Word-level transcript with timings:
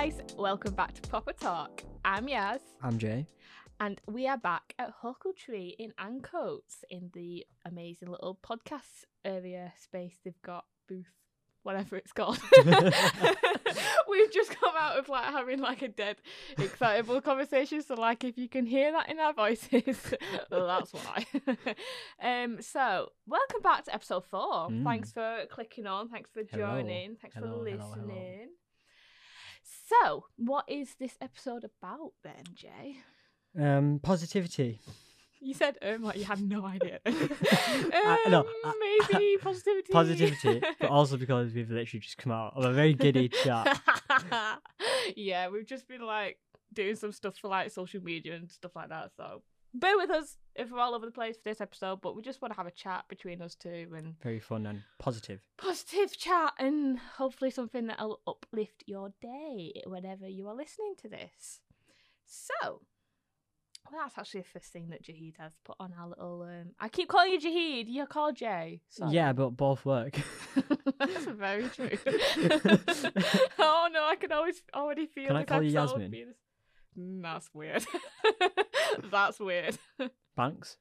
guys, 0.00 0.22
welcome 0.38 0.72
back 0.72 0.94
to 0.94 1.02
Proper 1.10 1.34
Talk. 1.34 1.84
I'm 2.06 2.26
Yas, 2.26 2.62
I'm 2.82 2.96
Jay. 2.96 3.26
and 3.80 4.00
we 4.06 4.26
are 4.26 4.38
back 4.38 4.72
at 4.78 4.94
Huckletree 5.02 5.74
in 5.78 5.92
Ancoats 6.00 6.84
in 6.88 7.10
the 7.12 7.44
amazing 7.66 8.08
little 8.08 8.38
podcast 8.42 9.04
area 9.26 9.74
space 9.78 10.16
they've 10.24 10.40
got, 10.40 10.64
booth, 10.88 11.04
whatever 11.64 11.96
it's 11.96 12.12
called. 12.12 12.40
We've 14.08 14.32
just 14.32 14.58
come 14.58 14.72
out 14.78 14.96
of 14.98 15.10
like 15.10 15.26
having 15.26 15.60
like 15.60 15.82
a 15.82 15.88
dead, 15.88 16.16
excitable 16.56 17.20
conversation. 17.20 17.82
So 17.82 17.92
like, 17.92 18.24
if 18.24 18.38
you 18.38 18.48
can 18.48 18.64
hear 18.64 18.92
that 18.92 19.10
in 19.10 19.18
our 19.18 19.34
voices, 19.34 19.98
well, 20.50 20.66
that's 20.66 20.94
why. 20.94 21.26
um. 22.22 22.62
So 22.62 23.10
welcome 23.26 23.60
back 23.60 23.84
to 23.84 23.94
episode 23.94 24.24
four. 24.24 24.70
Mm. 24.70 24.82
Thanks 24.82 25.12
for 25.12 25.40
clicking 25.50 25.86
on. 25.86 26.08
Thanks 26.08 26.30
for 26.32 26.42
Hello. 26.50 26.76
joining. 26.76 27.16
Thanks 27.16 27.36
Hello, 27.36 27.58
for 27.58 27.64
listening. 27.64 28.08
hello. 28.08 28.46
So, 29.90 30.24
what 30.36 30.64
is 30.68 30.94
this 30.98 31.16
episode 31.20 31.64
about 31.64 32.12
then, 32.22 32.44
Jay? 32.54 32.96
Um, 33.58 33.98
positivity. 34.02 34.78
You 35.42 35.54
said 35.54 35.78
um 35.80 36.02
like 36.02 36.18
you 36.18 36.24
had 36.24 36.40
no 36.42 36.66
idea. 36.66 37.00
I- 37.06 38.26
no, 38.28 38.40
Um, 38.40 38.46
I- 38.64 39.06
maybe 39.10 39.36
positivity. 39.42 39.90
Positivity, 39.92 40.62
but 40.78 40.90
also 40.90 41.16
because 41.16 41.52
we've 41.54 41.70
literally 41.70 42.00
just 42.00 42.18
come 42.18 42.30
out 42.30 42.52
of 42.56 42.64
a 42.64 42.72
very 42.74 42.92
giddy 42.92 43.30
chat. 43.30 43.80
yeah, 45.16 45.48
we've 45.48 45.66
just 45.66 45.88
been 45.88 46.02
like 46.02 46.38
doing 46.74 46.94
some 46.94 47.10
stuff 47.12 47.36
for 47.38 47.48
like 47.48 47.70
social 47.70 48.02
media 48.02 48.34
and 48.34 48.50
stuff 48.50 48.76
like 48.76 48.90
that. 48.90 49.12
So 49.16 49.42
bear 49.74 49.96
with 49.96 50.10
us 50.10 50.36
if 50.60 50.70
we're 50.70 50.78
all 50.78 50.94
over 50.94 51.06
the 51.06 51.12
place 51.12 51.36
for 51.36 51.42
this 51.44 51.60
episode, 51.60 52.00
but 52.00 52.14
we 52.14 52.22
just 52.22 52.40
want 52.42 52.52
to 52.52 52.56
have 52.56 52.66
a 52.66 52.70
chat 52.70 53.04
between 53.08 53.40
us 53.42 53.54
two 53.54 53.88
and 53.96 54.14
Very 54.22 54.40
fun 54.40 54.66
and 54.66 54.82
positive. 54.98 55.40
positive 55.56 56.16
chat 56.16 56.52
and 56.58 56.98
hopefully 57.16 57.50
something 57.50 57.86
that'll 57.86 58.20
uplift 58.26 58.84
your 58.86 59.12
day 59.20 59.72
whenever 59.86 60.28
you 60.28 60.46
are 60.48 60.54
listening 60.54 60.94
to 61.02 61.08
this. 61.08 61.60
So, 62.26 62.80
well, 63.90 64.02
that's 64.02 64.18
actually 64.18 64.42
the 64.42 64.48
first 64.48 64.72
thing 64.72 64.90
that 64.90 65.02
Jaheed 65.02 65.36
has 65.38 65.52
put 65.64 65.76
on 65.80 65.92
our 65.98 66.08
little. 66.08 66.42
Um, 66.42 66.72
I 66.78 66.88
keep 66.88 67.08
calling 67.08 67.32
you 67.32 67.40
Jaheed. 67.40 67.86
You're 67.88 68.06
called 68.06 68.36
Jay. 68.36 68.82
Sorry. 68.88 69.12
Yeah, 69.12 69.32
but 69.32 69.50
both 69.56 69.84
work. 69.84 70.16
that's 70.98 71.24
very 71.24 71.64
true. 71.74 71.90
oh 73.58 73.88
no, 73.92 74.04
I 74.04 74.16
can 74.20 74.30
always 74.32 74.62
already 74.74 75.06
feel. 75.06 75.28
Can 75.28 75.36
I 75.36 75.44
call 75.44 75.62
you 75.62 75.70
Yasmin? 75.70 76.10
being- 76.10 76.34
That's 77.22 77.48
weird. 77.54 77.84
that's 79.10 79.40
weird. 79.40 79.76
Banks? 80.36 80.76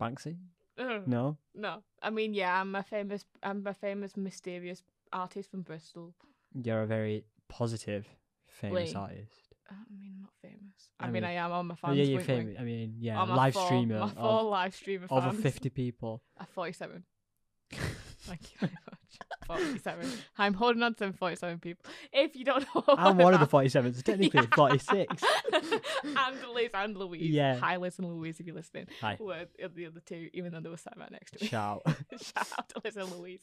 Banksy? 0.00 0.36
Ugh. 0.78 1.02
No. 1.06 1.36
No, 1.54 1.82
I 2.02 2.10
mean, 2.10 2.32
yeah, 2.32 2.60
I'm 2.60 2.74
a 2.74 2.82
famous, 2.82 3.24
I'm 3.42 3.66
a 3.66 3.74
famous 3.74 4.16
mysterious 4.16 4.82
artist 5.12 5.50
from 5.50 5.62
Bristol. 5.62 6.14
You're 6.54 6.82
a 6.82 6.86
very 6.86 7.24
positive, 7.48 8.06
famous 8.48 8.74
Wait. 8.90 8.96
artist. 8.96 9.54
I 9.70 9.74
mean, 9.90 10.12
I'm 10.16 10.22
not 10.22 10.32
famous. 10.40 10.90
I, 10.98 11.04
I 11.04 11.06
mean, 11.08 11.12
mean- 11.22 11.24
I 11.24 11.32
am 11.34 11.52
on 11.52 11.66
my 11.66 11.74
fans. 11.74 11.98
yeah, 11.98 12.04
you're 12.04 12.20
famous. 12.22 12.56
I 12.58 12.62
mean, 12.64 12.94
yeah, 12.98 13.22
live 13.22 13.52
four- 13.54 13.66
streamer 13.66 13.98
My 14.00 14.12
of 14.16 14.46
live 14.46 14.74
streamer 14.74 15.06
over 15.10 15.32
50 15.32 15.68
people. 15.70 16.22
Uh, 16.38 16.44
47. 16.54 17.04
Thank 18.30 18.52
you 18.52 18.58
very 18.60 18.72
much. 18.72 18.96
47. 19.46 20.08
I'm 20.38 20.54
holding 20.54 20.82
on 20.84 20.94
to 20.94 20.98
them 21.00 21.12
47 21.12 21.58
people. 21.58 21.84
If 22.12 22.36
you 22.36 22.44
don't 22.44 22.64
know, 22.74 22.84
I'm 22.88 23.16
one 23.18 23.34
of 23.34 23.40
the 23.40 23.44
about- 23.44 23.50
47, 23.50 23.94
so 23.94 24.02
technically 24.02 24.46
46. 24.54 25.22
and 26.04 26.36
Liz 26.54 26.70
and 26.72 26.96
Louise. 26.96 27.30
Yeah. 27.30 27.56
Hi, 27.58 27.76
Liz 27.76 27.98
and 27.98 28.06
Louise, 28.08 28.38
if 28.38 28.46
you're 28.46 28.54
listening. 28.54 28.86
Hi. 29.00 29.16
Were 29.18 29.46
the 29.74 29.86
other 29.86 30.00
two, 30.06 30.28
even 30.32 30.52
though 30.52 30.60
they 30.60 30.68
were 30.70 30.76
sat 30.76 30.94
right 30.96 31.10
next 31.10 31.32
to 31.32 31.42
me. 31.44 31.48
Shout. 31.48 31.82
Shout 32.22 32.46
out 32.58 32.68
to 32.70 32.80
Liz 32.84 32.96
and 32.96 33.10
Louise. 33.12 33.40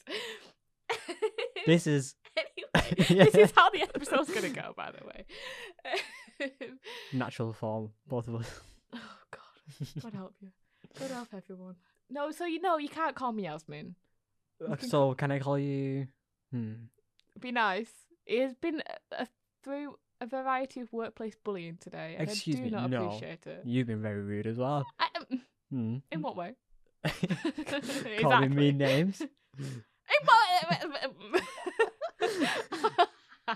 This 1.66 1.86
is. 1.86 2.14
anyway, 2.36 3.04
Yeah. 3.10 3.24
this 3.24 3.34
is 3.34 3.52
how 3.54 3.68
the 3.68 3.82
episode's 3.82 4.30
gonna 4.32 4.48
go. 4.48 4.72
By 4.74 4.90
the 4.92 5.04
way. 5.06 5.26
Natural 7.12 7.52
form, 7.52 7.90
both 8.06 8.28
of 8.28 8.36
us. 8.36 8.60
oh 8.94 8.98
God, 9.30 10.02
God 10.02 10.14
help 10.14 10.34
you. 10.40 10.48
God 10.98 11.10
help 11.10 11.28
everyone. 11.34 11.74
No, 12.08 12.30
so 12.30 12.46
you 12.46 12.60
know 12.60 12.78
you 12.78 12.88
can't 12.88 13.14
call 13.14 13.32
me 13.32 13.42
Yasmin. 13.44 13.96
Can 14.78 14.88
So, 14.88 15.14
can 15.14 15.30
I 15.30 15.38
call 15.38 15.58
you. 15.58 16.08
Hmm. 16.52 16.72
Be 17.38 17.52
nice. 17.52 17.90
It 18.26 18.42
has 18.42 18.54
been 18.54 18.82
a, 19.12 19.22
a, 19.22 19.28
through 19.62 19.96
a 20.20 20.26
variety 20.26 20.80
of 20.80 20.92
workplace 20.92 21.36
bullying 21.44 21.76
today, 21.80 22.16
and 22.18 22.28
Excuse 22.28 22.56
I 22.56 22.58
do 22.58 22.64
me, 22.64 22.70
not 22.70 22.90
no. 22.90 23.06
appreciate 23.06 23.46
it. 23.46 23.62
You've 23.64 23.86
been 23.86 24.02
very 24.02 24.20
rude 24.22 24.46
as 24.46 24.56
well. 24.58 24.84
I, 24.98 25.06
um, 25.18 25.42
Hmm. 25.70 25.96
in 26.10 26.22
what 26.22 26.34
way? 26.36 26.54
Call 28.20 28.40
me 28.40 28.48
mean 28.62 28.78
names. 28.78 29.22
What? 30.24 30.48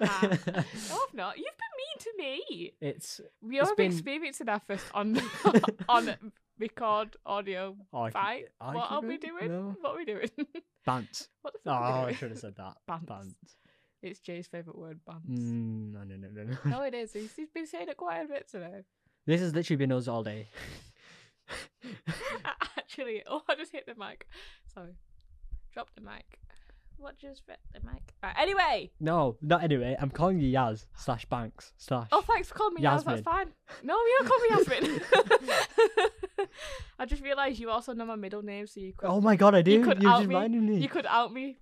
no, 0.00 0.08
I've 0.08 1.14
not. 1.14 1.36
You've 1.38 1.56
been 1.58 1.74
mean 1.78 1.98
to 1.98 2.12
me. 2.18 2.72
it's. 2.80 3.20
We 3.42 3.60
are 3.60 3.74
been- 3.74 3.90
experiencing 3.92 4.48
our 4.48 4.60
first 4.60 4.84
on 4.94 5.20
on 5.88 6.14
record 6.58 7.16
audio 7.26 7.76
argu- 7.92 8.12
fight. 8.12 8.44
What 8.60 8.90
are 8.90 9.00
we 9.02 9.18
doing? 9.18 9.76
What 9.80 9.94
are 9.94 9.96
we 9.96 10.04
doing? 10.04 10.30
Bants. 10.86 11.28
what 11.42 11.54
the 11.64 11.70
Oh, 11.70 11.72
fuck 11.74 12.06
we 12.06 12.12
I 12.12 12.14
should 12.14 12.30
have 12.30 12.38
said 12.40 12.56
that. 12.56 12.76
Bants. 12.88 13.04
Bants. 13.06 13.34
It's 14.02 14.18
Jay's 14.18 14.48
favourite 14.48 14.76
word, 14.76 14.98
bants. 15.08 15.30
Mm, 15.30 15.92
no, 15.92 16.02
no, 16.02 16.16
no, 16.16 16.28
no, 16.32 16.42
no. 16.42 16.56
No, 16.78 16.82
it 16.82 16.92
is. 17.02 17.12
He's, 17.12 17.32
he's 17.36 17.50
been 17.50 17.66
saying 17.68 17.88
it 17.88 17.96
quite 17.96 18.22
a 18.24 18.26
bit 18.26 18.48
today. 18.50 18.82
This 19.26 19.40
has 19.40 19.54
literally 19.54 19.76
been 19.76 19.92
us 19.92 20.08
all 20.08 20.24
day. 20.24 20.48
Actually, 22.76 23.22
oh, 23.28 23.42
I 23.48 23.54
just 23.54 23.70
hit 23.72 23.86
the 23.86 23.94
mic. 23.94 24.26
Sorry. 24.74 24.96
Drop 25.72 25.90
the 25.94 26.00
mic. 26.00 26.38
What 26.96 27.18
just 27.18 27.42
hit 27.48 27.58
the 27.74 27.80
mic? 27.80 28.02
Right, 28.22 28.34
anyway. 28.38 28.90
no, 29.00 29.36
not 29.42 29.62
anyway. 29.64 29.96
I'm 29.98 30.10
calling 30.10 30.38
you 30.40 30.48
Yas 30.48 30.86
slash 30.96 31.24
Banks 31.26 31.72
slash. 31.76 32.08
Oh, 32.12 32.20
thanks 32.22 32.48
for 32.48 32.54
calling 32.54 32.74
me 32.74 32.82
Yas. 32.82 33.02
That's 33.04 33.22
fine. 33.22 33.48
No, 33.82 33.94
you 33.94 34.18
don't 34.20 34.28
call 34.28 34.38
me 34.40 34.48
Yasmin. 34.50 35.00
I 36.98 37.06
just 37.06 37.22
realised 37.22 37.58
you 37.58 37.70
also 37.70 37.92
know 37.92 38.04
my 38.04 38.16
middle 38.16 38.42
name, 38.42 38.66
so 38.66 38.80
you 38.80 38.92
could 38.96 39.08
Oh 39.08 39.20
my 39.20 39.36
god, 39.36 39.54
I 39.54 39.62
do. 39.62 39.72
You 39.72 39.78
You 39.78 39.84
could 39.84 40.04
are 40.04 40.08
out 40.08 40.18
just 40.18 40.28
me. 40.28 40.58
me. 40.60 40.78
you 40.78 40.88
could 40.88 41.06
out 41.06 41.32
me. 41.32 41.58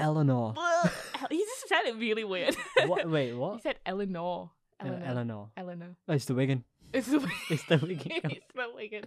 Eleanor. 0.00 0.54
he 1.30 1.38
just 1.38 1.68
said 1.68 1.82
it 1.86 1.96
really 1.96 2.24
weird. 2.24 2.56
Wait, 2.76 2.88
what? 2.88 3.08
Wait, 3.10 3.28
He 3.30 3.34
what? 3.34 3.62
said 3.62 3.76
Eleanor. 3.84 4.50
Eleanor. 4.80 5.04
Eleanor. 5.06 5.48
Eleanor. 5.56 5.96
Oh, 6.08 6.12
it's 6.14 6.24
the 6.26 6.34
Wigan. 6.34 6.64
It's 6.92 7.06
the 7.08 7.30
It's 7.50 7.64
the 7.64 7.76
Wigan. 7.78 8.12
it's 8.30 8.46
the 8.54 8.66
Wigan. 8.74 9.04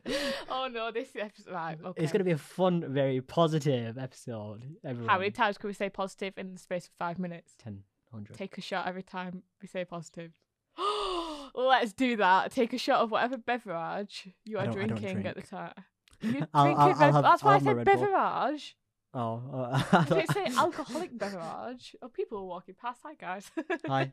Oh 0.50 0.68
no, 0.72 0.92
this 0.92 1.10
episode. 1.16 1.52
Right, 1.54 1.78
okay. 1.84 2.04
It's 2.04 2.12
gonna 2.12 2.24
be 2.24 2.32
a 2.32 2.38
fun, 2.38 2.86
very 2.88 3.22
positive 3.22 3.98
episode. 3.98 4.64
Everyone. 4.86 5.10
How 5.10 5.18
many 5.18 5.32
times 5.32 5.58
can 5.58 5.68
we 5.68 5.74
say 5.74 5.90
positive 5.90 6.34
in 6.38 6.54
the 6.54 6.60
space 6.60 6.86
of 6.86 6.92
five 7.00 7.18
minutes? 7.20 7.54
Ten 7.58 7.84
hundred. 8.12 8.36
Take 8.38 8.58
a 8.58 8.62
shot 8.62 8.88
every 8.88 9.04
time 9.04 9.44
we 9.62 9.68
say 9.68 9.84
positive. 9.86 10.32
Let's 11.56 11.94
do 11.94 12.16
that. 12.18 12.52
Take 12.52 12.74
a 12.74 12.78
shot 12.78 13.02
of 13.02 13.12
whatever 13.12 13.38
beverage 13.38 14.30
you 14.46 14.58
are 14.58 14.68
drinking 14.68 15.26
at 15.26 15.36
the 15.36 15.42
time. 15.42 15.74
You 16.22 16.46
I'll- 16.54 16.66
drinking 16.66 16.82
I'll- 16.82 17.04
I'll 17.04 17.14
have- 17.14 17.24
That's 17.24 17.44
why 17.44 17.58
my 17.58 17.64
said 17.74 17.86
beverage. 17.86 18.76
Oh, 19.14 19.42
uh, 19.54 19.84
I 19.92 20.04
didn't 20.06 20.34
say 20.34 20.46
alcoholic 20.58 21.18
beverage. 21.18 21.96
Oh, 22.02 22.08
people 22.08 22.38
are 22.38 22.46
walking 22.46 22.76
past. 22.82 23.02
Hi, 23.04 23.16
guys. 23.16 23.52
Hi. 23.88 24.10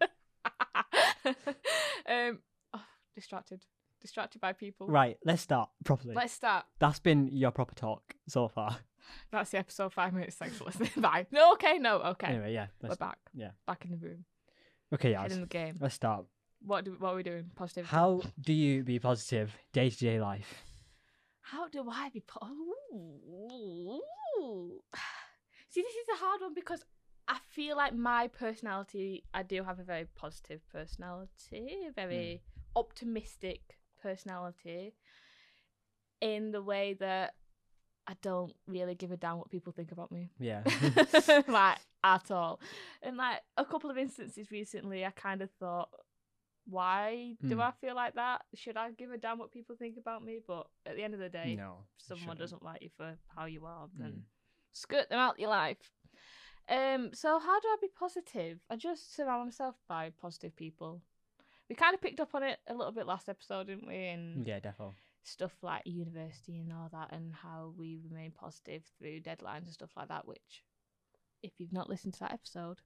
Distracted. 3.19 3.65
Distracted 4.01 4.41
by 4.41 4.53
people. 4.53 4.87
Right, 4.87 5.17
let's 5.25 5.43
start 5.43 5.71
properly. 5.84 6.15
Let's 6.15 6.33
start. 6.33 6.65
That's 6.79 7.01
been 7.01 7.29
your 7.33 7.51
proper 7.51 7.75
talk 7.75 8.15
so 8.29 8.47
far. 8.47 8.77
That's 9.33 9.51
the 9.51 9.59
episode. 9.59 9.93
Five 9.93 10.12
minutes. 10.12 10.37
Thanks 10.37 10.56
for 10.56 10.65
listening. 10.65 10.91
Bye. 10.97 11.27
No, 11.33 11.53
okay, 11.55 11.79
no, 11.79 11.97
okay. 11.97 12.29
Anyway, 12.29 12.53
yeah. 12.55 12.69
We're 12.81 12.95
back. 12.95 13.19
yeah. 13.34 13.51
Back 13.67 13.84
in 13.84 13.91
the 13.91 13.97
room. 13.97 14.25
okay, 14.95 15.11
yeah. 15.12 15.25
in 15.25 15.41
the 15.41 15.47
game. 15.47 15.77
Let's 15.81 15.97
start. 15.97 16.27
What 16.65 16.84
do 16.84 16.95
what 16.99 17.12
are 17.12 17.17
we 17.17 17.25
doing? 17.25 17.50
Positive. 17.56 17.87
How 17.87 18.23
do 18.41 18.53
you 18.53 18.85
be 18.85 19.00
positive 19.00 19.53
day 19.73 19.91
to 19.91 19.97
day 19.97 20.20
life? 20.20 20.62
How 21.41 21.69
do 21.69 21.88
I 21.91 22.11
be? 22.11 22.20
Po- 22.20 22.47
Ooh. 22.94 24.81
See, 25.70 25.82
this 25.82 25.94
is 25.94 26.09
a 26.15 26.25
hard 26.25 26.41
one 26.41 26.55
because 26.55 26.85
I 27.26 27.38
feel 27.50 27.76
like 27.76 27.94
my 27.94 28.29
personality. 28.29 29.25
I 29.35 29.43
do 29.43 29.65
have 29.65 29.79
a 29.79 29.85
very 29.85 30.06
positive 30.15 30.61
personality, 30.73 31.88
very 31.94 32.43
hmm. 32.43 32.57
Optimistic 32.79 33.61
personality, 34.03 34.95
in 36.21 36.51
the 36.53 36.63
way 36.63 36.95
that 37.01 37.35
I 38.07 38.15
don't 38.23 38.55
really 38.67 38.95
give 38.95 39.13
a 39.13 39.17
damn 39.17 39.39
what 39.39 39.51
people 39.51 39.73
think 39.73 39.93
about 39.93 40.11
me. 40.11 40.31
Yeah. 40.39 40.63
like 41.49 41.79
at 42.03 42.31
all. 42.31 42.61
And 43.03 43.17
like 43.17 43.41
a 43.57 43.65
couple 43.65 43.91
of 43.91 43.99
instances 43.99 44.51
recently, 44.51 45.05
I 45.05 45.11
kind 45.11 45.43
of 45.43 45.51
thought, 45.61 45.91
why 46.67 47.35
do 47.47 47.55
Hmm. 47.57 47.61
I 47.61 47.71
feel 47.81 47.95
like 47.95 48.15
that? 48.15 48.43
Should 48.55 48.77
I 48.77 48.91
give 48.93 49.11
a 49.11 49.19
damn 49.19 49.39
what 49.39 49.53
people 49.53 49.77
think 49.77 49.97
about 49.99 50.25
me? 50.25 50.39
But 50.47 50.67
at 50.87 50.97
the 50.97 51.03
end 51.05 51.15
of 51.15 51.21
the 51.21 51.29
day, 51.29 51.55
no. 51.57 51.85
if 51.99 52.05
someone 52.07 52.37
doesn't 52.37 52.63
like 52.63 52.83
you 52.83 52.91
for 52.97 53.17
how 53.37 53.45
you 53.47 53.65
are, 53.67 53.89
then 53.99 54.13
Mm. 54.13 54.23
skirt 54.73 55.09
them 55.09 55.19
out 55.19 55.39
your 55.41 55.51
life. 55.51 55.93
Um, 56.69 57.15
so 57.15 57.39
how 57.39 57.61
do 57.61 57.69
I 57.69 57.77
be 57.81 57.89
positive? 57.89 58.61
I 58.71 58.77
just 58.77 59.15
surround 59.15 59.47
myself 59.47 59.77
by 59.89 60.11
positive 60.11 60.55
people. 60.57 61.01
We 61.69 61.76
kind 61.76 61.94
of 61.94 62.00
picked 62.00 62.20
up 62.20 62.35
on 62.35 62.43
it 62.43 62.59
a 62.67 62.75
little 62.75 62.93
bit 62.93 63.06
last 63.06 63.29
episode, 63.29 63.67
didn't 63.67 63.87
we? 63.87 64.06
And 64.06 64.47
Yeah, 64.47 64.61
definitely. 64.61 64.94
stuff 65.23 65.53
like 65.62 65.82
university 65.87 66.61
and 66.61 66.73
all 66.73 66.88
that, 66.93 67.12
and 67.12 67.35
how 67.35 67.75
we 67.76 67.99
remain 68.09 68.31
positive 68.31 68.85
through 68.99 69.20
deadlines 69.20 69.65
and 69.65 69.73
stuff 69.73 69.91
like 69.97 70.09
that. 70.09 70.26
Which, 70.26 70.65
if 71.43 71.53
you've 71.59 71.73
not 71.73 71.88
listened 71.88 72.15
to 72.15 72.20
that 72.20 72.32
episode, 72.32 72.81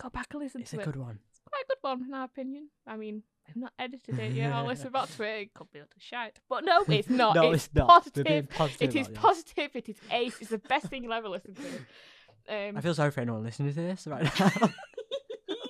Go 0.00 0.10
back 0.10 0.28
and 0.30 0.42
listen 0.42 0.60
It's 0.60 0.70
to 0.70 0.76
it. 0.76 0.80
It's 0.80 0.88
a 0.88 0.92
good 0.92 1.00
one. 1.00 1.18
It's 1.28 1.40
quite 1.44 1.64
a 1.64 1.66
good 1.68 1.78
one, 1.80 2.04
in 2.06 2.14
our 2.14 2.24
opinion. 2.24 2.68
I 2.86 2.96
mean, 2.96 3.24
I've 3.48 3.56
not 3.56 3.72
edited 3.78 4.18
it 4.18 4.32
yet. 4.32 4.52
I'll 4.52 4.64
listen 4.64 4.86
about 4.86 5.08
to 5.10 5.22
it. 5.24 5.40
It 5.40 5.54
could 5.54 5.70
be 5.72 5.80
utter 5.80 5.88
shite. 5.98 6.38
But 6.48 6.64
no, 6.64 6.84
it's 6.86 7.10
not. 7.10 7.34
no, 7.34 7.50
it's, 7.50 7.66
it's, 7.66 7.74
not. 7.74 7.88
Positive. 7.88 8.48
positive 8.48 8.88
It 8.88 8.96
is 8.96 9.08
positive. 9.08 9.70
It 9.74 9.88
is 9.88 9.96
ace. 10.12 10.36
It's 10.40 10.50
the 10.50 10.58
best 10.58 10.86
thing 10.86 11.02
you'll 11.02 11.12
ever 11.12 11.28
listen 11.28 11.54
to. 11.54 11.62
Um, 12.50 12.76
I 12.76 12.80
feel 12.80 12.94
sorry 12.94 13.10
for 13.10 13.20
anyone 13.20 13.42
listening 13.42 13.74
to 13.74 13.74
this 13.74 14.06
right 14.06 14.22
now. 14.22 14.48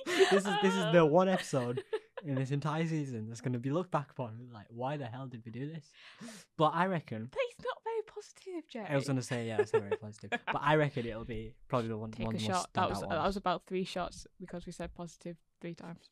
this 0.05 0.45
is 0.45 0.53
this 0.61 0.75
is 0.75 0.93
the 0.93 1.05
one 1.05 1.27
episode 1.27 1.83
in 2.25 2.35
this 2.35 2.51
entire 2.51 2.85
season 2.85 3.27
that's 3.27 3.41
going 3.41 3.53
to 3.53 3.59
be 3.59 3.69
looked 3.69 3.91
back 3.91 4.11
upon 4.11 4.49
like 4.53 4.65
why 4.69 4.97
the 4.97 5.05
hell 5.05 5.27
did 5.27 5.43
we 5.45 5.51
do 5.51 5.71
this? 5.71 5.91
But 6.57 6.71
I 6.75 6.85
reckon 6.85 7.29
But 7.31 7.39
it's 7.49 7.65
not 7.65 7.77
very 7.83 8.01
positive, 8.05 8.67
Jay. 8.69 8.85
I 8.89 8.95
was 8.95 9.05
going 9.05 9.17
to 9.17 9.23
say 9.23 9.47
yeah, 9.47 9.61
it's 9.61 9.73
not 9.73 9.83
very 9.83 9.97
positive. 9.97 10.31
But 10.45 10.61
I 10.63 10.75
reckon 10.75 11.05
it'll 11.05 11.25
be 11.25 11.53
probably 11.67 11.89
the 11.89 11.97
one 11.97 12.11
Take 12.11 12.25
one 12.25 12.35
a 12.35 12.37
of 12.37 12.43
the 12.43 12.49
most 12.49 12.57
shot. 12.57 12.69
That 12.73 12.89
was 12.89 13.01
that 13.01 13.25
was 13.25 13.37
about 13.37 13.63
three 13.67 13.83
shots 13.83 14.27
because 14.39 14.65
we 14.65 14.71
said 14.71 14.93
positive 14.93 15.37
three 15.61 15.75
times. 15.75 16.09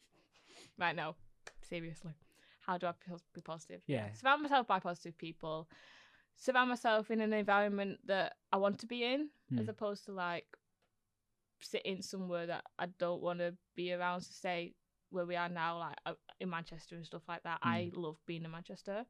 Right 0.79 0.95
now, 0.95 1.15
seriously, 1.61 2.13
how 2.65 2.77
do 2.77 2.87
I 2.87 2.93
be 3.33 3.41
positive? 3.41 3.81
Yeah. 3.87 4.11
surround 4.13 4.43
myself 4.43 4.67
by 4.67 4.79
positive 4.79 5.17
people. 5.17 5.67
Surround 6.35 6.69
myself 6.69 7.09
in 7.09 7.19
an 7.19 7.33
environment 7.33 7.99
that 8.05 8.33
I 8.53 8.57
want 8.57 8.77
to 8.79 8.85
be 8.87 9.03
in, 9.03 9.29
as 9.57 9.65
Hmm. 9.65 9.69
opposed 9.69 10.05
to 10.05 10.11
like 10.11 10.45
sitting 11.61 12.01
somewhere 12.03 12.45
that 12.45 12.63
I 12.77 12.85
don't 12.99 13.21
want 13.21 13.39
to 13.39 13.55
be 13.75 13.91
around. 13.93 14.21
To 14.21 14.33
say 14.33 14.73
where 15.09 15.25
we 15.25 15.35
are 15.35 15.49
now, 15.49 15.79
like 15.79 15.97
uh, 16.05 16.13
in 16.39 16.49
Manchester 16.49 16.95
and 16.95 17.05
stuff 17.05 17.23
like 17.27 17.43
that. 17.43 17.59
Hmm. 17.61 17.69
I 17.69 17.91
love 17.95 18.17
being 18.25 18.43
in 18.43 18.51
Manchester. 18.51 19.05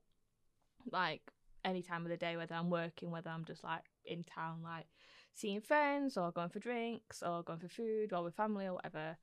Like 0.92 1.22
any 1.66 1.82
time 1.82 2.04
of 2.04 2.10
the 2.10 2.18
day, 2.18 2.38
whether 2.38 2.56
I'm 2.56 2.70
working, 2.70 3.12
whether 3.12 3.30
I'm 3.30 3.46
just 3.46 3.64
like 3.64 3.84
in 4.06 4.24
town, 4.24 4.62
like 4.64 4.86
seeing 5.34 5.62
friends 5.62 6.18
or 6.18 6.32
going 6.32 6.50
for 6.50 6.60
drinks 6.60 7.22
or 7.22 7.44
going 7.44 7.60
for 7.60 7.68
food 7.68 8.14
or 8.14 8.24
with 8.24 8.36
family 8.36 8.66
or 8.68 8.74
whatever. 8.76 9.18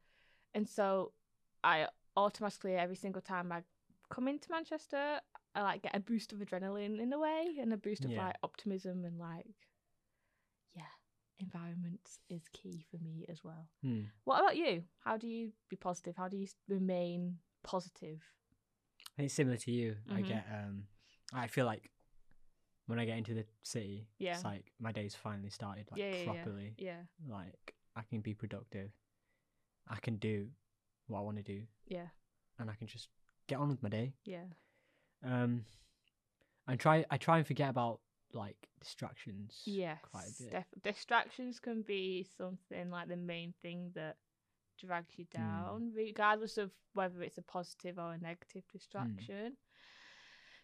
And 0.53 0.69
so 0.69 1.13
I 1.63 1.89
automatically 2.17 2.75
every 2.77 2.97
single 2.97 3.23
time 3.23 3.51
I 3.51 3.63
come 4.11 4.29
into 4.29 4.51
Manchester, 4.51 5.21
I 5.55 5.63
like 5.63 5.83
get 5.83 5.97
a 5.97 6.01
boost 6.01 6.33
of 6.33 6.41
adrenaline 6.41 7.01
in 7.01 7.13
a 7.13 7.19
way 7.19 7.57
and 7.61 7.73
a 7.73 7.77
boost 7.77 8.05
of 8.05 8.11
Yeah. 8.11 8.27
like 8.27 8.37
optimism 8.43 9.05
and 9.05 9.19
like 9.19 9.47
environment 11.41 12.19
is 12.29 12.43
key 12.53 12.85
for 12.91 12.99
me 12.99 13.25
as 13.29 13.43
well. 13.45 13.69
Hmm. 13.83 14.03
What 14.25 14.41
about 14.41 14.57
you? 14.57 14.85
How 15.01 15.17
do 15.17 15.27
you 15.27 15.53
be 15.69 15.77
positive? 15.77 16.17
How 16.17 16.29
do 16.29 16.37
you 16.37 16.47
remain 16.69 17.39
positive? 17.63 18.23
I 19.17 19.23
think 19.23 19.31
similar 19.31 19.57
to 19.59 19.71
you. 19.71 19.97
I 20.11 20.21
Mhm. 20.23 20.27
get 20.29 20.47
um 20.51 20.87
I 21.33 21.47
feel 21.49 21.67
like 21.67 21.91
when 22.87 22.99
I 22.99 23.05
get 23.07 23.19
into 23.19 23.35
the 23.35 23.47
city, 23.63 24.09
Yeah. 24.19 24.35
it's 24.35 24.45
like 24.45 24.73
my 24.79 24.93
day's 24.93 25.15
finally 25.15 25.51
started 25.51 25.91
like 25.91 25.99
yeah, 26.01 26.07
yeah, 26.11 26.17
yeah, 26.17 26.25
properly. 26.25 26.75
yeah, 26.79 27.03
Like 27.27 27.75
I 27.97 28.03
can 28.03 28.21
be 28.21 28.35
productive. 28.35 28.93
I 29.89 29.97
can 29.97 30.17
do 30.17 30.51
what 31.07 31.19
I 31.19 31.23
want 31.23 31.37
to 31.37 31.43
do 31.43 31.67
yeah, 31.87 32.09
and 32.59 32.71
I 32.71 32.75
can 32.75 32.87
just 32.87 33.09
get 33.47 33.59
on 33.59 33.69
with 33.69 33.83
my 33.83 33.89
day. 33.89 34.15
yeah, 34.25 34.47
Um 35.23 35.65
I 36.67 36.77
try 36.77 37.05
I 37.11 37.19
try 37.19 37.39
and 37.39 37.47
forget 37.47 37.69
about 37.71 38.01
like 38.35 38.69
distractions 38.81 39.63
yes. 39.65 39.99
quite 40.11 40.25
a 40.27 40.43
bit. 40.43 40.51
def- 40.53 40.83
distractions 40.83 41.61
can 41.61 41.83
be 41.83 42.27
something 42.37 42.91
like 42.91 43.09
the 43.09 43.17
main 43.17 43.55
thing 43.63 43.91
that 43.95 44.17
drags 44.79 45.13
you 45.17 45.27
Hmm. 45.35 45.41
down, 45.43 45.93
regardless 45.95 46.59
of 46.59 46.71
whether 46.95 47.23
it's 47.23 47.39
a 47.39 47.43
positive 47.43 47.99
or 47.99 48.13
a 48.13 48.19
negative 48.19 48.65
Hmm. 48.71 48.77
distraction. 48.79 49.57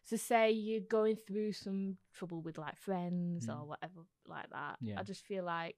So, 0.02 0.17
say 0.17 0.50
you're 0.50 0.81
going 0.81 1.17
through 1.17 1.52
some 1.52 1.99
trouble 2.14 2.40
with 2.43 2.58
like 2.58 2.76
friends 2.76 3.49
or 3.49 3.56
Mm. 3.56 3.67
whatever 3.69 4.00
like 4.26 4.49
that. 4.50 4.78
Yeah. 4.81 4.99
I 4.99 5.02
just 5.05 5.25
feel 5.25 5.44
like 5.44 5.76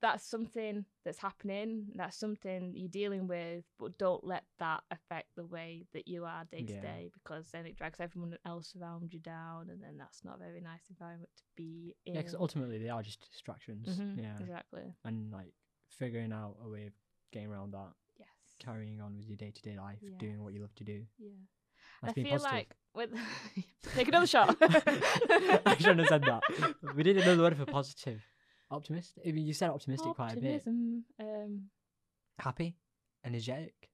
that's 0.00 0.24
something 0.24 0.84
that's 1.04 1.18
happening. 1.18 1.86
That's 1.94 2.16
something 2.16 2.72
you're 2.76 2.88
dealing 2.88 3.26
with, 3.26 3.64
but 3.78 3.98
don't 3.98 4.22
let 4.24 4.44
that 4.58 4.82
affect 4.90 5.28
the 5.36 5.44
way 5.44 5.86
that 5.92 6.06
you 6.06 6.24
are 6.24 6.44
day 6.44 6.62
to 6.62 6.80
day 6.80 7.10
because 7.12 7.50
then 7.50 7.66
it 7.66 7.76
drags 7.76 7.98
everyone 8.00 8.36
else 8.46 8.74
around 8.80 9.12
you 9.12 9.18
down, 9.20 9.70
and 9.70 9.82
then 9.82 9.96
that's 9.98 10.24
not 10.24 10.36
a 10.36 10.38
very 10.38 10.60
nice 10.60 10.82
environment 10.90 11.30
to 11.36 11.42
be 11.56 11.94
in. 12.06 12.14
Yeah, 12.14 12.20
because 12.20 12.34
ultimately 12.36 12.78
they 12.78 12.88
are 12.90 13.02
just 13.02 13.20
distractions. 13.30 13.88
Mhm, 13.88 14.18
Yeah. 14.18 14.38
exactly. 14.40 14.94
And 15.04 15.32
like 15.32 15.52
figuring 15.88 16.32
out 16.32 16.56
a 16.64 16.68
way 16.68 16.86
of 16.86 16.92
getting 17.32 17.48
around 17.48 17.72
that, 17.72 17.92
Yes. 18.18 18.28
carrying 18.58 19.00
on 19.00 19.16
with 19.16 19.26
your 19.28 19.36
day 19.36 19.50
to 19.50 19.62
day 19.62 19.76
life, 19.76 19.98
doing 20.18 20.42
what 20.42 20.52
you 20.54 20.60
love 20.60 20.74
to 20.76 20.84
do. 20.84 21.06
Yeah. 21.18 21.30
That's 22.02 22.12
I 22.12 22.14
feel 22.14 22.24
positive. 22.38 22.52
like 22.52 22.76
with 22.94 23.10
take 23.94 24.08
another 24.08 24.26
shot. 24.26 24.56
I 24.60 25.76
shouldn't 25.78 26.00
have 26.00 26.08
said 26.08 26.22
that. 26.24 26.42
We 26.94 27.02
did 27.02 27.16
another 27.18 27.42
word 27.42 27.56
for 27.56 27.66
positive. 27.66 28.22
Optimistic. 28.70 29.22
I 29.26 29.32
mean, 29.32 29.46
you 29.46 29.52
said 29.54 29.70
optimistic 29.70 30.14
quite 30.14 30.32
a 30.36 30.40
bit. 30.40 30.56
Optimism. 30.56 31.04
Um, 31.20 31.62
Happy, 32.38 32.76
energetic, 33.24 33.88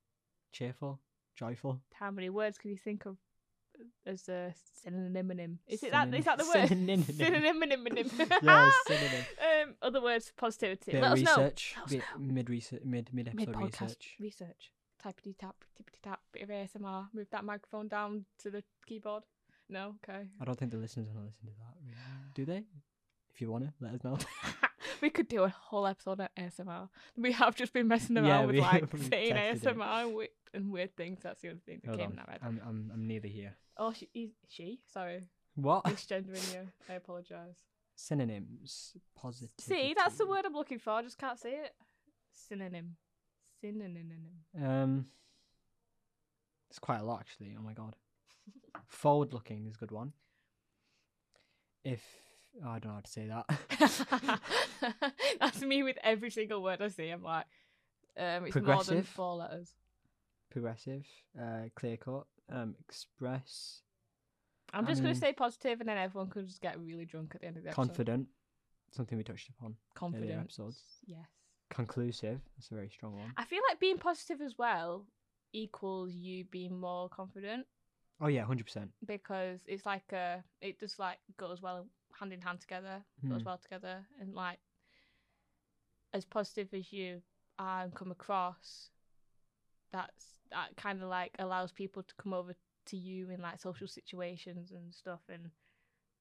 cheerful, 0.53 1.00
joyful. 1.37 1.81
how 1.94 2.11
many 2.11 2.29
words 2.29 2.59
can 2.59 2.71
you 2.71 2.76
think 2.76 3.06
of 3.06 3.17
as 4.06 4.29
a 4.29 4.53
synonym? 4.82 5.59
Is 5.67 5.82
it 5.82 5.93
that? 5.93 6.12
Is 6.15 6.25
that 6.26 6.38
the 6.38 6.44
word? 6.44 6.69
Synonym. 6.69 7.03
Synonym. 7.05 7.62
Yeah, 8.43 8.71
synonym. 8.87 9.25
Um, 9.65 9.75
other 9.81 10.03
words 10.03 10.26
for 10.29 10.35
positivity. 10.35 10.93
Bit 10.93 11.03
Let 11.03 11.12
us 11.12 11.20
know. 11.20 11.37
research, 11.37 11.75
Let 11.77 11.85
us 11.87 11.91
bit 11.93 11.99
know. 12.19 12.32
mid 12.35 12.50
research, 12.50 12.82
mid 12.85 13.11
mid 13.15 13.35
Mid 13.35 13.49
episode 13.49 13.62
podcast 13.62 13.81
research. 13.81 14.17
research. 14.20 14.73
Typity 15.03 15.37
tap, 15.38 15.56
tippity 15.81 16.00
tap, 16.03 16.20
bit 16.32 16.43
of 16.43 16.49
ASMR. 16.50 17.06
Move 17.15 17.29
that 17.31 17.44
microphone 17.44 17.88
down 17.88 18.25
to 18.41 18.50
the 18.50 18.62
keyboard. 18.87 19.23
No, 19.70 19.94
okay. 20.05 20.29
I 20.41 20.44
don't 20.44 20.59
think 20.59 20.70
the 20.73 20.77
listeners 20.79 21.06
want 21.06 21.20
to 21.20 21.25
listen 21.27 21.47
to 21.47 21.53
that. 21.59 21.75
Really. 21.82 22.32
Do 22.35 22.44
they? 22.44 22.65
If 23.35 23.41
you 23.41 23.50
want 23.50 23.65
to, 23.65 23.73
let 23.81 23.94
us 23.94 24.05
know. 24.05 24.17
We 25.05 25.11
could 25.11 25.29
do 25.29 25.43
a 25.45 25.49
whole 25.49 25.87
episode 25.87 26.19
on 26.21 26.29
ASMR. 26.39 26.89
We 27.17 27.33
have 27.33 27.55
just 27.55 27.73
been 27.75 27.89
messing 27.89 28.17
around 28.17 28.27
Yeah, 28.27 28.45
with 28.47 28.55
we- 28.56 28.61
like 28.62 28.93
we 28.93 29.01
saying. 29.01 29.35
ASMR 29.35 30.03
and, 30.03 30.11
wi- 30.11 30.29
and 30.55 30.71
weird 30.73 30.97
things. 30.97 31.21
That's 31.23 31.43
the 31.43 31.49
only 31.49 31.61
thing 31.67 31.81
that 31.85 31.89
Hold 31.89 32.01
came 32.01 32.12
on. 32.12 32.19
our. 32.21 32.39
I'm 32.43 32.61
I'm 32.67 32.91
I'm 32.95 33.06
neither 33.06 33.29
here. 33.29 33.53
Oh, 33.77 33.93
she, 33.93 34.09
he- 34.12 34.33
she. 34.49 34.81
Sorry, 34.93 35.29
What 35.56 35.85
misgendering 35.85 36.55
you. 36.55 36.69
I 36.89 36.95
apologise. 36.95 37.59
synonyms? 37.97 38.97
Positive. 39.15 39.51
See, 39.59 39.95
that's 39.97 40.17
the 40.17 40.27
word 40.27 40.45
I'm 40.47 40.55
looking 40.55 40.79
for. 40.79 40.91
I 40.91 41.03
just 41.03 41.19
can't 41.19 41.39
say 41.39 41.51
it. 41.53 41.73
Synonym. 42.33 42.97
Synonym. 43.61 44.09
Um, 44.62 45.06
it's 46.71 46.79
quite 46.79 47.01
a 47.01 47.05
lot 47.05 47.21
actually. 47.21 47.55
Oh 47.59 47.62
my 47.62 47.75
god. 47.75 47.97
Forward 48.89 49.32
looking 49.34 49.67
is 49.67 49.75
a 49.75 49.79
good 49.79 49.91
one. 49.93 50.13
If 51.84 52.03
oh, 52.65 52.69
I 52.69 52.79
don't 52.79 52.87
know 52.87 52.94
how 52.94 53.01
to 53.01 53.11
say 53.11 53.29
that. 53.29 54.41
That's 55.41 55.63
me 55.63 55.82
with 55.82 55.96
every 56.03 56.31
single 56.31 56.63
word 56.63 56.82
I 56.82 56.89
see. 56.89 57.08
I'm 57.08 57.23
like, 57.23 57.46
um, 58.19 58.44
it's 58.46 58.55
more 58.55 58.63
than 58.63 58.65
Progressive. 58.65 59.08
four 59.08 59.37
letters. 59.37 59.73
Progressive, 60.51 61.05
uh, 61.41 61.63
clear 61.75 61.96
cut, 61.96 62.27
um, 62.53 62.75
express, 62.81 63.81
I'm 64.73 64.87
just 64.87 65.01
gonna 65.03 65.13
mean- 65.15 65.20
say 65.20 65.32
positive, 65.32 65.81
and 65.81 65.89
then 65.89 65.99
everyone 65.99 66.31
could 66.31 66.46
just 66.46 66.61
get 66.61 66.79
really 66.81 67.05
drunk 67.05 67.32
at 67.34 67.41
the 67.41 67.46
end 67.46 67.56
of 67.56 67.63
the 67.63 67.70
episode. 67.70 67.82
confident. 67.89 68.29
Something 68.93 69.19
we 69.19 69.25
touched 69.25 69.49
upon. 69.49 69.75
Confident. 69.94 70.31
episodes. 70.41 70.81
Yes. 71.06 71.27
Conclusive. 71.70 72.41
That's 72.56 72.70
a 72.70 72.75
very 72.75 72.89
strong 72.89 73.19
one. 73.19 73.32
I 73.37 73.44
feel 73.44 73.61
like 73.69 73.81
being 73.81 73.99
positive 73.99 74.41
as 74.41 74.56
well 74.56 75.06
equals 75.53 76.13
you 76.15 76.44
being 76.44 76.79
more 76.81 77.08
confident 77.08 77.67
Oh 78.20 78.27
yeah, 78.29 78.44
hundred 78.44 78.65
percent. 78.67 78.91
because 79.06 79.61
it's 79.67 79.84
like 79.87 80.13
uh 80.13 80.37
it 80.61 80.79
just 80.81 80.99
like 81.01 81.19
goes 81.37 81.61
well 81.63 81.87
hand 82.19 82.33
in 82.33 82.41
hand 82.41 82.61
together, 82.61 83.05
goes 83.29 83.41
Hmm. 83.43 83.47
well 83.47 83.59
together, 83.59 84.06
and 84.21 84.35
like 84.35 84.59
as 86.13 86.25
positive 86.25 86.69
as 86.73 86.93
you 86.93 87.23
are 87.59 87.83
and 87.83 87.94
come 87.94 88.11
across, 88.11 88.91
that's 89.93 90.27
that 90.51 90.77
kind 90.77 91.03
of 91.03 91.09
like 91.09 91.33
allows 91.39 91.73
people 91.73 92.03
to 92.03 92.15
come 92.17 92.33
over 92.33 92.55
to 92.87 92.97
you 92.97 93.31
in 93.31 93.41
like 93.41 93.61
social 93.61 93.87
situations 93.89 94.71
and 94.73 94.94
stuff 94.94 95.21
and 95.29 95.51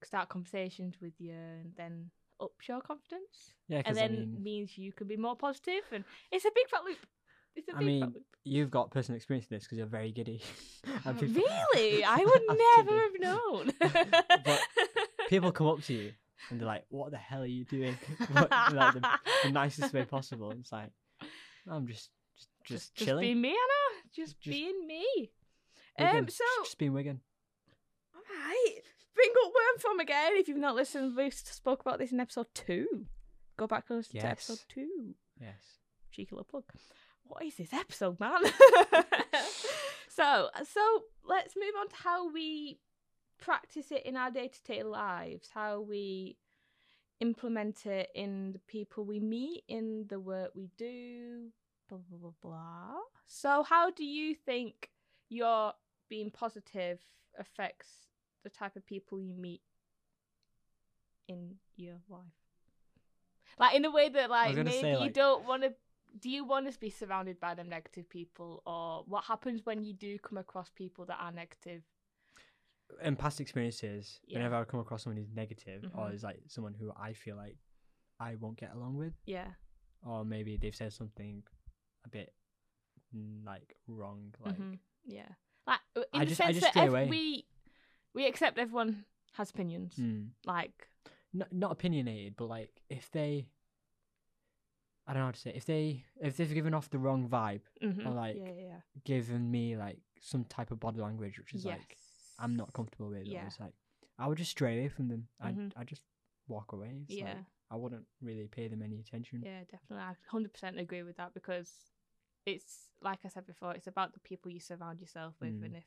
start 0.04 0.30
conversations 0.30 0.96
with 1.02 1.14
you 1.20 1.34
and 1.34 1.74
then 1.78 2.10
ups 2.42 2.68
your 2.68 2.82
confidence 2.82 3.54
Yeah, 3.68 3.82
and 3.86 3.96
then 3.96 4.12
I 4.12 4.16
mean, 4.16 4.44
means 4.44 4.78
you 4.78 4.92
can 4.92 5.08
be 5.08 5.18
more 5.18 5.36
positive 5.36 5.84
and 5.92 6.04
it's 6.32 6.46
a 6.46 6.52
big 6.56 6.68
fat 6.70 6.84
loop. 6.86 6.98
It's 7.56 7.68
a 7.68 7.76
I 7.76 7.80
big 7.80 7.86
mean, 7.88 8.02
fat 8.02 8.14
loop. 8.14 8.24
you've 8.44 8.72
got 8.72 8.92
personal 8.92 9.18
experience 9.18 9.48
in 9.50 9.56
this 9.56 9.64
because 9.66 9.78
you're 9.78 9.88
very 9.88 10.12
giddy. 10.12 10.42
People- 11.04 11.28
really? 11.28 12.04
I 12.08 12.18
would 12.26 12.42
never 12.78 13.00
have 13.00 13.20
known. 13.20 13.72
But 14.44 14.60
people 15.34 15.52
come 15.52 15.68
up 15.68 15.82
to 15.84 15.94
you 15.94 16.12
and 16.50 16.60
they're 16.60 16.68
like, 16.68 16.86
"What 16.90 17.12
the 17.12 17.18
hell 17.18 17.42
are 17.42 17.46
you 17.46 17.66
doing?" 17.66 17.98
Like 18.34 18.50
the, 18.50 19.10
the 19.44 19.52
nicest 19.52 19.94
way 19.94 20.06
possible. 20.06 20.52
And 20.52 20.62
it's 20.62 20.72
like, 20.72 20.90
I'm 21.70 21.88
just 21.88 22.10
just 22.36 22.50
just, 22.66 22.96
just 22.96 23.08
chilling. 23.08 23.22
being 23.22 23.42
me, 23.42 23.50
Anna. 23.50 24.04
Just, 24.16 24.40
Just 24.40 24.46
being 24.46 24.88
me. 24.88 25.32
Wigan. 25.98 26.18
Um. 26.18 26.30
So, 26.30 26.44
just 26.64 26.78
being 26.78 26.94
Wigan. 26.94 27.22
all 28.16 28.22
right. 28.22 28.82
Bring 29.16 29.30
up 29.44 29.52
Worm 29.52 29.80
from 29.80 30.00
again. 30.00 30.34
If 30.36 30.48
you've 30.48 30.58
not 30.58 30.76
listened, 30.76 31.16
we 31.16 31.30
spoke 31.30 31.82
about 31.82 32.00
this 32.00 32.12
in 32.12 32.20
episode 32.20 32.48
two. 32.54 33.06
Go 33.58 33.68
back 33.68 33.86
and 33.90 33.98
listen 33.98 34.20
to 34.20 34.26
episode 34.28 34.60
two. 34.68 35.16
Yes. 35.40 35.80
Cheeky 36.12 36.30
little 36.32 36.46
plug. 36.46 36.64
What 37.26 37.44
is 37.44 37.56
this 37.56 37.74
episode, 37.74 38.20
man? 38.20 38.42
so, 40.10 40.50
so 40.68 41.04
let's 41.28 41.56
move 41.56 41.74
on 41.80 41.90
to 41.90 41.96
how 41.96 42.32
we 42.32 42.80
practice 43.44 43.92
it 43.92 44.06
in 44.06 44.16
our 44.16 44.32
day 44.32 44.48
to 44.48 44.64
day 44.64 44.84
lives. 44.84 45.50
How 45.54 45.82
we 45.82 46.38
implement 47.20 47.86
it 47.86 48.10
in 48.16 48.54
the 48.54 48.60
people 48.60 49.04
we 49.04 49.20
meet, 49.20 49.64
in 49.68 50.06
the 50.08 50.20
work 50.20 50.52
we 50.56 50.70
do, 50.78 51.50
blah 51.90 52.00
blah 52.10 52.20
blah 52.20 52.32
blah. 52.42 53.02
So, 53.26 53.64
how 53.64 53.92
do 53.92 54.06
you 54.06 54.34
think 54.34 54.90
your 55.30 55.74
being 56.10 56.32
positive 56.32 57.00
affects 57.38 57.88
the 58.44 58.50
type 58.50 58.76
of 58.76 58.86
people 58.86 59.20
you 59.20 59.34
meet 59.34 59.62
in 61.28 61.56
your 61.76 62.00
life? 62.10 62.22
Like 63.60 63.76
in 63.76 63.86
a 63.86 63.92
way 63.92 64.10
that, 64.10 64.30
like, 64.30 64.56
maybe 64.56 64.72
say, 64.72 65.04
you 65.04 65.10
don't 65.10 65.46
want 65.46 65.64
to. 65.64 65.74
Do 66.20 66.30
you 66.30 66.46
want 66.46 66.72
to 66.72 66.80
be 66.80 66.92
surrounded 66.92 67.40
by 67.40 67.56
them 67.56 67.70
negative 67.70 68.08
people, 68.08 68.62
or 68.68 69.04
what 69.08 69.24
happens 69.24 69.66
when 69.66 69.84
you 69.84 69.94
do 69.94 70.20
come 70.20 70.38
across 70.38 70.70
people 70.70 71.06
that 71.06 71.18
are 71.20 71.32
negative? 71.32 71.82
In 73.02 73.16
past 73.16 73.40
experiences, 73.42 74.20
Yeah. 74.28 74.38
whenever 74.40 74.56
I 74.56 74.64
come 74.66 74.80
across 74.80 75.04
someone 75.04 75.18
who's 75.18 75.32
negative 75.34 75.84
or 75.96 76.08
Mhm. 76.10 76.14
is 76.14 76.24
like 76.24 76.42
someone 76.48 76.74
who 76.74 76.92
I 76.96 77.14
feel 77.14 77.36
like 77.36 77.58
I 78.20 78.36
won't 78.36 78.58
get 78.58 78.72
along 78.74 78.98
with, 78.98 79.14
Yeah. 79.26 79.54
or 80.06 80.24
maybe 80.26 80.58
they've 80.58 80.76
said 80.76 80.94
something 80.94 81.44
a 82.06 82.10
bit 82.10 82.34
mm, 83.16 83.46
like 83.46 83.78
wrong, 83.88 84.34
like 84.40 84.58
Mhm. 84.58 84.80
Yeah. 85.06 85.30
Like 85.68 85.82
uh, 85.96 86.02
in 86.14 86.22
I 86.22 86.26
the 86.26 86.30
just- 86.30 86.38
sense 86.42 86.60
that 86.62 86.76
ev- 86.78 87.10
we 87.10 87.46
we 88.14 88.26
accept 88.28 88.58
everyone 88.58 89.06
has 89.34 89.50
opinions. 89.52 89.96
mm, 89.98 90.32
Like 90.46 90.90
not 91.32 91.52
not 91.54 91.72
opinionated, 91.72 92.36
but 92.36 92.46
like 92.46 92.82
if 92.90 93.10
they, 93.12 93.48
I 95.06 95.14
don't 95.14 95.22
know 95.22 95.26
how 95.26 95.32
to 95.32 95.40
say, 95.40 95.50
it, 95.52 95.56
if 95.58 95.66
they 95.66 96.06
if 96.22 96.38
they've 96.38 96.54
given 96.54 96.74
off 96.74 96.90
the 96.90 96.98
wrong 97.00 97.28
vibe, 97.30 97.62
mhm. 97.82 98.06
Or, 98.06 98.12
like, 98.12 98.38
yeah, 98.38 98.52
yeah. 98.52 98.82
given 99.04 99.52
me 99.52 99.76
like 99.78 100.00
some 100.20 100.46
type 100.46 100.72
of 100.72 100.80
body 100.80 101.02
language 101.02 101.38
which 101.40 101.54
is 101.54 101.66
yes. 101.66 101.78
like 101.80 101.98
I'm 102.40 102.56
not 102.56 102.74
comfortable 102.74 103.10
with, 103.10 103.26
Yeah. 103.28 103.44
or 103.44 103.48
it's 103.48 103.60
like 103.60 103.74
I 104.18 104.28
would 104.28 104.38
just 104.38 104.52
stray 104.52 104.80
away 104.80 104.90
from 104.90 105.08
them. 105.08 105.28
I 105.40 105.56
I 105.76 105.84
just 105.84 106.02
walk 106.48 106.72
away. 106.74 107.02
It's 107.08 107.16
Yeah. 107.16 107.34
like, 107.34 107.46
I 107.72 107.76
wouldn't 107.76 108.06
really 108.22 108.48
pay 108.48 108.68
them 108.68 108.82
any 108.82 109.00
attention. 109.00 109.42
Yeah, 109.42 109.62
definitely. 109.64 109.98
I 110.04 110.16
hundred 110.28 110.54
percent 110.54 110.80
agree 110.80 111.04
with 111.04 111.18
that 111.18 111.34
because 111.34 111.92
it's 112.46 112.90
like 113.02 113.20
I 113.26 113.30
said 113.30 113.46
before, 113.48 113.74
it's 113.74 113.88
about 113.88 114.14
the 114.14 114.20
people 114.20 114.52
you 114.52 114.60
surround 114.60 115.00
yourself 115.02 115.40
with, 115.40 115.60
Mm. 115.60 115.66
and 115.66 115.76
if 115.78 115.86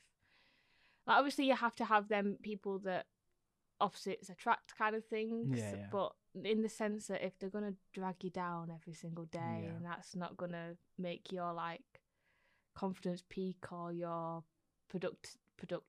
like 1.07 1.19
obviously 1.19 1.47
you 1.47 1.55
have 1.55 1.76
to 1.76 1.85
have 1.85 2.09
them 2.09 2.37
people 2.43 2.79
that 2.81 3.07
opposites 3.79 4.29
attract 4.31 4.75
kind 4.76 4.97
of 4.97 5.05
things. 5.05 5.59
Yeah, 5.59 5.76
yeah. 5.76 5.88
But 5.91 6.17
in 6.35 6.62
the 6.62 6.69
sense 6.69 7.07
that 7.09 7.25
if 7.25 7.38
they're 7.38 7.50
gonna 7.50 7.76
drag 7.93 8.25
you 8.25 8.31
down 8.31 8.71
every 8.71 8.95
single 8.95 9.26
day, 9.26 9.61
Yeah. 9.65 9.71
and 9.76 9.85
that's 9.85 10.17
not 10.17 10.37
gonna 10.37 10.76
make 10.99 11.31
your 11.31 11.53
like 11.53 12.03
confidence 12.75 13.23
peak 13.29 13.71
or 13.73 13.93
your 13.93 14.45
product 14.88 15.37
product 15.57 15.87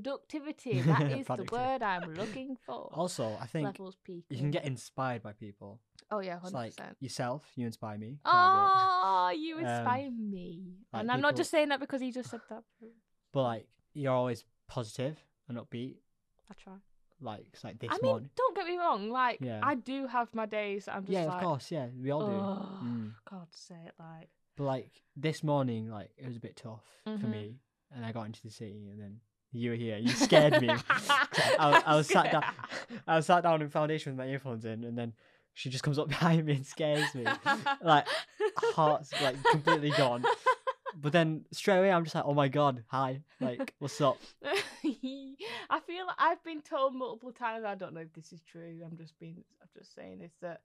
productivity. 0.00 0.80
That 0.80 1.10
is 1.18 1.26
the 1.26 1.46
word 1.50 1.82
I'm 1.82 2.14
looking 2.20 2.56
for. 2.66 2.90
Also, 2.92 3.36
I 3.40 3.46
think 3.46 3.64
levels 3.66 3.96
peak. 4.04 4.24
you 4.30 4.36
can 4.38 4.50
get 4.50 4.64
inspired 4.64 5.22
by 5.22 5.32
people. 5.32 5.80
Oh 6.10 6.20
yeah, 6.20 6.38
hundred 6.38 6.54
like 6.54 6.76
percent. 6.76 6.96
yourself, 7.00 7.42
you 7.56 7.66
inspire 7.66 7.98
me. 7.98 8.18
Oh, 8.24 9.32
you 9.36 9.56
Um, 9.58 9.64
inspire 9.64 10.10
me. 10.10 10.62
like 10.92 11.00
and 11.00 11.10
I'm 11.10 11.20
not 11.20 11.36
just 11.36 11.50
saying 11.50 11.70
that 11.70 11.80
because 11.80 12.00
he 12.00 12.12
just 12.12 12.30
said 12.30 12.40
that. 12.50 12.62
But 13.32 13.42
like 13.42 13.66
you're 13.92 14.12
always 14.14 14.44
positive 14.68 15.18
and 15.48 15.58
upbeat. 15.58 15.96
I 16.50 16.54
try. 16.62 16.74
Like 17.20 17.46
it's 17.52 17.64
like 17.64 17.78
this 17.78 17.90
I 17.90 17.94
mean, 18.02 18.10
morning. 18.12 18.30
don't 18.36 18.54
get 18.56 18.66
me 18.66 18.76
wrong. 18.78 19.10
Like, 19.10 19.38
Yeah. 19.40 19.60
I 19.62 19.74
do 19.74 20.06
have 20.06 20.34
my 20.34 20.46
days. 20.46 20.84
that 20.84 20.94
I'm 20.96 21.02
just 21.02 21.12
Yeah, 21.12 21.24
like, 21.26 21.36
of 21.36 21.42
course. 21.42 21.70
Yeah, 21.70 21.86
we 22.02 22.10
all 22.10 22.24
do. 22.26 22.32
oh, 22.32 22.78
Mm. 22.84 23.12
God's 23.30 23.56
sake, 23.56 23.92
like. 23.98 24.28
But 24.56 24.64
like 24.64 25.02
this 25.16 25.42
morning, 25.42 25.90
like 25.90 26.10
it 26.16 26.26
was 26.26 26.36
a 26.36 26.40
bit 26.40 26.56
tough 26.56 26.84
for 27.04 27.10
Mhm. 27.10 27.30
me, 27.30 27.58
and 27.90 28.04
I 28.06 28.12
got 28.12 28.26
into 28.26 28.42
the 28.42 28.50
city, 28.50 28.88
and 28.90 28.98
then 29.00 29.20
you 29.56 29.70
were 29.70 29.76
here. 29.76 29.98
You 29.98 30.10
scared 30.10 30.60
me. 30.60 30.68
I, 31.58 31.82
I 31.86 31.96
was 31.96 32.08
sat 32.08 32.32
down. 32.32 32.44
I 33.06 33.16
was 33.16 33.26
sat 33.26 33.42
down 33.42 33.62
in 33.62 33.68
foundation 33.68 34.12
with 34.12 34.26
my 34.26 34.30
earphones 34.30 34.64
in, 34.64 34.84
and 34.84 34.96
then 34.96 35.12
she 35.54 35.70
just 35.70 35.84
comes 35.84 35.98
up 35.98 36.08
behind 36.16 36.44
me 36.44 36.54
and 36.54 36.66
scares 36.66 37.14
me. 37.14 37.24
like 37.82 38.06
heart's 38.56 39.12
like 39.20 39.42
completely 39.50 39.90
gone. 39.90 40.24
But 40.98 41.12
then 41.12 41.44
straight 41.52 41.78
away, 41.78 41.90
I'm 41.90 42.04
just 42.04 42.14
like, 42.14 42.24
oh 42.26 42.34
my 42.34 42.48
god, 42.48 42.84
hi, 42.86 43.20
like 43.40 43.74
what's 43.78 44.00
up? 44.00 44.18
I 44.44 45.80
feel 45.86 46.06
like 46.06 46.16
I've 46.18 46.42
been 46.42 46.62
told 46.62 46.94
multiple 46.94 47.32
times. 47.32 47.64
I 47.66 47.74
don't 47.74 47.92
know 47.92 48.00
if 48.00 48.12
this 48.14 48.32
is 48.32 48.40
true. 48.42 48.80
I'm 48.84 48.96
just 48.96 49.18
being. 49.18 49.44
I'm 49.60 49.68
just 49.76 49.94
saying 49.94 50.18
this 50.20 50.32
that 50.40 50.62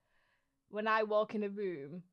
when 0.70 0.88
I 0.88 1.04
walk 1.04 1.36
in 1.36 1.44
a 1.44 1.50
room, 1.50 2.04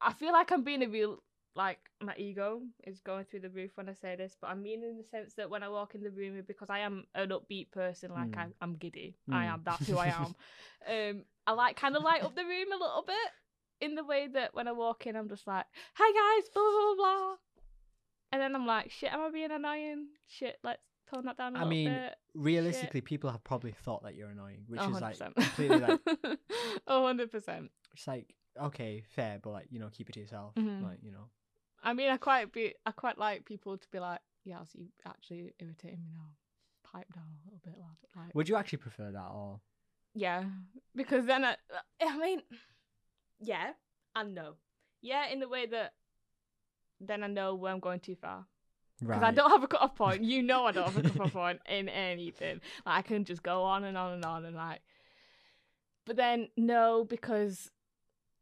I 0.00 0.12
feel 0.12 0.32
like 0.32 0.50
I'm 0.52 0.64
being 0.64 0.82
a 0.82 0.88
real 0.88 1.22
like 1.54 1.78
my 2.00 2.14
ego 2.16 2.62
is 2.84 3.00
going 3.00 3.24
through 3.24 3.40
the 3.40 3.50
roof 3.50 3.72
when 3.76 3.88
I 3.88 3.92
say 3.94 4.14
this, 4.16 4.36
but 4.40 4.48
I 4.48 4.54
mean 4.54 4.84
in 4.84 4.96
the 4.96 5.04
sense 5.04 5.34
that 5.34 5.50
when 5.50 5.62
I 5.62 5.68
walk 5.68 5.94
in 5.94 6.02
the 6.02 6.10
room 6.10 6.40
because 6.46 6.70
I 6.70 6.80
am 6.80 7.04
an 7.14 7.30
upbeat 7.30 7.70
person, 7.72 8.12
like 8.12 8.30
Mm. 8.36 8.38
I, 8.38 8.46
I'm 8.60 8.76
giddy. 8.76 9.16
I 9.30 9.44
Mm. 9.46 9.52
am. 9.54 9.62
That's 9.64 9.86
who 9.86 9.96
I 9.98 10.08
am. 10.08 10.34
um, 10.88 11.24
I 11.46 11.52
like 11.52 11.76
kind 11.76 11.96
of 11.96 12.02
light 12.02 12.22
up 12.22 12.34
the 12.36 12.44
room 12.44 12.72
a 12.72 12.76
little 12.76 13.04
bit 13.06 13.16
in 13.80 13.94
the 13.94 14.04
way 14.04 14.28
that 14.32 14.54
when 14.54 14.68
I 14.68 14.72
walk 14.72 15.06
in, 15.06 15.16
I'm 15.16 15.28
just 15.28 15.46
like, 15.46 15.64
"Hi 15.94 16.12
guys," 16.40 16.48
blah 16.50 16.62
blah 16.62 16.94
blah 16.94 17.16
blah, 17.16 17.34
and 18.32 18.42
then 18.42 18.54
I'm 18.54 18.66
like, 18.66 18.90
"Shit, 18.90 19.12
am 19.12 19.20
I 19.20 19.30
being 19.30 19.50
annoying? 19.50 20.08
Shit, 20.26 20.58
let's 20.62 20.82
tone 21.10 21.24
that 21.26 21.36
down 21.38 21.54
a 21.54 21.58
I 21.58 21.62
little 21.62 21.70
mean, 21.70 21.92
bit." 21.92 22.14
Realistically, 22.34 23.00
people 23.00 23.30
have 23.30 23.42
probably 23.42 23.72
thought 23.72 24.04
that 24.04 24.14
you're 24.14 24.28
annoying, 24.30 24.64
which 24.68 24.80
Oh, 24.80 24.90
is 24.90 25.00
like 25.00 25.18
100%. 25.18 25.34
completely 25.34 25.80
like 25.80 26.00
Oh, 26.86 27.02
100%. 27.02 27.70
it's 27.94 28.06
like 28.06 28.34
okay, 28.60 29.02
fair, 29.14 29.38
but 29.42 29.50
like 29.50 29.66
you 29.70 29.78
know, 29.78 29.88
keep 29.92 30.08
it 30.08 30.12
to 30.12 30.20
yourself. 30.20 30.54
Mhm. 30.56 30.82
Like 30.82 30.98
you 31.02 31.12
know, 31.12 31.28
I 31.82 31.92
mean, 31.92 32.10
I 32.10 32.16
quite 32.16 32.52
be, 32.52 32.74
I 32.84 32.90
quite 32.90 33.18
like 33.18 33.44
people 33.44 33.76
to 33.78 33.88
be 33.90 33.98
like, 34.00 34.20
"Yeah, 34.44 34.64
so 34.64 34.78
you 34.78 34.88
actually 35.06 35.52
irritating 35.60 36.02
me 36.02 36.10
now. 36.12 36.30
Pipe 36.82 37.06
down 37.14 37.24
a 37.24 37.44
little 37.44 37.60
bit, 37.64 37.74
lad." 37.78 37.96
Like, 38.24 38.34
would 38.34 38.48
you 38.48 38.56
actually 38.56 38.78
prefer 38.78 39.10
that 39.12 39.28
or? 39.32 39.60
yeah, 40.14 40.44
because 40.96 41.26
then 41.26 41.44
I, 41.44 41.56
I 42.02 42.16
mean, 42.18 42.42
yeah 43.40 43.72
and 44.16 44.34
no. 44.34 44.54
Yeah, 45.00 45.28
in 45.28 45.38
the 45.40 45.48
way 45.48 45.66
that 45.66 45.92
then 47.00 47.22
I 47.22 47.28
know 47.28 47.54
where 47.54 47.72
I'm 47.72 47.78
going 47.80 48.00
too 48.00 48.16
far. 48.16 48.46
because 49.00 49.22
I 49.22 49.30
don't 49.30 49.50
have 49.50 49.62
a 49.62 49.68
cut 49.68 49.80
off 49.80 49.94
point. 49.94 50.24
You 50.24 50.42
know, 50.42 50.64
I 50.66 50.72
don't 50.72 50.92
have 50.92 51.04
a 51.04 51.08
cut 51.08 51.20
off 51.20 51.32
point 51.42 51.60
in 51.68 51.88
anything. 51.88 52.60
Like 52.84 52.98
I 52.98 53.02
can 53.02 53.24
just 53.24 53.44
go 53.44 53.62
on 53.62 53.84
and 53.84 53.96
on 53.96 54.14
and 54.14 54.24
on 54.24 54.44
and 54.44 54.56
like. 54.56 54.80
But 56.04 56.16
then 56.16 56.48
no, 56.56 57.04
because 57.04 57.70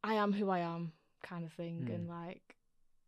I 0.03 0.15
am 0.15 0.33
who 0.33 0.49
I 0.49 0.61
am, 0.61 0.93
kind 1.23 1.45
of 1.45 1.53
thing, 1.53 1.85
Hmm. 1.87 1.93
and 1.93 2.09
like 2.09 2.56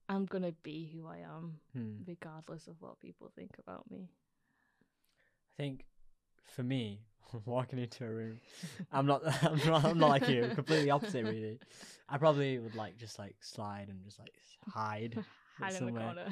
I'm 0.08 0.26
gonna 0.26 0.52
be 0.62 0.86
who 0.92 1.06
I 1.06 1.18
am, 1.18 1.60
Hmm. 1.72 2.02
regardless 2.06 2.66
of 2.66 2.76
what 2.80 2.98
people 3.00 3.30
think 3.34 3.56
about 3.58 3.90
me. 3.90 4.08
I 5.58 5.62
think 5.62 5.84
for 6.44 6.62
me, 6.62 7.00
walking 7.44 7.78
into 7.78 8.04
a 8.04 8.10
room, 8.10 8.40
I'm 8.92 9.06
not, 9.06 9.22
I'm 9.44 9.58
not, 9.66 9.84
I'm 9.84 9.98
not 9.98 10.08
like 10.10 10.28
you. 10.28 10.50
Completely 10.54 10.90
opposite, 10.90 11.24
really. 11.24 11.58
I 12.08 12.16
probably 12.18 12.58
would 12.58 12.74
like 12.74 12.96
just 12.96 13.18
like 13.18 13.36
slide 13.40 13.88
and 13.88 14.02
just 14.04 14.18
like 14.18 14.32
hide. 14.66 15.22
Hide 15.58 15.74
in 15.74 15.86
the 15.86 15.92
somewhere. 15.92 16.04
corner. 16.04 16.28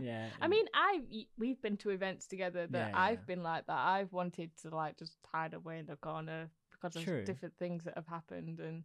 Yeah. 0.00 0.28
I 0.42 0.48
mean, 0.48 0.66
I 0.74 1.26
we've 1.38 1.62
been 1.62 1.76
to 1.78 1.90
events 1.90 2.26
together 2.26 2.66
that 2.66 2.78
Yeah, 2.78 2.88
yeah. 2.88 3.00
I've 3.00 3.24
been 3.26 3.42
like 3.44 3.66
that. 3.66 3.78
I've 3.78 4.12
wanted 4.12 4.50
to 4.62 4.74
like 4.74 4.98
just 4.98 5.16
hide 5.32 5.54
away 5.54 5.78
in 5.78 5.86
the 5.86 5.94
corner 5.96 6.50
because 6.72 6.96
of 6.96 7.04
different 7.24 7.54
things 7.56 7.84
that 7.84 7.94
have 7.94 8.08
happened 8.08 8.58
and 8.58 8.82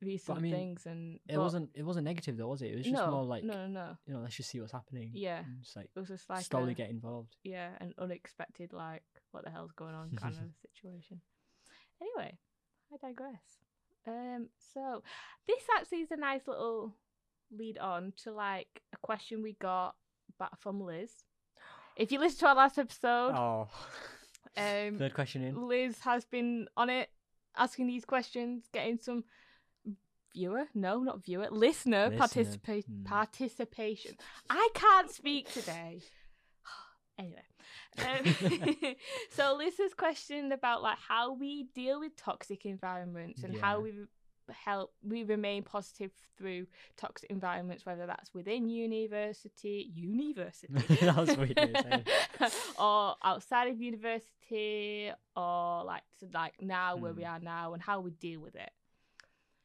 recent 0.00 0.40
mean, 0.40 0.52
things 0.52 0.86
and 0.86 1.16
it 1.28 1.34
but- 1.36 1.42
wasn't, 1.42 1.70
it 1.74 1.82
wasn't 1.82 2.04
negative 2.04 2.36
though, 2.36 2.48
was 2.48 2.62
it? 2.62 2.72
It 2.72 2.76
was 2.76 2.84
just 2.84 2.94
no, 2.94 3.10
more 3.10 3.24
like, 3.24 3.44
no, 3.44 3.54
no, 3.54 3.66
no. 3.66 3.96
you 4.06 4.14
know, 4.14 4.20
let's 4.20 4.36
just 4.36 4.50
see 4.50 4.60
what's 4.60 4.72
happening. 4.72 5.10
Yeah, 5.14 5.38
and 5.38 5.62
just 5.62 5.76
like 5.76 5.90
it 5.94 5.98
was 5.98 6.08
just 6.08 6.28
like 6.30 6.44
slowly 6.44 6.72
a, 6.72 6.74
get 6.74 6.90
involved. 6.90 7.36
yeah, 7.42 7.70
an 7.80 7.94
unexpected 7.98 8.72
like 8.72 9.02
what 9.32 9.44
the 9.44 9.50
hell's 9.50 9.72
going 9.72 9.94
on 9.94 10.10
kind 10.16 10.34
of 10.34 10.40
situation. 10.74 11.20
Anyway, 12.00 12.38
I 12.92 13.06
digress. 13.08 13.42
Um, 14.06 14.48
so 14.72 15.02
this 15.46 15.62
actually 15.76 15.98
is 15.98 16.10
a 16.10 16.16
nice 16.16 16.46
little 16.46 16.94
lead 17.50 17.78
on 17.78 18.12
to 18.24 18.32
like 18.32 18.82
a 18.94 18.96
question 18.98 19.42
we 19.42 19.54
got 19.60 19.96
back 20.38 20.58
from 20.60 20.80
Liz. 20.80 21.10
If 21.96 22.12
you 22.12 22.20
listen 22.20 22.38
to 22.40 22.46
our 22.48 22.54
last 22.54 22.78
episode, 22.78 23.32
Oh, 23.34 23.68
um, 24.56 24.96
third 24.98 25.14
question 25.14 25.42
in. 25.42 25.66
Liz 25.68 25.98
has 26.00 26.24
been 26.24 26.68
on 26.76 26.88
it, 26.88 27.10
asking 27.56 27.88
these 27.88 28.04
questions, 28.04 28.64
getting 28.72 28.98
some 28.98 29.24
viewer, 30.32 30.64
no, 30.74 31.00
not 31.00 31.24
viewer, 31.24 31.48
listener, 31.50 32.08
Listener, 32.10 32.10
hmm. 32.86 33.04
participation. 33.04 34.16
I 34.50 34.68
can't 34.74 35.10
speak 35.10 35.52
today. 35.52 36.00
anyway, 37.18 37.42
um, 37.98 38.94
so 39.30 39.58
has 39.78 39.94
questioned 39.94 40.52
about 40.52 40.82
like 40.82 40.98
how 40.98 41.32
we 41.34 41.64
deal 41.74 42.00
with 42.00 42.16
toxic 42.16 42.64
environments 42.66 43.42
and 43.42 43.56
how 43.56 43.80
we 43.80 43.92
help 44.64 44.94
we 45.02 45.24
remain 45.24 45.62
positive 45.62 46.10
through 46.36 46.66
toxic 46.96 47.30
environments, 47.30 47.84
whether 47.84 48.06
that's 48.06 48.32
within 48.32 48.68
university, 48.70 49.90
university, 49.94 50.72
That 51.00 51.16
was 51.16 51.36
weird 51.36 51.56
way 51.58 51.72
of 51.74 51.82
saying 51.82 52.04
or 52.78 53.16
outside 53.22 53.68
of 53.68 53.80
university, 53.80 55.10
or 55.36 55.84
like 55.84 56.02
to 56.20 56.28
like 56.32 56.54
now 56.62 56.96
where 56.96 57.12
we 57.12 57.22
Hmm. 57.24 57.28
are 57.30 57.40
now 57.40 57.74
and 57.74 57.82
how 57.82 58.00
we 58.00 58.10
deal 58.12 58.40
with 58.40 58.54
it. 58.54 58.70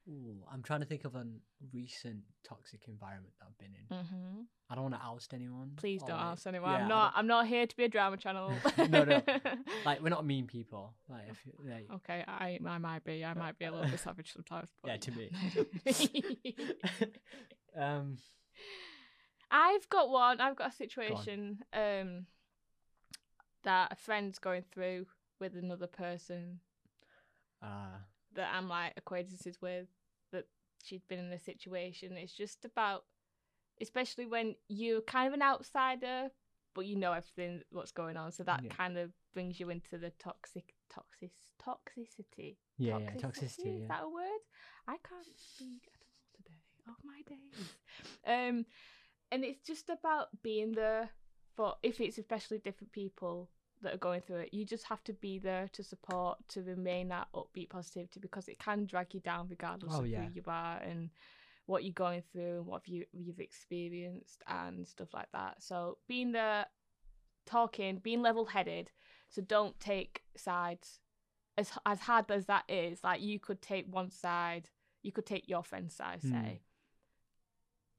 Ooh, 0.10 0.43
I'm 0.51 0.62
trying 0.62 0.81
to 0.81 0.86
think 0.86 1.05
of 1.05 1.15
a 1.15 1.25
recent 1.74 2.24
toxic 2.43 2.81
environment 2.89 3.33
that 3.39 3.45
I've 3.48 3.57
been 3.57 3.74
in. 3.74 3.95
Mm-hmm. 3.95 4.41
I 4.69 4.75
don't 4.75 4.83
want 4.83 4.95
to 4.95 5.01
oust 5.01 5.33
anyone. 5.33 5.72
Please 5.77 6.01
don't 6.03 6.17
like- 6.17 6.25
ask 6.25 6.45
anyone. 6.45 6.72
yeah, 6.72 6.77
I'm 6.79 6.88
not. 6.89 7.13
I'm 7.15 7.27
not 7.27 7.48
here 7.48 7.65
to 7.65 7.77
be 7.77 7.86
a 7.86 7.88
drama 7.88 8.17
channel. 8.17 8.51
no, 8.77 9.03
no. 9.05 9.22
Like 9.86 10.01
we're 10.01 10.10
not 10.10 10.25
mean 10.25 10.48
people. 10.48 10.93
Like, 11.07 11.29
if 11.29 11.38
like 11.63 11.88
okay, 11.95 12.24
I 12.27 12.60
I 12.65 12.77
might 12.79 13.03
be. 13.05 13.24
I 13.24 13.33
might 13.33 13.57
be 13.57 13.65
a 13.65 13.72
little 13.72 13.89
bit 13.89 14.00
savage 14.00 14.33
sometimes. 14.33 14.69
But 14.81 14.91
Yeah, 14.91 14.98
to 14.98 15.12
me. 15.12 16.55
Um, 17.75 18.19
I've 19.50 19.89
got 19.89 20.10
one. 20.10 20.39
I've 20.39 20.55
got 20.55 20.69
a 20.72 20.75
situation 20.75 21.63
um 21.74 22.27
that 23.63 23.91
a 23.91 23.95
friend's 23.95 24.38
going 24.38 24.63
through 24.72 25.07
with 25.39 25.55
another 25.55 25.88
person 25.88 26.60
uh, 27.63 27.98
that 28.35 28.51
I'm 28.53 28.67
like 28.69 28.93
acquaintances 28.97 29.61
with 29.61 29.87
that 30.31 30.45
she'd 30.83 31.07
been 31.07 31.19
in 31.19 31.31
a 31.33 31.39
situation. 31.39 32.13
It's 32.17 32.33
just 32.33 32.65
about 32.65 33.05
especially 33.81 34.25
when 34.25 34.55
you're 34.67 35.01
kind 35.01 35.27
of 35.27 35.33
an 35.33 35.41
outsider 35.41 36.29
but 36.75 36.85
you 36.85 36.95
know 36.95 37.11
everything 37.13 37.61
what's 37.71 37.91
going 37.91 38.17
on. 38.17 38.31
So 38.31 38.43
that 38.43 38.63
Yeah. 38.63 38.69
kind 38.73 38.97
of 38.97 39.11
brings 39.33 39.59
you 39.59 39.69
into 39.69 39.97
the 39.97 40.11
toxic 40.19 40.73
toxic 40.89 41.31
toxicity. 41.63 42.57
yeah, 42.77 42.97
yeah, 42.99 43.09
toxicity. 43.15 43.43
Is 43.77 43.81
Yeah. 43.81 43.87
that 43.89 44.03
a 44.03 44.09
word? 44.09 44.41
I 44.87 44.97
can't 45.07 45.27
speak 45.37 45.87
at 45.93 46.01
all 46.01 46.35
today. 46.35 46.61
Oh 46.87 46.95
my 47.03 47.21
days. 47.27 47.69
Um, 48.25 48.65
and 49.31 49.43
it's 49.43 49.61
just 49.65 49.89
about 49.89 50.29
being 50.41 50.71
there 50.73 51.11
for 51.55 51.75
if 51.83 52.01
it's 52.01 52.17
especially 52.17 52.57
different 52.57 52.91
people 52.91 53.49
that 53.83 53.93
are 53.93 53.97
going 53.99 54.21
through 54.21 54.37
it. 54.37 54.53
You 54.53 54.65
just 54.65 54.85
have 54.85 55.03
to 55.05 55.13
be 55.13 55.39
there 55.39 55.69
to 55.73 55.83
support, 55.83 56.37
to 56.49 56.61
remain 56.61 57.09
that 57.09 57.27
upbeat 57.33 57.69
positivity 57.69 58.19
because 58.19 58.47
it 58.47 58.59
can 58.59 58.85
drag 58.85 59.13
you 59.13 59.19
down 59.19 59.47
regardless 59.49 59.93
Oh, 59.95 60.01
of 60.01 60.07
yeah. 60.07 60.23
who 60.23 60.33
you 60.33 60.43
are 60.47 60.77
and 60.77 61.09
what 61.65 61.83
you're 61.83 61.93
going 61.93 62.23
through 62.31 62.57
and 62.57 62.65
what 62.65 62.87
you 62.87 63.05
you've 63.13 63.39
experienced 63.39 64.43
and 64.47 64.87
stuff 64.87 65.13
like 65.13 65.31
that. 65.33 65.61
So 65.61 65.97
being 66.07 66.31
there, 66.31 66.65
talking, 67.45 67.97
being 67.97 68.21
level 68.21 68.45
headed. 68.45 68.91
So 69.29 69.41
don't 69.41 69.79
take 69.79 70.23
sides. 70.35 70.99
As 71.57 71.71
as 71.85 71.99
hard 71.99 72.31
as 72.31 72.45
that 72.47 72.63
is, 72.67 73.03
like 73.03 73.21
you 73.21 73.39
could 73.39 73.61
take 73.61 73.85
one 73.87 74.09
side, 74.09 74.69
you 75.03 75.11
could 75.11 75.25
take 75.25 75.47
your 75.47 75.63
friend's 75.63 75.95
side, 75.95 76.21
say, 76.21 76.29
hmm. 76.29 76.53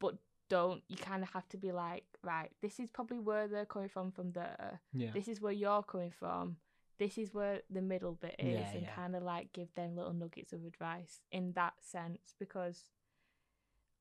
but 0.00 0.16
don't. 0.56 0.82
You 0.88 0.96
kind 0.96 1.22
of 1.22 1.30
have 1.36 1.48
to 1.50 1.56
be 1.56 1.72
like, 1.72 2.04
right, 2.22 2.50
this 2.62 2.78
is 2.82 2.88
probably 2.96 3.18
where 3.28 3.46
they're 3.48 3.66
coming 3.74 3.88
from 3.88 4.10
from 4.12 4.32
there. 4.32 4.80
yeah. 4.92 5.10
This 5.12 5.28
is 5.28 5.40
where 5.40 5.52
you're 5.62 5.82
coming 5.82 6.12
from. 6.22 6.56
This 6.98 7.18
is 7.18 7.34
where 7.34 7.56
the 7.76 7.82
middle 7.82 8.14
bit 8.24 8.36
is, 8.38 8.54
Yeah, 8.60 8.70
and 8.76 8.82
yeah. 8.82 8.94
kind 8.94 9.16
of 9.16 9.22
like 9.22 9.52
give 9.52 9.70
them 9.74 9.96
little 9.96 10.12
nuggets 10.12 10.52
of 10.52 10.64
advice 10.64 11.20
in 11.32 11.52
that 11.54 11.74
sense 11.80 12.34
because 12.38 12.78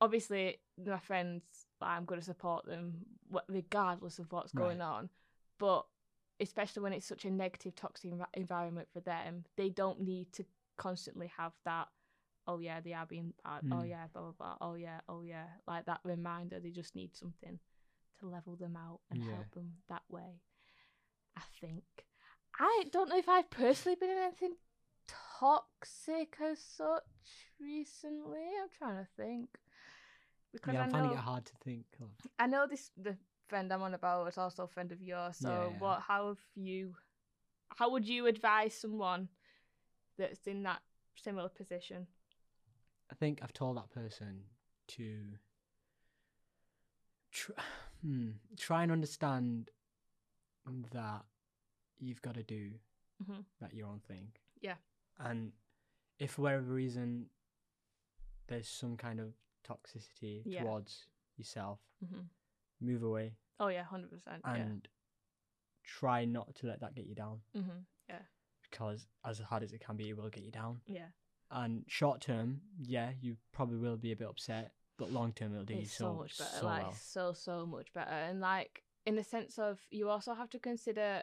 obviously 0.02 0.58
my 0.86 0.98
friends 1.00 1.44
like, 1.82 1.92
i'm 1.92 2.06
going 2.06 2.20
to 2.20 2.26
support 2.26 2.66
them 2.66 2.94
regardless 3.48 4.20
of 4.20 4.32
what's 4.32 4.52
going 4.52 4.82
on 4.82 5.10
but 5.60 5.86
especially 6.40 6.82
when 6.84 6.94
it's 6.94 7.06
such 7.06 7.26
a 7.26 7.32
negative 7.32 7.74
toxic 7.76 8.12
envi- 8.12 8.26
environment 8.34 8.88
for 8.92 9.00
them 9.02 9.46
they 9.56 9.70
don't 9.70 10.02
need 10.02 10.28
to 10.34 10.44
constantly 10.78 11.32
have 11.38 11.54
that 11.64 11.88
oh 12.48 12.60
yeah 12.60 12.80
they 12.82 12.94
are 12.94 13.06
being 13.06 13.34
bad 13.44 13.62
oh 13.72 13.82
Mm. 13.84 13.90
yeah 13.90 14.08
blah 14.14 14.22
blah 14.22 14.32
blah 14.38 14.58
oh 14.62 14.76
yeah 14.76 15.00
oh 15.10 15.22
yeah 15.22 15.48
like 15.68 15.86
that 15.86 16.00
reminder 16.04 16.60
they 16.60 16.72
just 16.72 16.96
need 16.96 17.16
something 17.16 17.60
to 18.20 18.28
level 18.28 18.56
them 18.56 18.76
out 18.76 19.00
and 19.12 19.22
Yeah. 19.22 19.34
help 19.36 19.52
them 19.52 19.74
that 19.90 20.04
way 20.10 20.42
i 21.38 21.42
think 21.62 21.84
i 22.60 22.84
don't 22.92 23.10
know 23.10 23.18
if 23.18 23.28
i've 23.30 23.50
personally 23.50 23.96
been 24.00 24.10
in 24.10 24.18
anything 24.18 24.54
toxic 25.40 26.38
as 26.42 26.60
such 26.60 27.04
recently 27.60 28.46
i'm 28.62 28.70
trying 28.78 28.98
to 29.04 29.08
think 29.18 29.50
because 30.54 30.74
yeah, 30.74 30.82
I 30.82 30.84
I'm 30.84 30.92
know 30.92 30.98
finding 31.00 31.18
it 31.18 31.24
hard 31.24 31.46
to 31.46 31.54
think 31.64 31.86
of. 32.02 32.10
I 32.38 32.46
know 32.48 32.68
this 32.68 32.92
the 32.96 33.18
friend 33.48 33.74
I'm 33.74 33.82
on 33.82 33.94
about 33.96 34.28
is 34.28 34.38
also 34.38 34.64
a 34.64 34.68
friend 34.68 34.92
of 34.92 35.02
yours. 35.02 35.38
So 35.38 35.50
Yeah, 35.50 35.60
yeah. 35.62 35.80
what? 35.80 36.02
How 36.02 36.28
have 36.28 36.38
you? 36.56 36.94
How 37.76 37.90
would 37.90 38.08
you 38.08 38.28
advise 38.28 38.76
someone 38.76 39.30
that's 40.18 40.46
in 40.46 40.62
that 40.64 40.82
similar 41.16 41.50
position? 41.50 42.06
I 43.14 43.16
think 43.16 43.42
I've 43.44 43.54
told 43.54 43.78
that 43.78 43.92
person 43.92 44.42
to 44.88 45.38
tr- 47.32 47.52
hmm, 48.02 48.32
try 48.58 48.82
and 48.82 48.92
understand 48.92 49.70
that 50.92 51.22
you've 52.00 52.24
got 52.24 52.34
to 52.34 52.44
do 52.44 52.72
Mhm. 53.24 53.46
that 53.62 53.72
your 53.76 53.88
own 53.88 54.00
thing. 54.00 54.32
Yeah. 54.62 54.78
And 55.20 55.54
if 56.18 56.32
for 56.32 56.42
whatever 56.42 56.64
reason 56.74 57.30
there's 58.48 58.68
some 58.68 58.98
kind 58.98 59.20
of 59.20 59.36
toxicity 59.64 60.42
Yeah. 60.46 60.64
towards 60.64 61.06
yourself, 61.38 61.80
hmm 62.04 62.22
move 62.80 63.04
away 63.04 63.38
Oh 63.60 63.68
yeah, 63.68 63.84
hundred 63.84 64.10
percent. 64.10 64.42
Yeah. 64.44 64.56
and 64.56 64.88
try 65.84 66.26
not 66.26 66.56
to 66.56 66.66
let 66.68 66.80
that 66.82 66.96
get 66.96 67.06
you 67.06 67.14
down 67.16 67.42
hmm 67.54 67.84
Yeah. 68.10 68.24
because 68.64 69.08
as 69.24 69.38
hard 69.40 69.62
as 69.62 69.72
it 69.72 69.82
can 69.82 69.98
be, 69.98 70.10
it 70.10 70.18
will 70.18 70.30
get 70.32 70.44
you 70.44 70.52
down. 70.52 70.82
Yeah. 70.88 71.10
And 71.56 71.86
short 71.88 72.20
term, 72.22 72.62
yeah, 72.82 73.12
you 73.22 73.38
probably 73.52 73.78
will 73.78 73.96
be 73.98 74.12
a 74.12 74.16
bit 74.16 74.28
upset, 74.28 74.72
but 74.98 75.12
long 75.12 75.32
term, 75.34 75.54
it'll 75.54 75.66
do 75.66 75.76
you 75.76 75.82
It's 75.82 75.94
so, 75.94 76.06
so 76.06 76.14
much 76.16 76.38
better. 76.40 76.58
so 76.60 76.66
like 76.66 76.82
well. 76.84 76.94
so 77.00 77.34
so 77.34 77.66
much 77.66 77.94
better. 77.94 78.10
And 78.10 78.40
like 78.42 78.84
in 79.06 79.16
the 79.16 79.24
sense 79.24 79.60
of 79.60 79.80
you 79.92 80.10
also 80.10 80.34
have 80.34 80.50
to 80.52 80.60
consider 80.60 81.22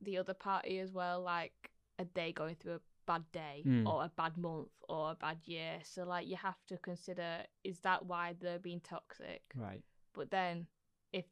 the 0.00 0.18
other 0.18 0.34
party 0.34 0.78
as 0.78 0.92
well. 0.92 1.20
Like 1.22 1.70
are 1.98 2.06
they 2.14 2.32
going 2.32 2.54
through 2.56 2.74
a 2.74 2.80
bad 3.06 3.24
day 3.32 3.62
Mm. 3.66 3.86
or 3.86 4.04
a 4.04 4.12
bad 4.16 4.36
month 4.36 4.68
or 4.88 5.10
a 5.12 5.14
bad 5.16 5.38
year? 5.44 5.78
So 5.82 6.04
like 6.04 6.28
you 6.28 6.36
have 6.36 6.64
to 6.68 6.76
consider 6.78 7.44
is 7.64 7.80
that 7.80 8.06
why 8.06 8.34
they're 8.40 8.58
being 8.60 8.80
toxic? 8.80 9.42
Right. 9.56 9.82
But 10.12 10.30
then, 10.30 10.68
if 11.12 11.24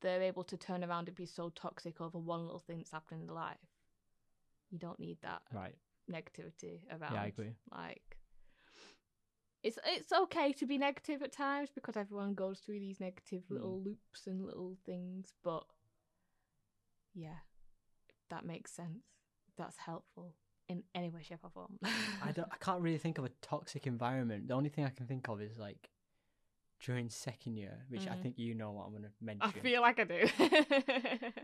they're 0.00 0.22
able 0.22 0.44
to 0.44 0.56
turn 0.56 0.82
around 0.82 1.08
and 1.08 1.16
be 1.16 1.26
so 1.26 1.50
toxic 1.50 2.00
over 2.00 2.18
one 2.18 2.42
little 2.44 2.60
thing 2.66 2.78
that's 2.78 2.92
happening 2.92 3.20
in 3.22 3.26
their 3.26 3.36
life, 3.36 3.58
you 4.70 4.78
don't 4.78 4.98
need 4.98 5.18
that 5.22 5.42
Right. 5.52 5.74
Negativity 6.10 6.80
around. 6.90 7.14
Yeah, 7.14 7.22
I 7.22 7.26
agree. 7.26 7.52
Like, 7.70 8.18
it's 9.62 9.78
it's 9.86 10.12
okay 10.12 10.52
to 10.52 10.66
be 10.66 10.78
negative 10.78 11.22
at 11.22 11.32
times 11.32 11.70
because 11.74 11.96
everyone 11.96 12.34
goes 12.34 12.60
through 12.60 12.80
these 12.80 13.00
negative 13.00 13.42
Mm. 13.44 13.50
little 13.54 13.80
loops 13.82 14.26
and 14.26 14.44
little 14.44 14.76
things. 14.84 15.32
But 15.42 15.64
yeah, 17.14 17.38
that 18.30 18.44
makes 18.44 18.72
sense. 18.72 19.04
That's 19.56 19.78
helpful 19.78 20.34
in 20.68 20.82
any 20.94 21.10
way, 21.10 21.22
shape, 21.22 21.38
or 21.44 21.50
form. 21.50 21.78
I 22.20 22.32
don't. 22.32 22.48
I 22.50 22.56
can't 22.60 22.82
really 22.82 22.98
think 22.98 23.18
of 23.18 23.24
a 23.24 23.30
toxic 23.40 23.86
environment. 23.86 24.48
The 24.48 24.54
only 24.54 24.68
thing 24.70 24.84
I 24.84 24.90
can 24.90 25.06
think 25.06 25.28
of 25.28 25.40
is 25.40 25.56
like 25.58 25.88
during 26.84 27.08
second 27.08 27.56
year, 27.56 27.84
which 27.88 28.06
I 28.06 28.14
Mhm. 28.14 28.22
think 28.22 28.38
you 28.38 28.54
know 28.54 28.72
what 28.72 28.84
I'm 28.86 28.90
going 28.90 29.04
to 29.04 29.12
mention. 29.20 29.48
I 29.48 29.60
feel 29.60 29.80
like 29.80 29.98
I 29.98 30.04
do. 30.04 30.28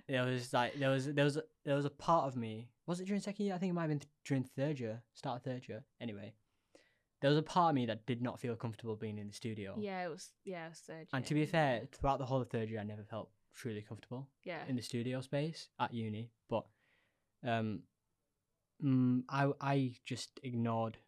there 0.09 0.24
was 0.26 0.53
like 0.53 0.74
there 0.74 0.90
was 0.90 1.07
there 1.07 1.24
was 1.24 1.37
a, 1.38 1.42
there 1.64 1.76
was 1.76 1.85
a 1.87 1.90
part 1.90 2.26
of 2.26 2.37
me. 2.37 2.68
Was 2.87 3.00
it 3.00 3.07
during 3.07 3.20
second 3.22 3.46
year? 3.46 3.55
I 3.55 3.59
think 3.59 3.70
it 3.70 3.74
might 3.74 3.83
have 3.83 3.90
been 3.90 3.98
th- 4.00 4.11
during 4.24 4.44
third 4.44 4.79
year, 4.79 5.03
start 5.14 5.37
of 5.38 5.42
third 5.44 5.66
year. 5.68 5.85
Anyway, 6.00 6.35
there 7.20 7.31
was 7.31 7.38
a 7.38 7.42
part 7.42 7.70
of 7.70 7.74
me 7.74 7.87
that 7.87 8.05
did 8.07 8.20
not 8.22 8.38
feel 8.40 8.55
comfortable 8.57 8.96
being 8.96 9.18
in 9.18 9.29
the 9.29 9.33
studio. 9.33 9.76
yeah, 9.79 10.05
it 10.05 10.09
was. 10.11 10.31
Yeah, 10.44 10.66
it 10.66 10.70
was 10.70 10.79
third 10.81 11.07
And 11.12 11.24
to 11.26 11.35
be 11.35 11.46
fair, 11.46 11.87
throughout 11.92 12.18
the 12.18 12.26
whole 12.26 12.40
of 12.42 12.50
third 12.50 12.68
year, 12.68 12.81
I 12.81 12.85
never 12.85 13.05
felt 13.05 13.31
truly 13.55 13.83
comfortable 13.83 14.29
yeah, 14.44 14.64
in 14.68 14.76
the 14.76 14.83
studio 14.83 15.20
space 15.20 15.68
at 15.79 15.92
uni. 15.94 16.31
But 16.48 16.66
um, 17.42 17.83
mm, 18.83 19.22
I 19.29 19.53
I 19.61 19.94
just 20.05 20.38
ignored 20.42 20.98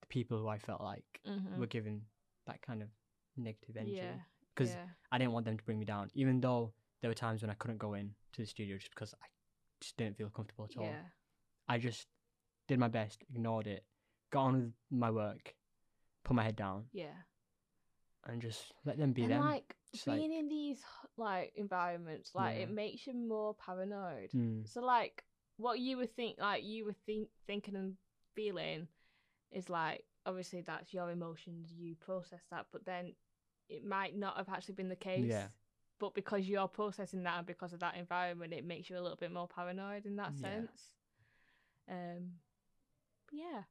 the 0.00 0.06
people 0.06 0.38
who 0.38 0.48
I 0.48 0.58
felt 0.58 0.80
like 0.80 1.20
Mhm. 1.26 1.58
were 1.58 1.66
given 1.66 2.06
that 2.50 2.62
kind 2.62 2.82
of 2.82 2.88
negative 3.36 3.76
energy 3.76 4.02
because 4.54 4.74
yeah. 4.74 4.84
I 5.12 5.18
didn't 5.18 5.32
want 5.32 5.46
them 5.46 5.56
to 5.56 5.64
bring 5.64 5.78
me 5.78 5.84
down. 5.84 6.10
Even 6.14 6.40
though 6.40 6.72
there 7.00 7.10
were 7.10 7.14
times 7.14 7.42
when 7.42 7.50
I 7.50 7.54
couldn't 7.54 7.78
go 7.78 7.94
in 7.94 8.10
to 8.32 8.42
the 8.42 8.46
studio 8.46 8.76
just 8.76 8.90
because 8.90 9.14
I 9.22 9.26
just 9.80 9.96
didn't 9.96 10.16
feel 10.16 10.28
comfortable 10.28 10.68
at 10.70 10.76
all. 10.76 10.84
Yeah. 10.84 11.02
I 11.68 11.78
just 11.78 12.06
did 12.68 12.78
my 12.78 12.88
best, 12.88 13.22
ignored 13.30 13.66
it, 13.66 13.84
got 14.30 14.42
on 14.42 14.54
with 14.54 14.72
my 14.90 15.10
work, 15.10 15.54
put 16.24 16.34
my 16.34 16.42
head 16.42 16.56
down, 16.56 16.84
Yeah. 16.92 17.14
and 18.26 18.42
just 18.42 18.72
let 18.84 18.98
them 18.98 19.12
be 19.12 19.22
and 19.22 19.32
them. 19.32 19.40
like 19.44 19.76
Just, 19.92 20.06
like- 20.06 20.18
being 20.18 20.32
in 20.32 20.48
these 20.48 20.82
like 21.16 21.52
environments, 21.56 22.34
like 22.34 22.58
it 22.58 22.70
makes 22.70 23.06
you 23.06 23.14
more 23.14 23.54
paranoid. 23.54 24.30
Mm, 24.32 24.68
So 24.68 24.80
like 24.82 25.24
what 25.56 25.78
you 25.78 25.96
would 25.98 26.14
think, 26.14 26.38
like 26.38 26.64
you 26.64 26.84
were 26.84 26.96
think 27.06 27.28
thinking 27.46 27.76
and 27.76 27.96
feeling, 28.34 28.88
is 29.50 29.68
like 29.68 30.04
obviously 30.26 30.60
that's 30.62 30.92
your 30.92 31.10
emotions. 31.10 31.72
You 31.72 31.94
process 31.94 32.42
that, 32.50 32.66
but 32.72 32.84
then 32.84 33.14
it 33.68 33.84
might 33.84 34.16
not 34.16 34.36
have 34.36 34.48
actually 34.48 34.74
been 34.74 34.88
the 34.88 34.96
case. 34.96 35.24
Yeah. 35.26 35.48
But 35.98 36.14
because 36.14 36.48
you're 36.48 36.68
processing 36.68 37.22
that 37.24 37.38
and 37.38 37.46
because 37.46 37.72
of 37.74 37.80
that 37.80 37.96
environment, 37.96 38.52
it 38.54 38.64
makes 38.64 38.88
you 38.88 38.96
a 38.98 39.02
little 39.02 39.18
bit 39.18 39.32
more 39.32 39.46
paranoid 39.48 40.06
in 40.06 40.16
that 40.16 40.32
Yeah. 40.36 40.40
sense. 40.40 40.82
Um. 41.90 42.32
Yeah. 43.32 43.62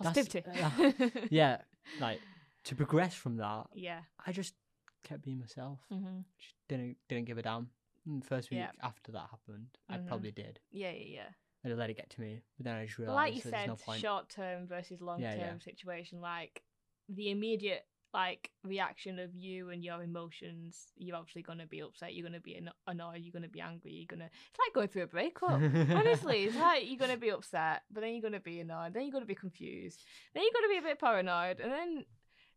That's- 0.00 0.28
Positivity. 0.28 1.28
yeah, 1.30 1.58
like 2.00 2.20
to 2.64 2.74
progress 2.74 3.14
from 3.14 3.36
that, 3.36 3.66
yeah. 3.74 4.00
I 4.26 4.32
just 4.32 4.54
kept 5.04 5.22
being 5.22 5.38
myself. 5.40 5.80
hmm 5.90 6.20
Just 6.38 6.54
didn't 6.68 6.96
didn't 7.08 7.26
give 7.26 7.38
a 7.38 7.42
damn. 7.42 7.68
Mm, 8.08 8.24
First 8.24 8.50
week 8.50 8.58
Yeah. 8.60 8.70
after 8.82 9.12
that 9.12 9.28
happened, 9.30 9.68
I 9.88 9.98
Mhm. 9.98 10.06
probably 10.08 10.30
did. 10.32 10.58
Yeah. 10.70 10.90
Yeah. 10.90 11.06
Yeah. 11.14 11.28
I 11.64 11.68
just 11.68 11.78
let 11.78 11.90
it 11.90 11.96
get 11.96 12.10
to 12.10 12.20
me, 12.20 12.40
but 12.58 12.64
then 12.64 12.74
I 12.76 12.86
just 12.86 12.98
realized 12.98 13.14
like 13.16 13.34
you 13.34 13.40
said, 13.50 13.68
no 13.68 13.76
short 13.96 14.28
term 14.28 14.66
versus 14.66 15.00
long 15.00 15.20
term 15.20 15.24
Yeah, 15.38 15.52
yeah. 15.52 15.58
situation. 15.60 16.20
Like 16.20 16.62
the 17.08 17.30
immediate 17.30 17.84
like 18.14 18.50
reaction 18.62 19.18
of 19.18 19.34
you 19.34 19.70
and 19.70 19.82
your 19.82 20.02
emotions, 20.02 20.88
you're 20.96 21.16
obviously 21.16 21.42
gonna 21.42 21.66
be 21.66 21.80
upset. 21.80 22.14
You're 22.14 22.26
gonna 22.26 22.40
be 22.40 22.60
annoyed. 22.86 23.20
You're 23.22 23.32
gonna 23.32 23.48
be 23.48 23.60
angry. 23.60 23.92
You're 23.92 24.06
gonna. 24.06 24.24
It's 24.50 24.58
like 24.58 24.74
going 24.74 24.88
through 24.88 25.04
a 25.04 25.06
breakup. 25.06 25.50
Honestly, 25.52 26.44
it's 26.44 26.56
like 26.56 26.82
you're 26.88 26.98
gonna 26.98 27.16
be 27.16 27.30
upset, 27.30 27.82
but 27.92 28.00
then 28.02 28.12
you're 28.12 28.22
gonna 28.22 28.40
be 28.40 28.60
annoyed. 28.60 28.92
Then 28.92 29.04
you're 29.04 29.12
gonna 29.12 29.24
be 29.24 29.34
confused. 29.34 30.02
Then 30.34 30.42
you're 30.42 30.52
gonna 30.52 30.68
be 30.72 30.78
a 30.78 30.90
bit 30.90 30.98
paranoid, 31.00 31.60
and 31.60 31.70
then 31.72 32.04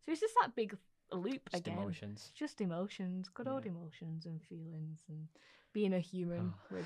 so 0.05 0.11
it's 0.11 0.19
just 0.21 0.35
that 0.41 0.55
big 0.55 0.75
loop 1.11 1.49
Just 1.51 1.65
again. 1.67 1.77
emotions. 1.77 2.31
Just 2.35 2.59
emotions, 2.59 3.29
good 3.33 3.47
old 3.47 3.65
emotions 3.65 4.25
and 4.25 4.41
feelings, 4.43 5.03
and 5.07 5.27
being 5.73 5.93
a 5.93 5.99
human 5.99 6.53
Oh. 6.55 6.59
with 6.75 6.85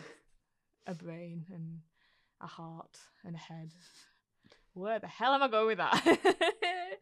a 0.86 0.94
brain 0.94 1.46
and 1.54 1.80
a 2.42 2.48
heart 2.48 2.98
and 3.24 3.36
a 3.36 3.40
head. 3.40 3.74
Where 4.74 5.00
the 5.00 5.08
hell 5.08 5.34
am 5.34 5.44
I 5.44 5.48
going 5.48 5.68
with 5.68 5.78
that? 5.80 6.04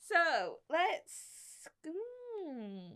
so 0.00 0.58
let's. 0.70 1.68
Hmm. 1.86 2.92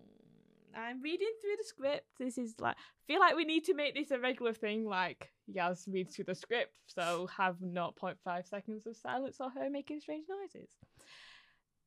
I'm 0.75 1.03
reading 1.03 1.29
through 1.41 1.57
the 1.59 1.65
script. 1.65 2.07
This 2.19 2.39
is 2.39 2.55
like 2.59 2.77
I 2.77 3.03
feel 3.07 3.21
like 3.21 3.37
we 3.37 3.45
need 3.45 3.65
to 3.65 3.75
make 3.75 3.95
this 3.95 4.11
a 4.11 4.19
regular 4.19 4.55
thing. 4.55 4.87
Like 4.87 5.31
Yas 5.47 5.87
reads 5.91 6.17
through 6.17 6.27
the 6.27 6.35
script, 6.35 6.75
so 6.87 7.29
have 7.37 7.57
not 7.61 7.97
0.5 7.97 8.49
seconds 8.49 8.87
of 8.87 8.97
silence 8.97 9.37
or 9.41 9.51
her 9.51 9.69
making 9.69 10.01
strange 10.01 10.27
noises. 10.29 10.71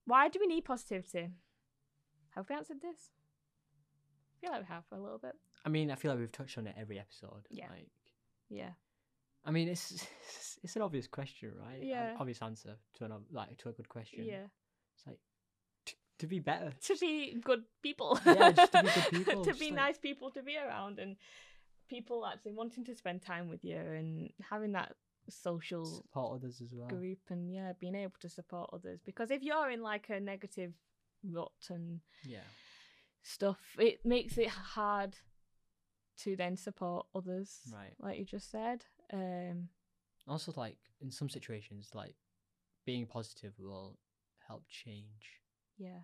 Why 0.05 0.29
do 0.29 0.39
we 0.39 0.47
need 0.47 0.65
positivity? 0.65 1.29
Have 2.35 2.45
we 2.47 2.55
answered 2.55 2.81
this? 2.81 3.09
I 4.37 4.41
feel 4.41 4.51
like 4.51 4.61
we 4.61 4.67
have 4.67 4.83
for 4.87 4.95
a 4.95 5.01
little 5.01 5.17
bit. 5.17 5.33
I 5.65 5.69
mean, 5.69 5.89
I 5.89 5.95
feel 5.95 6.11
like 6.11 6.19
we've 6.19 6.31
touched 6.31 6.57
on 6.59 6.67
it 6.67 6.75
every 6.77 6.99
episode. 6.99 7.47
Yeah. 7.49 7.69
Like, 7.69 7.87
Yeah. 8.49 8.71
I 9.45 9.51
mean, 9.51 9.67
it's 9.75 10.07
it's 10.63 10.75
an 10.75 10.81
obvious 10.81 11.07
question, 11.07 11.53
right? 11.59 11.81
An 11.81 11.87
Yeah. 11.87 12.15
obvious 12.19 12.41
answer 12.41 12.75
to 12.95 13.05
an 13.05 13.11
ob- 13.11 13.31
like 13.31 13.57
to 13.59 13.69
a 13.69 13.73
good 13.73 13.87
question. 13.89 14.25
Yeah. 14.25 14.47
It's 14.95 15.05
like 15.07 15.19
t- 15.85 15.95
to 16.19 16.27
be 16.27 16.39
better. 16.39 16.73
To 16.81 16.95
be 16.97 17.35
good 17.43 17.63
people. 17.83 18.19
Yeah, 18.25 18.51
just 18.51 18.71
to 18.71 18.83
be 18.83 18.89
good 18.89 19.25
people, 19.25 19.45
to 19.45 19.53
be 19.53 19.65
like- 19.65 19.75
nice 19.75 19.97
people 19.99 20.31
to 20.31 20.41
be 20.41 20.57
around 20.57 20.99
and 20.99 21.15
people 21.89 22.25
actually 22.25 22.53
wanting 22.53 22.83
to 22.85 22.95
spend 22.95 23.21
time 23.21 23.47
with 23.47 23.63
you 23.63 23.77
and 23.77 24.31
having 24.49 24.71
that 24.71 24.95
social 25.29 25.85
Support 25.85 26.35
others 26.39 26.61
as 26.61 26.73
well. 26.73 26.87
group 26.87 27.19
and 27.29 27.51
yeah, 27.53 27.73
being 27.79 27.95
able 27.95 28.15
to 28.21 28.29
support 28.29 28.69
others. 28.73 28.99
Because 29.05 29.29
if 29.31 29.43
you're 29.43 29.69
in 29.69 29.81
like 29.81 30.09
a 30.09 30.19
negative 30.19 30.73
rut 31.23 31.51
and 31.69 31.99
Yeah. 32.23 32.47
stuff, 33.21 33.59
it 33.77 34.03
makes 34.05 34.37
it 34.37 34.49
hard 34.49 35.15
to 36.23 36.35
then 36.35 36.55
support 36.57 37.05
others. 37.13 37.59
Right. 37.71 37.93
Like 37.99 38.17
you 38.17 38.25
just 38.25 38.49
said. 38.49 38.85
Um 39.13 39.69
Also, 40.27 40.53
like 40.55 40.77
in 41.01 41.11
some 41.11 41.29
situations, 41.29 41.89
like 41.93 42.15
being 42.85 43.05
positive 43.05 43.53
will 43.59 43.97
help 44.47 44.63
change 44.67 45.41
yeah. 45.77 46.01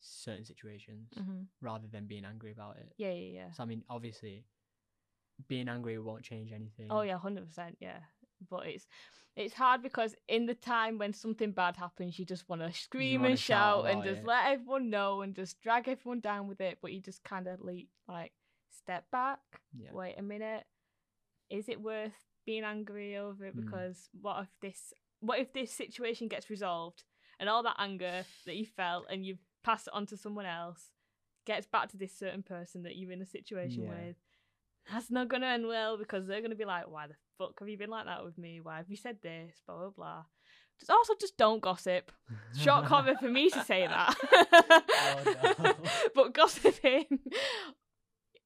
certain 0.00 0.44
situations 0.44 1.10
hmm 1.14 1.42
rather 1.60 1.86
than 1.90 2.06
being 2.06 2.24
angry 2.24 2.52
about 2.52 2.76
it. 2.76 2.92
Yeah, 2.98 3.12
yeah, 3.12 3.32
yeah. 3.40 3.50
So 3.52 3.62
I 3.62 3.66
mean, 3.66 3.82
obviously, 3.88 4.44
being 5.48 5.68
angry 5.68 5.98
won't 5.98 6.22
change 6.22 6.52
anything. 6.52 6.88
Oh 6.90 7.02
yeah, 7.02 7.18
hundred 7.18 7.46
percent. 7.46 7.76
Yeah, 7.80 7.98
but 8.50 8.66
it's 8.66 8.86
it's 9.36 9.54
hard 9.54 9.82
because 9.82 10.14
in 10.28 10.46
the 10.46 10.54
time 10.54 10.98
when 10.98 11.12
something 11.12 11.52
bad 11.52 11.76
happens, 11.76 12.18
you 12.18 12.24
just 12.24 12.48
want 12.48 12.62
to 12.62 12.72
scream 12.72 13.24
and 13.24 13.38
shout 13.38 13.84
shout 13.84 13.90
and 13.90 14.02
just 14.04 14.22
it. 14.22 14.26
let 14.26 14.46
everyone 14.46 14.90
know 14.90 15.22
and 15.22 15.34
just 15.34 15.60
drag 15.60 15.88
everyone 15.88 16.20
down 16.20 16.48
with 16.48 16.60
it. 16.60 16.78
But 16.80 16.92
you 16.92 17.00
just 17.00 17.22
kind 17.24 17.46
of 17.48 17.60
like 17.60 17.88
like 18.08 18.32
step 18.70 19.10
back. 19.10 19.40
Yeah. 19.76 19.90
Wait 19.92 20.14
a 20.18 20.22
minute. 20.22 20.64
Is 21.50 21.68
it 21.68 21.80
worth 21.80 22.12
being 22.46 22.64
angry 22.64 23.16
over 23.16 23.44
it? 23.46 23.56
Mm. 23.56 23.64
Because 23.64 24.08
what 24.20 24.42
if 24.42 24.48
this 24.60 24.92
what 25.20 25.38
if 25.38 25.52
this 25.52 25.70
situation 25.72 26.28
gets 26.28 26.50
resolved 26.50 27.02
and 27.40 27.48
all 27.48 27.62
that 27.62 27.76
anger 27.78 28.24
that 28.46 28.56
you 28.56 28.66
felt 28.66 29.06
and 29.10 29.24
you've 29.24 29.38
passed 29.62 29.86
it 29.86 29.94
on 29.94 30.04
to 30.06 30.16
someone 30.16 30.44
else 30.46 30.90
gets 31.46 31.66
back 31.66 31.88
to 31.90 31.96
this 31.96 32.12
certain 32.12 32.42
person 32.42 32.82
that 32.82 32.96
you're 32.96 33.12
in 33.12 33.22
a 33.22 33.26
situation 33.26 33.84
Yeah. 33.84 33.90
with? 33.90 34.16
That's 34.92 35.10
not 35.10 35.28
gonna 35.28 35.46
end 35.46 35.66
well 35.66 35.96
because 35.96 36.26
they're 36.26 36.42
gonna 36.42 36.54
be 36.54 36.66
like, 36.66 36.88
"Why 36.90 37.06
the 37.06 37.14
fuck 37.38 37.58
have 37.60 37.68
you 37.68 37.78
been 37.78 37.88
like 37.90 38.04
that 38.06 38.22
with 38.24 38.36
me? 38.36 38.60
Why 38.60 38.76
have 38.76 38.90
you 38.90 38.96
said 38.96 39.18
this? 39.22 39.62
Blah 39.66 39.76
blah 39.78 39.90
blah." 39.90 40.24
Just 40.78 40.90
also 40.90 41.14
just 41.20 41.36
don't 41.38 41.60
gossip. 41.62 42.10
Shock 42.58 42.84
horror 42.92 43.14
for 43.18 43.28
me 43.30 43.48
to 43.48 43.62
say 43.64 43.86
that. 43.86 44.14
Oh, 45.64 45.74
but 46.14 46.34
gossiping 46.34 47.06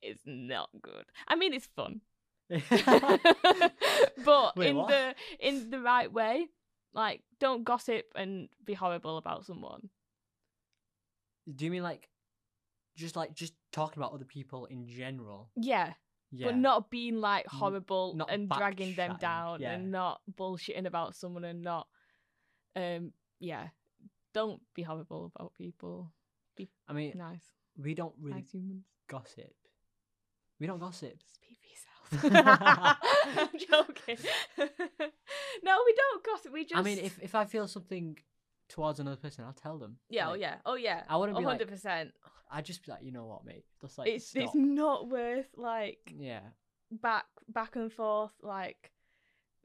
is 0.03 0.19
not 0.27 0.69
good. 0.81 1.05
I 1.27 1.37
mean, 1.37 1.53
it's 1.55 1.67
fun, 1.75 2.03
but 4.25 4.57
Wait, 4.57 4.69
in 4.69 4.77
what? 4.77 4.89
the 4.89 5.15
in 5.41 5.71
the 5.71 5.81
right 5.81 6.13
way. 6.13 6.49
Like, 6.95 7.23
don't 7.39 7.65
gossip 7.65 8.07
and 8.15 8.49
be 8.65 8.73
horrible 8.75 9.19
about 9.19 9.45
someone. 9.45 9.91
Do 11.55 11.65
you 11.65 11.71
mean 11.71 11.83
like, 11.83 12.09
just 12.97 13.15
like 13.15 13.35
just 13.35 13.53
talking 13.73 14.03
about 14.03 14.13
other 14.13 14.25
people 14.25 14.67
in 14.67 14.87
general? 14.87 15.51
Yeah, 15.55 15.93
Yeah. 16.33 16.47
but 16.47 16.57
not 16.57 16.91
being 16.91 17.21
like 17.21 17.47
horrible 17.47 18.15
not 18.17 18.31
and 18.31 18.49
dragging 18.49 18.95
them 18.95 19.17
down 19.21 19.61
yeah. 19.61 19.73
and 19.73 19.91
not 19.91 20.21
bullshitting 20.35 20.87
about 20.87 21.15
someone 21.15 21.45
and 21.45 21.63
not 21.63 21.87
um 22.77 23.13
yeah 23.41 23.69
don't 24.35 24.61
be 24.75 24.83
horrible 24.83 25.33
about 25.35 25.55
people 25.55 26.13
I 26.89 26.93
mean, 26.93 27.13
nice 27.17 27.45
we 27.77 27.95
don't 27.95 28.15
really 28.21 28.41
nice 28.41 28.51
humans 28.51 28.85
gossip. 29.09 29.55
We 30.59 30.67
don't 30.67 30.81
gossip. 30.81 31.19
for 31.23 31.69
yourself 31.69 31.88
i'm 32.23 33.49
joking 33.59 34.17
no 34.59 35.77
we 35.87 35.95
don't 35.95 36.25
gossip 36.25 36.53
we 36.53 36.65
just 36.65 36.77
I 36.79 36.83
mean, 36.83 36.99
if 36.99 37.19
if 37.23 37.35
I 37.35 37.45
feel 37.45 37.69
something 37.69 38.19
towards 38.69 39.01
another 39.01 39.17
person, 39.17 39.45
I'll 39.45 39.53
tell 39.53 39.79
them. 39.79 39.97
yeah 40.09 40.29
oh 40.31 40.35
yeah 40.35 40.57
oh 40.67 40.75
yeah 40.75 41.03
I 41.09 41.17
wouldn't 41.17 41.39
be 41.39 41.45
like, 41.45 41.61
100% 41.61 42.11
I'd 42.51 42.65
just 42.65 42.85
be 42.85 42.93
like, 42.93 43.03
you 43.03 43.13
know 43.13 43.27
what, 43.27 43.45
mate? 43.45 43.65
Just 43.81 43.99
like, 43.99 44.09
it's 44.09 44.29
stop. 44.29 44.43
it's 44.45 44.55
not 44.55 45.09
worth 45.09 45.49
like 45.57 46.15
yeah, 46.17 46.41
back 46.91 47.27
back 47.49 47.77
and 47.77 47.93
forth 47.93 48.33
like 48.43 48.91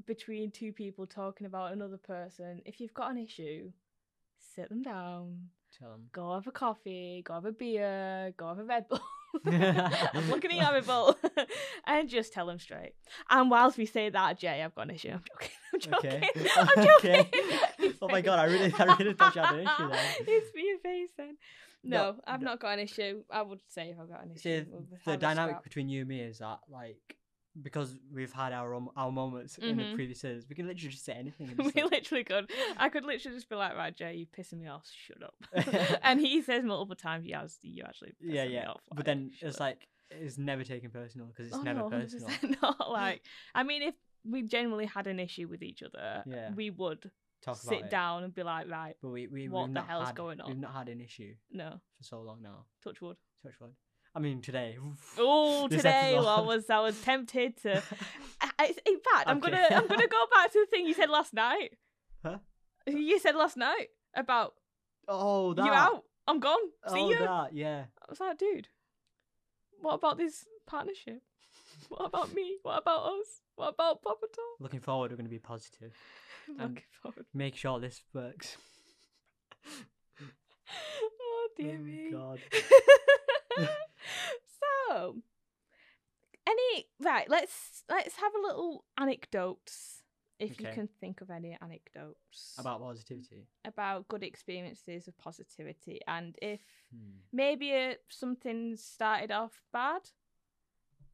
between 0.06 0.52
two 0.52 0.74
people 0.74 1.06
talking 1.06 1.48
about 1.48 1.72
another 1.72 1.98
person 1.98 2.62
if 2.66 2.80
you've 2.80 2.94
got 2.94 3.12
an 3.12 3.18
issue 3.18 3.72
sit 4.56 4.68
them 4.70 4.82
down 4.82 5.38
tell 5.80 5.92
them. 5.92 6.10
go 6.12 6.34
have 6.34 6.48
a 6.48 6.52
coffee 6.52 7.22
go 7.26 7.36
have 7.36 7.46
a 7.46 7.52
beer 7.52 8.34
go 8.38 8.48
have 8.48 8.60
a 8.60 8.64
red 8.64 8.88
bull 8.90 9.00
i'm 9.46 10.30
looking 10.30 10.60
at 10.60 10.86
bull 10.86 11.18
and 11.88 12.10
just 12.10 12.34
tell 12.34 12.50
him 12.50 12.60
straight 12.60 12.94
and 13.30 13.50
whilst 13.50 13.78
we 13.78 13.86
say 13.86 14.10
that 14.10 14.38
jay 14.40 14.62
i've 14.64 14.76
got 14.76 14.84
an 14.90 14.96
issue 14.96 15.10
i'm 15.12 15.22
joking 15.32 15.50
i'm 15.74 15.80
joking 15.80 16.24
Okay. 16.24 16.50
i'm 16.58 16.86
joking 16.86 17.20
Okay. 17.80 17.94
Oh 18.02 18.08
my 18.10 18.22
God, 18.22 18.40
I 18.40 18.46
really- 18.46 18.74
I 18.78 18.96
really 18.98 19.14
thought 19.14 19.36
you 19.36 19.42
had 19.42 19.56
an 19.56 19.62
issue 19.62 19.90
then. 19.90 20.06
it's 20.28 20.52
for 20.52 20.58
your 20.60 20.80
face 20.80 21.10
then 21.18 21.38
no, 21.86 21.98
No, 21.98 22.16
I've 22.26 22.42
no. 22.42 22.52
not 22.52 22.62
got 22.62 22.74
an 22.76 22.80
issue. 22.80 23.24
I 23.30 23.42
would 23.42 23.60
say 23.68 23.90
if 23.90 24.00
I've 24.00 24.08
got 24.10 24.24
an 24.24 24.32
issue. 24.34 24.66
The 25.06 25.18
dynamic 25.18 25.64
between 25.64 25.90
you 25.90 26.02
and 26.02 26.08
me 26.10 26.22
is 26.22 26.38
that 26.40 26.60
like 26.70 27.18
because 27.62 27.96
we've 28.12 28.32
had 28.34 28.52
our 28.54 28.74
our 28.96 29.12
moments 29.12 29.58
in 29.58 29.78
the 29.78 29.84
Mhm. 29.84 29.96
previous 29.96 30.20
series, 30.22 30.48
we 30.50 30.56
can 30.56 30.68
literally 30.68 30.92
just 30.92 31.06
say 31.06 31.14
anything. 31.14 31.50
and 31.50 31.58
we 31.76 31.82
like- 31.84 31.92
literally 31.92 32.24
could. 32.24 32.50
I 32.78 32.90
could 32.90 33.04
literally 33.06 33.38
just 33.38 33.50
be 33.50 33.56
like, 33.56 33.76
right, 33.76 33.96
Jay, 33.96 34.14
you're 34.16 34.28
pissing 34.28 34.60
me 34.60 34.68
off. 34.68 34.88
Shut 34.92 35.22
up. 35.24 35.36
and 36.04 36.20
he 36.20 36.42
says 36.42 36.64
multiple 36.64 36.96
times, 36.96 37.26
yeah, 37.26 37.46
you 37.62 37.84
actually 37.86 38.12
pissing 38.24 38.34
yeah, 38.34 38.46
me 38.46 38.54
yeah. 38.56 38.70
off. 38.72 38.82
but 38.94 39.06
then 39.06 39.32
it's 39.42 39.56
up." 39.58 39.62
like 39.62 39.88
it's 40.10 40.38
never 40.38 40.64
taken 40.64 40.90
personal 40.92 41.28
because 41.28 41.48
it's 41.48 41.56
Oh, 41.56 41.62
never 41.64 41.80
no, 41.82 41.90
personal. 41.90 42.30
Not 42.62 42.92
like, 42.92 43.22
I 43.56 43.64
mean, 43.64 43.82
if 43.82 43.96
we 44.24 44.44
genuinely 44.44 44.86
had 44.86 45.08
an 45.08 45.20
issue 45.20 45.48
with 45.48 45.64
each 45.64 45.82
other, 45.84 46.24
Yeah. 46.28 46.52
we 46.54 46.70
would 46.70 47.10
Talk 47.42 47.56
about 47.62 47.70
sit 47.76 47.86
it. 47.86 47.90
down 47.90 48.24
and 48.24 48.34
be 48.34 48.44
like, 48.44 48.70
right, 48.70 48.96
But 49.02 49.10
we, 49.10 49.28
we 49.28 49.50
what 49.50 49.74
the 49.74 49.82
hell's 49.82 50.08
had, 50.08 50.16
going 50.16 50.40
on?" 50.40 50.48
We've 50.50 50.58
not 50.60 50.74
had 50.74 50.88
an 50.90 51.02
issue 51.02 51.34
no, 51.52 51.82
for 51.98 52.04
so 52.04 52.22
long 52.22 52.42
now. 52.42 52.66
touch 52.84 53.02
wood. 53.02 53.18
Touch 53.44 53.60
wood. 53.60 53.72
I 54.16 54.20
mean, 54.20 54.42
today. 54.42 54.78
Oh, 55.18 55.68
today 55.70 56.16
I 56.18 56.40
was 56.42 56.70
I 56.70 56.80
was 56.80 57.00
tempted 57.02 57.58
to. 57.64 57.82
I, 58.42 58.50
I- 58.60 58.76
in 58.86 59.00
fact, 59.00 59.28
I'm 59.28 59.38
Okay. 59.38 59.52
gonna 59.52 59.68
I'm 59.72 59.88
gonna 59.88 60.08
go 60.08 60.26
back 60.34 60.52
to 60.52 60.60
the 60.60 60.66
thing 60.70 60.86
you 60.86 60.94
said 60.94 61.10
last 61.10 61.34
night. 61.34 61.72
Huh? 62.24 62.38
You 62.88 63.18
said 63.20 63.36
last 63.36 63.58
night 63.58 63.88
about 64.16 64.54
Oh, 65.08 65.54
that. 65.54 65.66
you 65.66 65.72
out. 65.72 66.04
I'm 66.28 66.40
gone. 66.40 66.60
See 66.88 67.00
oh, 67.00 67.10
you. 67.10 67.18
that. 67.20 67.54
Yeah. 67.54 67.86
I 68.02 68.06
was 68.10 68.20
like, 68.20 68.38
dude, 68.38 68.68
what 69.82 69.96
about 69.96 70.18
this 70.18 70.46
partnership? 70.66 71.22
What 71.90 72.06
about 72.06 72.34
me? 72.34 72.58
What 72.62 72.78
about 72.82 73.06
us? 73.14 73.42
What 73.56 73.70
about 73.74 74.02
Papa 74.04 74.26
Tom? 74.34 74.46
Looking 74.60 74.80
forward, 74.80 75.12
we're 75.12 75.18
going 75.18 75.26
to 75.26 75.30
be 75.30 75.40
positive. 75.40 75.92
Looking 76.48 76.82
forward. 77.02 77.26
Make 77.34 77.56
sure 77.56 77.80
this 77.80 78.02
works. 78.14 78.58
Oh 80.72 81.48
dear 81.58 81.78
Oh, 81.80 81.84
me. 81.84 82.10
God. 82.12 82.40
so, 84.90 85.18
any 86.48 86.88
right? 87.02 87.30
Let's 87.30 87.84
let's 87.90 88.16
have 88.16 88.34
a 88.36 88.42
little 88.48 88.86
anecdotes. 89.00 90.02
If 90.40 90.60
you 90.60 90.66
Okay. 90.66 90.76
can 90.76 90.90
think 91.00 91.22
of 91.22 91.30
any 91.30 91.58
anecdotes 91.62 92.56
About 92.58 92.82
positivity. 92.82 93.48
about 93.66 94.08
good 94.10 94.24
experiences 94.24 95.08
of 95.08 95.18
positivity, 95.18 96.02
and 96.08 96.36
if 96.42 96.60
Hmm. 96.92 97.20
maybe 97.32 97.74
uh, 97.74 97.94
something 98.10 98.76
started 98.76 99.32
off 99.32 99.62
bad, 99.72 100.02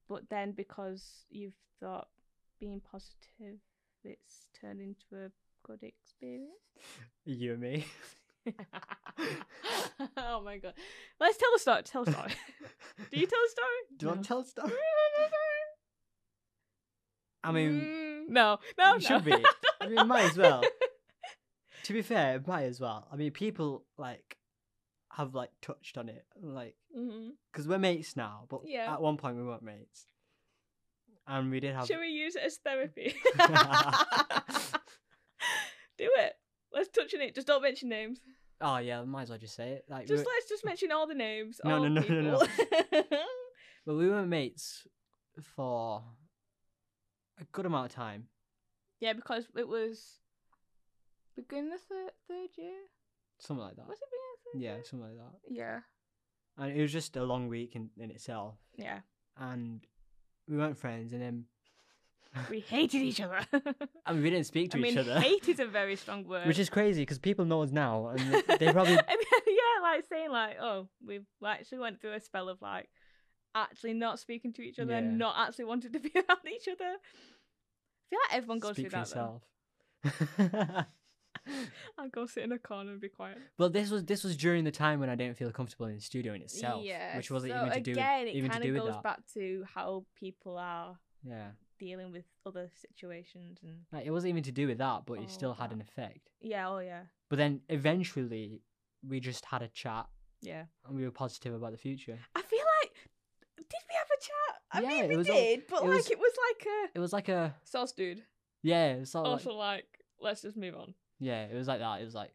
but 0.08 0.30
then 0.30 0.52
because 0.54 1.26
you've 1.30 1.58
thought 1.80 2.08
being 2.60 2.82
positive, 2.82 3.60
it's 4.04 4.48
turned 4.60 4.82
into 4.82 5.26
a 5.26 5.30
good 5.64 5.84
experience. 5.84 6.52
You 7.26 7.54
and 7.54 7.62
me. 7.62 7.86
oh 10.18 10.42
my 10.44 10.58
god! 10.58 10.74
Let's 11.20 11.38
tell 11.38 11.50
a 11.56 11.60
story. 11.60 11.84
Tell 11.84 12.04
a 12.04 12.12
story. 12.12 12.32
Do 13.12 13.20
you 13.20 13.28
tell 13.28 13.40
a 13.40 13.50
story? 13.50 13.68
Do 13.98 14.06
you 14.06 14.08
want 14.10 14.24
to 14.24 14.28
tell 14.28 14.40
a 14.40 14.46
story? 14.46 14.72
I 17.44 17.52
mean, 17.52 17.82
mm, 17.82 18.30
no, 18.30 18.60
no, 18.78 18.96
it 18.96 19.00
no. 19.04 19.08
should 19.08 19.26
be. 19.26 19.34
I 19.80 19.88
mean, 19.88 20.08
might 20.08 20.26
as 20.26 20.38
well. 20.38 20.64
to 21.84 21.94
be 21.94 22.02
fair, 22.02 22.36
it 22.36 22.48
might 22.48 22.64
as 22.64 22.80
well. 22.80 23.08
I 23.12 23.16
mean, 23.16 23.32
people 23.32 23.86
like 23.98 24.38
have 25.12 25.36
like 25.36 25.52
touched 25.62 25.98
on 25.98 26.10
it, 26.10 26.26
like 26.42 26.76
mm-hmm. 26.98 27.30
because 27.52 27.68
we're 27.68 27.78
mates 27.80 28.16
now, 28.16 28.46
but 28.50 28.62
Yeah. 28.66 28.94
at 28.94 29.02
one 29.02 29.18
point 29.18 29.38
we 29.38 29.44
weren't 29.44 29.64
mates, 29.64 30.06
and 31.28 31.50
we 31.50 31.60
did 31.60 31.76
have. 31.76 31.88
Should 31.88 32.00
we 32.00 32.08
use 32.08 32.36
it 32.36 32.44
as 32.44 32.58
therapy? 32.58 33.16
Do 37.20 37.26
it. 37.26 37.28
Let's 37.28 37.28
touch 37.28 37.28
on 37.28 37.30
it. 37.30 37.36
Just 37.36 37.48
don't 37.48 37.62
mention 37.62 37.90
names. 37.90 38.20
Oh 38.62 38.78
yeah, 38.78 39.04
might 39.04 39.24
as 39.24 39.30
well 39.30 39.40
just 39.40 39.56
say 39.56 39.70
it. 39.72 39.86
Like, 39.90 40.02
we 40.02 40.08
Just 40.08 40.26
were- 40.26 40.32
let's 40.36 40.50
just 40.50 40.66
mention 40.66 40.92
all 40.92 41.08
the 41.08 41.14
names. 41.14 41.62
No, 41.64 41.76
all 41.76 41.82
no, 41.88 42.02
no, 42.02 42.02
no, 42.02 42.22
no. 42.32 42.46
people. 42.92 43.04
but 43.86 43.96
we 43.96 44.10
weren't 44.10 44.28
mates 44.28 44.86
for 45.56 46.04
a 47.40 47.46
good 47.54 47.66
amount 47.66 47.86
of 47.86 47.96
time. 47.96 48.28
yeah, 49.00 49.14
because 49.14 49.46
it 49.58 49.68
was 49.68 50.20
beginning 51.38 51.72
of 51.74 51.80
third 51.82 52.12
third 52.28 52.50
year. 52.58 52.76
Something 53.40 53.64
like 53.66 53.76
that. 53.78 53.88
Was 53.88 53.98
it 54.02 54.10
beginning 54.54 54.78
Yeah, 54.78 54.84
something 54.84 55.08
like 55.08 55.18
that. 55.18 55.40
Yeah. 55.50 55.80
And 56.58 56.76
it 56.78 56.82
was 56.82 56.92
just 56.92 57.16
a 57.16 57.24
long 57.24 57.48
week 57.48 57.76
in, 57.78 57.90
in 57.98 58.12
itself. 58.12 58.56
Yeah. 58.76 59.00
And 59.38 59.80
we 60.50 60.58
weren't 60.58 60.78
friends, 60.78 61.14
and 61.14 61.22
then 61.22 61.46
We 62.50 62.60
hated 62.60 63.02
each 63.02 63.20
other. 63.22 63.40
I 64.06 64.14
mean, 64.14 64.22
we 64.24 64.30
didn't 64.30 64.46
speak 64.46 64.72
to 64.72 64.78
I 64.78 64.82
mean, 64.82 64.94
each 64.94 65.00
other, 65.00 65.20
hate 65.20 65.50
is 65.50 65.60
a 65.60 65.66
very 65.66 65.96
strong 65.96 66.26
word. 66.28 66.48
which 66.48 66.60
is 66.60 66.70
crazy 66.70 67.02
because 67.02 67.18
people 67.18 67.46
know 67.46 67.64
us 67.64 67.72
now, 67.72 68.10
and 68.10 68.20
they- 68.60 68.72
probably 68.72 68.94
I 68.94 69.16
mean, 69.16 69.28
yeah, 69.48 69.82
like 69.82 70.06
saying 70.08 70.32
like, 70.32 70.58
oh, 70.62 70.88
we 71.06 71.22
actually 71.46 71.80
went 71.80 72.00
through 72.02 72.14
a 72.14 72.20
spell 72.20 72.50
of 72.50 72.62
like 72.62 72.88
actually 73.56 73.94
not 73.94 74.20
speaking 74.20 74.54
to 74.54 74.62
each 74.62 74.78
other, 74.80 74.92
Yeah. 74.92 75.00
and 75.00 75.18
not 75.18 75.36
actually 75.38 75.66
wanted 75.66 75.94
to 75.94 76.00
be 76.00 76.12
around 76.16 76.48
each 76.54 76.68
other. 76.68 76.86
I 76.86 78.10
feel 78.10 78.20
like 78.30 78.38
everyone 78.38 78.60
goes 78.60 78.72
speak 78.76 78.92
through 78.92 79.06
that. 79.06 80.88
I'll 81.98 82.10
go 82.10 82.26
sit 82.28 82.44
in 82.44 82.52
a 82.52 82.60
corner 82.60 82.92
and 82.92 83.02
be 83.02 83.10
quiet. 83.10 83.38
Well, 83.58 83.70
this 83.70 83.90
was 83.90 84.06
this 84.06 84.24
was 84.24 84.38
during 84.38 84.64
the 84.66 84.72
time 84.72 85.00
when 85.00 85.10
I 85.10 85.16
didn't 85.16 85.38
feel 85.38 85.52
comfortable 85.52 85.88
in 85.88 85.96
the 85.96 86.02
studio 86.02 86.34
in 86.34 86.42
itself, 86.42 86.84
yeah, 86.84 87.18
which 87.18 87.32
wasn't 87.32 87.54
so 87.54 87.62
even 87.66 87.72
to 87.74 87.80
do 87.82 87.92
again, 87.94 88.20
with, 88.26 88.28
it 88.30 88.38
even 88.38 88.52
to 88.52 88.58
kind 88.60 88.78
of 88.78 88.86
goes 88.86 88.98
back 89.04 89.20
to 89.34 89.64
how 89.74 90.06
people 90.20 90.58
are 90.58 90.98
Yeah, 91.28 91.48
dealing 91.80 92.12
with 92.12 92.26
other 92.46 92.70
situations 92.76 93.60
and 93.64 93.78
like 93.92 94.06
it 94.06 94.12
wasn't 94.12 94.30
even 94.30 94.44
to 94.44 94.52
do 94.52 94.68
with 94.68 94.78
that, 94.80 95.04
but 95.06 95.20
it 95.20 95.30
still 95.32 95.54
had 95.54 95.72
an 95.72 95.82
effect. 95.82 96.30
yeah, 96.42 96.70
oh 96.70 96.80
yeah, 96.80 97.04
But 97.30 97.38
then 97.38 97.62
eventually, 97.70 98.62
we 99.08 99.20
just 99.20 99.46
had 99.46 99.62
a 99.62 99.68
chat 99.70 100.08
yeah. 100.42 100.66
and 100.88 100.96
we 100.98 101.04
were 101.06 101.12
positive 101.12 101.54
about 101.54 101.72
the 101.72 101.78
future. 101.78 102.20
I 102.36 102.42
feel 102.42 102.66
like 102.82 102.94
did 103.58 103.84
we 103.90 103.96
have 103.96 104.08
a 104.18 104.22
chat? 104.22 104.62
I 104.72 104.82
Yeah, 104.82 104.90
mean, 105.02 105.06
it 105.06 105.10
we 105.12 105.18
was 105.18 105.30
all- 105.30 105.36
did, 105.36 105.68
but 105.68 105.84
it 105.84 105.88
like 105.88 105.96
was- 105.98 106.10
it 106.12 106.20
was 106.20 106.34
like 106.50 106.68
a 106.68 106.98
It 106.98 107.00
was 107.00 107.14
like 107.14 107.30
a 107.30 107.56
sauce 107.64 107.92
dude. 107.94 108.24
yeah, 108.62 108.94
it 108.94 109.00
was 109.00 109.12
sort 109.12 109.26
of 109.26 109.32
Also, 109.34 109.54
like, 109.54 109.76
like 109.84 110.00
let's 110.22 110.42
just 110.42 110.58
move 110.58 110.76
on. 110.76 110.94
yeah, 111.20 111.46
it 111.46 111.56
was 111.56 111.68
like 111.68 111.80
that. 111.80 112.02
It 112.02 112.06
was 112.06 112.16
like 112.16 112.34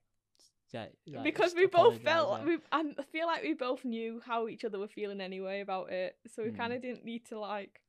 yeah, 0.73 0.87
like, 1.07 1.23
because 1.23 1.53
just 1.53 1.57
we 1.57 1.67
both 1.67 1.95
apologise, 2.01 2.03
felt 2.05 2.31
like- 2.31 2.47
we 2.47 2.59
I 2.73 2.83
feel 3.13 3.27
like 3.29 3.43
we 3.45 3.55
both 3.55 3.85
knew 3.85 4.21
how 4.27 4.49
each 4.49 4.65
other 4.65 4.79
were 4.81 4.89
feeling 4.89 5.21
anyway 5.21 5.61
about 5.61 5.93
it, 5.93 6.17
so 6.27 6.43
we 6.43 6.51
Mm. 6.51 6.57
kind 6.57 6.73
of 6.73 6.83
didn't 6.83 7.05
need 7.05 7.27
to 7.27 7.39
like 7.39 7.81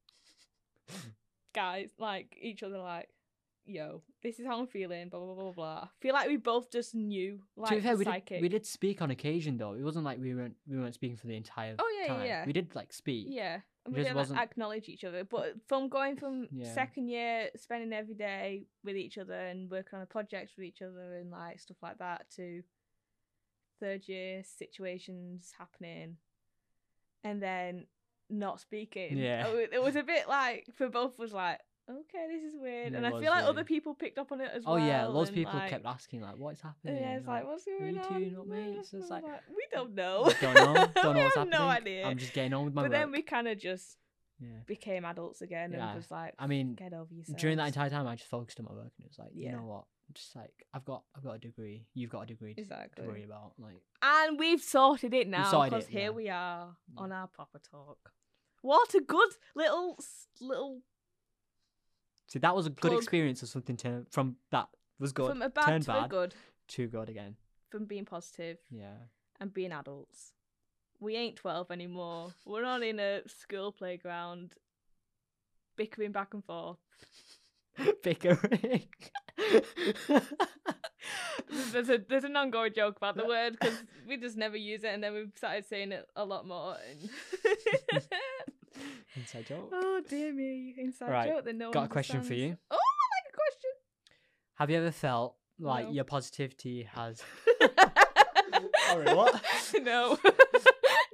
guys 1.56 1.90
like 1.98 2.38
each 2.40 2.62
other 2.64 2.78
like. 2.78 3.10
Yo, 3.68 4.04
this 4.22 4.40
is 4.40 4.46
how 4.46 4.60
I'm 4.60 4.68
feeling. 4.68 5.10
Blah 5.10 5.20
blah 5.20 5.34
blah 5.34 5.52
blah. 5.52 5.80
I 5.86 5.88
feel 6.00 6.14
like 6.14 6.28
we 6.28 6.38
both 6.38 6.72
just 6.72 6.94
knew, 6.94 7.40
like 7.58 7.70
to 7.72 7.76
be 7.78 7.82
fair, 7.82 7.98
we 7.98 8.06
psychic. 8.06 8.28
did, 8.28 8.42
we 8.44 8.48
did 8.48 8.64
speak 8.64 9.02
on 9.02 9.10
occasion 9.10 9.58
though. 9.58 9.74
It 9.74 9.82
wasn't 9.82 10.06
like 10.06 10.20
we 10.20 10.36
weren't 10.36 10.54
we 10.70 10.78
weren't 10.78 10.94
speaking 10.94 11.18
for 11.18 11.26
the 11.26 11.36
entire 11.36 11.74
Oh, 11.80 11.92
yeah, 12.00 12.06
yeah, 12.06 12.14
time. 12.16 12.26
yeah. 12.28 12.46
We 12.46 12.54
did 12.54 12.76
like 12.76 12.94
speak. 12.94 13.26
Yeah, 13.28 13.62
and 13.86 13.96
we 13.96 14.04
just 14.04 14.14
didn't 14.14 14.30
like, 14.30 14.40
acknowledge 14.40 14.88
each 14.88 15.04
other. 15.04 15.24
But 15.24 15.56
from 15.68 15.90
going 15.90 16.16
from 16.16 16.48
Yeah. 16.52 16.72
second 16.76 17.08
year, 17.08 17.50
spending 17.56 17.92
every 17.92 18.14
day 18.14 18.68
with 18.84 18.98
each 18.98 19.18
other 19.18 19.34
and 19.34 19.68
working 19.72 19.98
on 19.98 20.04
a 20.04 20.06
project 20.06 20.52
with 20.56 20.66
each 20.68 20.84
other 20.84 21.16
and 21.16 21.32
like 21.32 21.60
stuff 21.60 21.78
like 21.82 21.98
that, 21.98 22.28
to 22.36 22.62
third 23.80 24.08
year 24.08 24.44
situations 24.44 25.54
happening, 25.58 26.18
and 27.24 27.42
then 27.42 27.88
not 28.30 28.60
speaking. 28.60 29.18
Yeah. 29.18 29.46
Oh, 29.48 29.58
it 29.58 29.82
was 29.82 29.96
a 29.96 30.04
bit 30.04 30.28
like 30.28 30.68
for 30.76 30.90
both 30.90 31.18
was 31.20 31.34
like, 31.34 31.60
okay, 31.90 32.26
this 32.32 32.44
is 32.44 32.56
weird, 32.60 32.94
It 32.94 32.96
and 32.96 33.06
I 33.06 33.12
feel 33.12 33.30
like 33.32 33.44
other 33.46 33.64
people 33.64 33.94
picked 33.94 34.18
up 34.18 34.32
on 34.32 34.42
it 34.42 34.50
as 34.54 34.64
Oh 34.66 34.74
well. 34.76 34.84
Oh 34.84 34.88
yeah, 34.88 35.06
loads 35.06 35.30
of 35.30 35.36
people 35.36 35.54
like, 35.54 35.70
kept 35.70 35.86
asking 35.86 36.22
like, 36.22 36.36
"What's 36.38 36.62
happening?" 36.62 36.96
Yeah, 36.98 37.18
it's 37.18 37.28
like, 37.28 37.46
what's 37.46 37.66
going 37.66 37.94
you 37.96 38.02
on? 38.02 38.08
two 38.22 38.32
not 38.32 38.48
mates? 38.76 38.94
It's 38.94 39.12
I 39.12 39.16
like- 39.20 39.24
we 39.50 39.64
don't 39.72 39.94
know. 39.94 40.24
We 40.26 40.34
don't 40.42 40.54
know. 40.56 40.88
Don't 41.02 41.16
know 41.16 41.22
what's 41.24 41.36
happening. 41.36 41.60
No 41.60 41.68
idea. 41.68 42.06
I'm 42.08 42.18
just 42.18 42.34
getting 42.34 42.54
on 42.54 42.66
with 42.66 42.74
my 42.74 42.82
work. 42.84 42.92
but 42.92 42.96
work. 42.98 43.06
then 43.06 43.12
we 43.12 43.22
kind 43.22 43.48
of 43.48 43.60
just 43.60 43.98
yeah. 44.40 44.48
became 44.66 45.06
adults 45.06 45.42
again 45.42 45.72
Yeah. 45.74 45.88
and 45.90 45.96
was 45.98 46.10
like, 46.10 46.34
I 46.40 46.48
mean, 46.48 46.74
get 46.74 46.94
over 46.94 47.14
yourself. 47.14 47.38
during 47.38 47.58
that 47.58 47.68
entire 47.68 47.90
time, 47.90 48.08
I 48.08 48.16
just 48.16 48.30
focused 48.30 48.60
on 48.60 48.66
my 48.66 48.72
work, 48.74 48.92
and 48.98 49.06
it 49.06 49.10
was 49.10 49.20
like, 49.20 49.30
Yeah. 49.34 49.52
you 49.52 49.56
know 49.58 49.64
what? 49.66 49.84
Just 50.14 50.36
like 50.36 50.66
I've 50.74 50.86
got, 50.86 51.04
I've 51.16 51.24
got 51.24 51.36
a 51.36 51.40
degree. 51.40 51.88
You've 51.94 52.10
got 52.12 52.22
a 52.22 52.26
degree 52.28 52.54
to, 52.54 52.64
to 52.64 52.88
worry 53.02 53.24
about. 53.24 53.54
Like, 53.58 53.82
And 54.02 54.38
we've 54.40 54.62
sorted 54.62 55.14
it 55.14 55.28
now 55.28 55.50
sorted 55.50 55.72
because 55.74 55.86
it, 55.88 55.92
here 55.92 56.02
yeah. 56.04 56.10
we 56.12 56.30
are 56.30 56.78
Yeah. 56.96 57.02
on 57.04 57.12
our 57.12 57.28
proper 57.28 57.60
talk. 57.60 58.12
What 58.62 58.94
a 58.94 59.02
good 59.02 59.30
little 59.56 59.96
s- 60.00 60.28
little 60.40 60.82
see, 62.28 62.40
that 62.40 62.56
was 62.56 62.66
a 62.66 62.70
good 62.70 62.90
Plug. 62.92 63.02
experience 63.02 63.44
of 63.44 63.50
something 63.50 63.78
to 63.78 64.06
from 64.12 64.38
that 64.52 64.68
was 65.00 65.12
good 65.12 65.30
from 65.30 65.42
a 65.42 65.50
bad 65.50 65.82
to 65.82 65.88
bad 65.88 66.06
a 66.06 66.08
good 66.08 66.36
to 66.70 66.88
good 66.88 67.10
again. 67.10 67.36
from 67.70 67.86
being 67.86 68.06
positive 68.06 68.58
Yeah. 68.70 68.94
and 69.40 69.54
being 69.54 69.72
adults. 69.72 70.32
We 71.00 71.16
ain't 71.16 71.36
twelve 71.36 71.72
anymore. 71.72 72.34
We're 72.46 72.62
not 72.64 72.82
in 72.84 73.00
a 73.00 73.22
school 73.28 73.72
playground 73.72 74.54
bickering 75.76 76.12
back 76.14 76.34
and 76.34 76.44
forth. 76.46 76.78
Bickering. 78.04 78.84
there's 81.72 81.90
a 81.90 81.98
there's 82.10 82.24
an 82.24 82.36
ongoing 82.36 82.72
joke 82.76 82.98
about 82.98 83.16
the 83.18 83.26
word 83.26 83.58
because 83.60 83.84
we 84.08 84.18
just 84.18 84.38
never 84.38 84.58
use 84.58 84.84
it, 84.84 84.88
and 84.94 85.04
then 85.04 85.14
we've 85.14 85.32
started 85.36 85.66
saying 85.66 85.92
it 85.92 86.08
a 86.16 86.24
lot 86.26 86.48
more. 86.48 86.78
And 86.92 87.10
Inside 89.16 89.46
joke. 89.48 89.70
oh 89.74 90.02
dear 90.10 90.34
me, 90.34 90.76
inside 90.78 91.10
Right, 91.10 91.30
joke 91.30 91.46
that 91.46 91.56
no 91.56 91.72
got 91.72 91.86
a 91.86 91.88
question 91.90 92.22
for 92.22 92.34
you. 92.34 92.58
Oh, 92.70 92.76
I 92.76 92.78
like 92.78 93.34
a 93.34 93.38
question. 93.38 93.72
Have 94.56 94.70
you 94.70 94.78
ever 94.78 94.92
felt 94.92 95.36
like 95.60 95.86
No. 95.88 95.92
your 95.92 96.04
positivity 96.04 96.84
has 96.94 97.22
Sorry, 98.88 99.14
what? 99.16 99.42
no. 99.82 100.18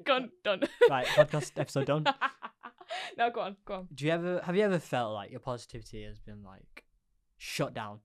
Gone, 0.04 0.32
done. 0.44 0.64
right 0.90 1.06
podcast 1.06 1.52
episode 1.58 1.86
done? 1.86 2.06
no, 3.18 3.30
go 3.30 3.42
on, 3.42 3.56
go 3.66 3.74
on. 3.76 3.88
Do 3.94 4.06
you 4.06 4.12
ever 4.12 4.42
have 4.44 4.56
you 4.56 4.64
ever 4.64 4.80
felt 4.80 5.14
like 5.14 5.32
your 5.32 5.40
positivity 5.40 6.04
has 6.04 6.20
been 6.20 6.44
like 6.44 6.84
shut 7.38 7.74
down? 7.74 8.00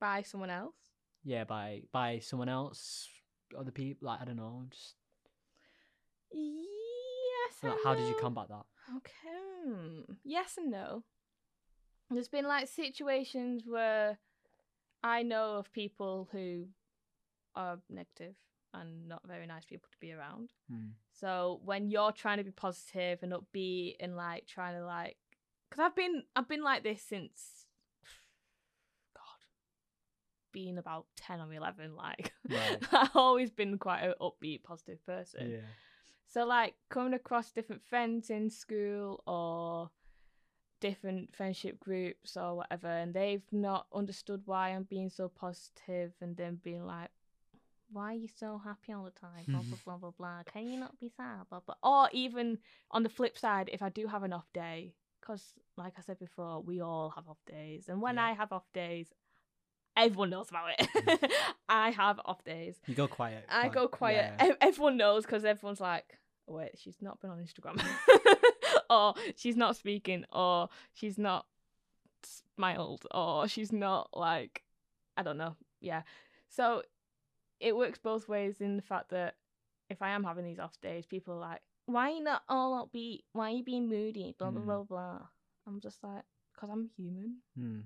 By 0.00 0.22
someone 0.22 0.50
else. 0.50 0.74
Yeah, 1.22 1.44
by 1.44 1.82
by 1.92 2.18
someone 2.18 2.48
else, 2.48 3.08
other 3.58 3.70
people. 3.70 4.06
Like 4.08 4.20
I 4.20 4.24
don't 4.24 4.36
know. 4.36 4.64
Just 4.70 4.94
Yes. 6.32 7.62
like, 7.62 7.78
how 7.84 7.94
did 7.94 8.08
you 8.08 8.16
combat 8.20 8.48
that? 8.48 8.64
Okay. 8.96 10.04
Yes 10.24 10.56
and 10.58 10.70
no. 10.70 11.04
There's 12.10 12.28
been 12.28 12.44
like 12.46 12.68
situations 12.68 13.64
where 13.66 14.18
I 15.02 15.22
know 15.22 15.56
of 15.56 15.72
people 15.72 16.28
who 16.32 16.66
are 17.54 17.78
negative 17.88 18.34
and 18.74 19.08
not 19.08 19.22
very 19.26 19.46
nice 19.46 19.64
people 19.64 19.88
to 19.90 19.98
be 20.00 20.12
around. 20.12 20.50
Hmm. 20.70 20.88
So 21.12 21.60
when 21.64 21.90
you're 21.90 22.12
trying 22.12 22.38
to 22.38 22.44
be 22.44 22.50
positive 22.50 23.20
and 23.22 23.32
upbeat 23.32 23.96
and 24.00 24.16
like 24.16 24.46
trying 24.46 24.74
to 24.78 24.84
like, 24.84 25.16
because 25.70 25.84
I've 25.84 25.96
been 25.96 26.22
I've 26.36 26.48
been 26.48 26.62
like 26.62 26.82
this 26.82 27.02
since, 27.02 27.66
God, 29.16 29.22
being 30.52 30.78
about 30.78 31.06
ten 31.16 31.40
or 31.40 31.52
eleven. 31.52 31.96
Like 31.96 32.32
Right. 32.48 32.78
I've 32.92 33.16
always 33.16 33.50
been 33.50 33.78
quite 33.78 34.02
an 34.02 34.14
upbeat, 34.20 34.62
positive 34.62 35.04
person. 35.06 35.50
Yeah. 35.50 35.58
So 36.26 36.44
like 36.44 36.74
coming 36.90 37.14
across 37.14 37.52
different 37.52 37.84
friends 37.84 38.28
in 38.30 38.50
school 38.50 39.22
or 39.26 39.90
different 40.80 41.34
friendship 41.34 41.78
groups 41.80 42.36
or 42.36 42.56
whatever, 42.56 42.88
and 42.88 43.14
they've 43.14 43.46
not 43.52 43.86
understood 43.94 44.42
why 44.44 44.70
I'm 44.70 44.82
being 44.82 45.08
so 45.10 45.28
positive, 45.28 46.12
and 46.20 46.36
then 46.36 46.60
being 46.62 46.84
like, 46.84 47.10
"Why 47.90 48.12
are 48.12 48.16
you 48.16 48.28
so 48.28 48.58
happy 48.64 48.92
all 48.92 49.04
the 49.04 49.10
time?" 49.10 49.44
Blah 49.48 49.60
blah 49.62 49.78
blah 49.84 49.96
blah 49.98 50.10
blah. 50.18 50.42
Can 50.52 50.66
you 50.68 50.78
not 50.80 50.98
be 50.98 51.08
sad? 51.16 51.48
Blah 51.50 51.60
blah. 51.60 51.74
Or 51.82 52.08
even 52.12 52.58
on 52.90 53.02
the 53.02 53.08
flip 53.08 53.36
side, 53.38 53.70
if 53.72 53.82
I 53.82 53.88
do 53.88 54.06
have 54.06 54.22
an 54.22 54.32
off 54.32 54.52
day, 54.52 54.94
because 55.20 55.54
like 55.76 55.94
I 55.98 56.02
said 56.02 56.18
before, 56.18 56.60
we 56.62 56.80
all 56.80 57.10
have 57.16 57.28
off 57.28 57.38
days, 57.46 57.88
and 57.88 58.00
when 58.02 58.16
Yeah. 58.16 58.26
I 58.26 58.32
have 58.32 58.52
off 58.52 58.70
days. 58.72 59.08
Everyone 59.96 60.30
knows 60.30 60.48
about 60.50 60.70
it. 60.76 60.88
Mm. 60.92 61.30
I 61.68 61.90
have 61.92 62.20
off 62.24 62.42
days. 62.42 62.74
You 62.88 62.96
go 62.96 63.06
quiet. 63.06 63.44
I 63.48 63.68
go 63.68 63.86
quiet. 63.86 64.34
yeah. 64.40 64.46
Ev- 64.46 64.56
Everyone 64.60 64.96
knows 64.96 65.24
because 65.24 65.44
everyone's 65.44 65.80
like, 65.80 66.18
oh, 66.48 66.54
wait, 66.54 66.72
she's 66.80 66.96
not 67.00 67.20
been 67.20 67.30
on 67.30 67.38
Instagram, 67.38 67.80
or 68.90 69.14
she's 69.36 69.54
not 69.56 69.76
speaking, 69.76 70.24
or 70.32 70.68
she's 70.94 71.16
not 71.16 71.46
smiled, 72.56 73.06
or 73.12 73.46
she's 73.48 73.72
not 73.72 74.08
like, 74.14 74.64
I 75.16 75.22
don't 75.22 75.38
know. 75.38 75.54
Yeah. 75.80 76.02
So 76.48 76.82
it 77.60 77.76
works 77.76 77.98
both 77.98 78.28
ways 78.28 78.60
in 78.60 78.76
the 78.76 78.82
fact 78.82 79.10
that 79.10 79.36
if 79.90 80.02
I 80.02 80.10
am 80.10 80.24
having 80.24 80.44
these 80.44 80.58
off 80.58 80.80
days, 80.80 81.06
people 81.06 81.34
are 81.34 81.38
like, 81.40 81.60
why 81.86 82.10
are 82.10 82.14
you 82.14 82.22
not 82.22 82.42
all 82.48 82.86
upbeat? 82.86 83.24
Why 83.32 83.50
are 83.50 83.56
you 83.56 83.64
being 83.64 83.88
moody? 83.88 84.34
Blah 84.38 84.50
blah 84.50 84.62
Mm. 84.62 84.66
blah 84.66 84.82
blah. 84.84 85.18
I'm 85.66 85.80
just 85.80 86.02
like, 86.02 86.24
because 86.54 86.70
I'm 86.70 86.90
human. 86.96 87.38
Hmm. 87.56 87.80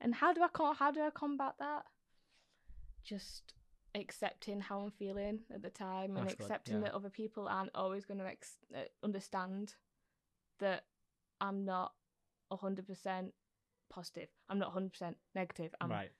And 0.00 0.14
how 0.14 0.32
do 0.32 0.42
I 0.42 0.48
co- 0.48 0.72
how 0.74 0.90
do 0.90 1.00
I 1.02 1.10
combat 1.10 1.54
that? 1.58 1.84
Just 3.04 3.54
accepting 3.94 4.60
how 4.60 4.80
I'm 4.80 4.90
feeling 4.90 5.40
at 5.54 5.62
the 5.62 5.70
time 5.70 6.16
and 6.16 6.26
That's 6.28 6.34
accepting 6.40 6.76
yeah. 6.76 6.80
that 6.84 6.94
other 6.94 7.10
people 7.10 7.46
aren't 7.48 7.74
always 7.74 8.04
going 8.06 8.18
to 8.20 8.26
ex- 8.26 8.56
uh, 8.74 8.84
understand 9.02 9.74
that 10.60 10.84
I'm 11.40 11.64
not 11.64 11.92
100% 12.50 13.32
positive. 13.90 14.28
I'm 14.48 14.58
not 14.58 14.74
100% 14.74 15.14
negative. 15.34 15.74
I'm 15.80 15.90
right. 15.90 16.10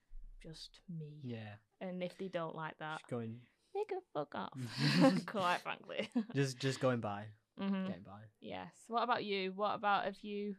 just 0.42 0.80
me. 0.88 1.20
Yeah. 1.22 1.54
And 1.82 2.02
if 2.02 2.16
they 2.16 2.28
don't 2.28 2.54
like 2.54 2.78
that, 2.78 3.00
Just 3.00 3.10
going. 3.10 3.40
they 3.74 3.84
can 3.88 4.00
fuck 4.14 4.34
off. 4.34 4.56
Quite 5.26 5.60
frankly. 5.62 6.08
Just 6.34 6.58
just 6.58 6.80
going 6.80 7.00
by. 7.00 7.24
hmm 7.58 7.86
Getting 7.88 8.04
by. 8.04 8.20
Yes. 8.40 8.72
What 8.88 9.02
about 9.02 9.24
you? 9.24 9.52
What 9.54 9.74
about 9.74 10.06
if 10.08 10.22
you 10.24 10.54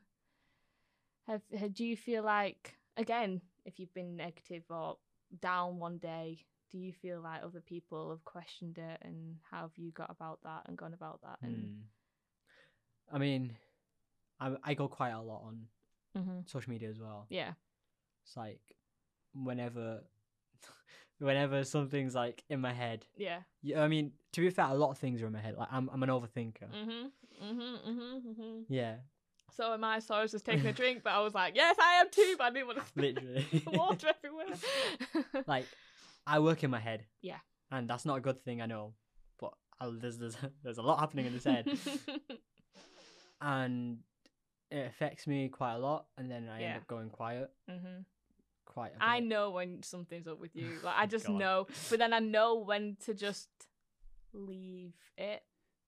have, 1.27 1.41
have 1.57 1.73
do 1.73 1.85
you 1.85 1.95
feel 1.97 2.23
like 2.23 2.75
again, 2.97 3.41
if 3.65 3.79
you've 3.79 3.93
been 3.93 4.15
negative 4.17 4.63
or 4.69 4.97
down 5.41 5.79
one 5.79 5.97
day, 5.97 6.45
do 6.71 6.77
you 6.77 6.91
feel 6.91 7.21
like 7.21 7.41
other 7.43 7.61
people 7.61 8.09
have 8.11 8.23
questioned 8.25 8.77
it 8.77 8.99
and 9.01 9.37
how 9.49 9.61
have 9.61 9.77
you 9.77 9.91
got 9.91 10.09
about 10.11 10.39
that 10.43 10.63
and 10.67 10.77
gone 10.77 10.93
about 10.93 11.21
that 11.23 11.37
and 11.41 11.69
Hmm. 13.09 13.15
I 13.15 13.19
mean, 13.19 13.55
I 14.39 14.55
I 14.63 14.73
go 14.73 14.87
quite 14.87 15.11
a 15.11 15.21
lot 15.21 15.43
on 15.45 15.67
hmm 16.15 16.39
social 16.45 16.71
media 16.71 16.89
as 16.89 16.99
well. 16.99 17.27
yeah. 17.29 17.53
It's 18.25 18.35
like 18.37 18.59
whenever 19.33 20.01
whenever 21.23 21.63
something's 21.63 22.13
like 22.15 22.43
in 22.49 22.59
my 22.59 22.73
head. 22.73 23.05
Yeah. 23.17 23.39
Yeah, 23.61 23.81
I 23.81 23.87
mean, 23.87 24.11
to 24.33 24.41
be 24.41 24.49
fair, 24.49 24.65
a 24.65 24.73
lot 24.73 24.91
of 24.91 24.97
things 24.97 25.21
are 25.21 25.27
in 25.27 25.33
my 25.33 25.39
head. 25.39 25.55
Like 25.57 25.69
I'm 25.71 25.89
I'm 25.91 26.03
an 26.03 26.09
overthinker. 26.09 26.69
Mhm. 26.73 27.11
Mhm. 27.43 27.77
Mhm. 27.87 28.21
Mhm. 28.25 28.63
Yeah, 28.67 28.95
So 29.51 29.73
am 29.73 29.83
I. 29.83 29.99
So 29.99 30.15
I 30.15 30.21
was 30.21 30.31
just 30.31 30.45
taking 30.45 30.65
a 30.67 30.73
drink, 30.73 31.01
but 31.03 31.13
I 31.13 31.19
was 31.21 31.33
like, 31.33 31.55
yes, 31.55 31.75
I 31.79 31.95
am 32.01 32.09
too. 32.11 32.35
But 32.37 32.45
I 32.45 32.49
didn't 32.51 32.67
want 32.67 32.79
to 32.79 32.85
literally. 32.99 33.45
water 33.67 34.07
everywhere. 34.23 35.43
like 35.47 35.67
I 36.27 36.39
work 36.39 36.63
in 36.63 36.69
my 36.71 36.79
head. 36.79 37.05
Yeah. 37.21 37.39
And 37.71 37.89
that's 37.89 38.05
not 38.05 38.17
a 38.17 38.21
good 38.21 38.43
thing, 38.43 38.61
I 38.61 38.65
know. 38.67 38.93
But 39.39 39.53
i 39.79 39.89
there's 40.01 40.17
there's 40.17 40.37
there's 40.63 40.77
a 40.77 40.81
lot 40.83 40.99
happening 40.99 41.25
in 41.25 41.33
this 41.33 41.43
head, 41.45 41.67
and 43.41 43.99
it 44.71 44.87
affects 44.87 45.27
me 45.27 45.49
quite 45.49 45.73
a 45.73 45.79
lot. 45.79 46.05
And 46.17 46.29
then 46.29 46.49
I 46.49 46.59
Yeah. 46.61 46.67
end 46.67 46.77
up 46.77 46.87
going 46.87 47.09
quiet 47.09 47.51
hmm 47.69 48.01
quite. 48.65 48.91
I 48.99 49.19
know 49.19 49.51
when 49.51 49.83
something's 49.83 50.27
up 50.27 50.39
with 50.39 50.55
you. 50.55 50.79
Like 50.83 50.95
I 50.97 51.03
oh, 51.03 51.07
just 51.07 51.27
God. 51.27 51.35
know, 51.37 51.67
but 51.89 51.99
then 51.99 52.13
I 52.13 52.19
know 52.19 52.59
when 52.59 52.97
to 53.05 53.13
just 53.13 53.49
leave 54.33 54.93
it 55.17 55.43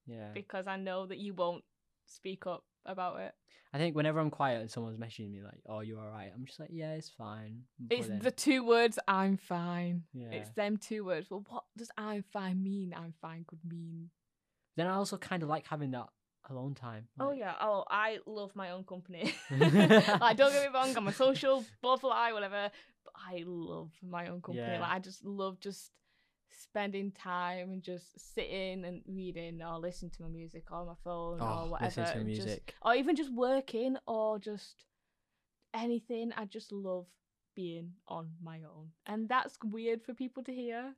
Yeah. 0.06 0.30
because 0.34 0.66
I 0.66 0.76
know 0.76 1.06
that 1.06 1.18
you 1.18 1.34
won't 1.34 1.64
speak 2.06 2.46
up 2.46 2.64
about 2.84 3.20
it. 3.20 3.34
I 3.72 3.78
think 3.78 3.96
whenever 3.96 4.20
I'm 4.20 4.30
quiet 4.30 4.60
and 4.60 4.70
someone's 4.70 4.96
messaging 4.96 5.32
me 5.32 5.42
like, 5.42 5.60
"Oh, 5.68 5.80
you're 5.80 5.98
alright?" 5.98 6.30
I'm 6.34 6.46
just 6.46 6.60
like, 6.60 6.70
"Yeah, 6.72 6.92
it's 6.94 7.10
fine." 7.10 7.64
But 7.78 7.98
It's 7.98 8.08
then- 8.08 8.20
the 8.20 8.30
two 8.30 8.64
words 8.64 8.98
"I'm 9.08 9.36
fine." 9.36 10.04
yeah. 10.14 10.30
It's 10.30 10.50
them 10.50 10.76
two 10.76 11.04
words. 11.04 11.28
Well, 11.30 11.44
what 11.48 11.64
does 11.76 11.90
"I'm 11.98 12.22
fine" 12.22 12.62
mean? 12.62 12.94
"I'm 12.96 13.12
fine" 13.20 13.44
could 13.46 13.64
mean. 13.64 14.10
Then 14.76 14.86
I 14.86 14.92
also 14.94 15.18
kind 15.18 15.42
of 15.42 15.48
like 15.48 15.66
having 15.66 15.90
that 15.90 16.08
alone 16.50 16.74
time. 16.74 17.08
Oh 17.18 17.32
yeah. 17.32 17.54
Oh, 17.60 17.84
I 17.90 18.18
love 18.26 18.54
my 18.54 18.70
own 18.70 18.84
company. 18.84 19.34
like, 19.50 20.36
don't 20.36 20.52
get 20.52 20.62
me 20.62 20.68
wrong. 20.72 20.96
I'm 20.96 21.08
a 21.08 21.12
social 21.12 21.64
butterfly, 21.82 22.32
whatever. 22.32 22.70
But 23.04 23.12
I 23.16 23.42
love 23.46 23.90
my 24.02 24.26
own 24.28 24.40
company. 24.42 24.66
Yeah. 24.66 24.80
Like, 24.80 24.90
I 24.92 24.98
just 24.98 25.24
love 25.24 25.58
just 25.60 25.90
spending 26.58 27.12
time 27.12 27.70
and 27.72 27.82
just 27.82 28.34
sitting 28.34 28.84
and 28.84 29.02
reading 29.06 29.62
or 29.62 29.78
listening 29.78 30.10
to 30.12 30.22
my 30.22 30.28
music 30.28 30.64
or 30.70 30.84
my 30.86 30.94
phone 31.04 31.40
or 31.40 31.48
Oh, 31.48 31.66
whatever. 31.70 31.86
listening 32.02 32.06
to 32.12 32.18
and 32.20 32.34
just- 32.34 32.46
music. 32.46 32.74
or 32.82 32.94
even 32.94 33.16
just 33.16 33.32
working 33.32 33.96
or 34.06 34.38
just 34.38 34.84
anything. 35.74 36.32
I 36.36 36.44
just 36.46 36.72
love 36.72 37.06
being 37.54 37.92
on 38.08 38.30
my 38.42 38.58
own, 38.58 38.90
and 39.06 39.28
that's 39.28 39.56
weird 39.64 40.02
for 40.02 40.12
people 40.12 40.42
to 40.44 40.52
hear, 40.52 40.94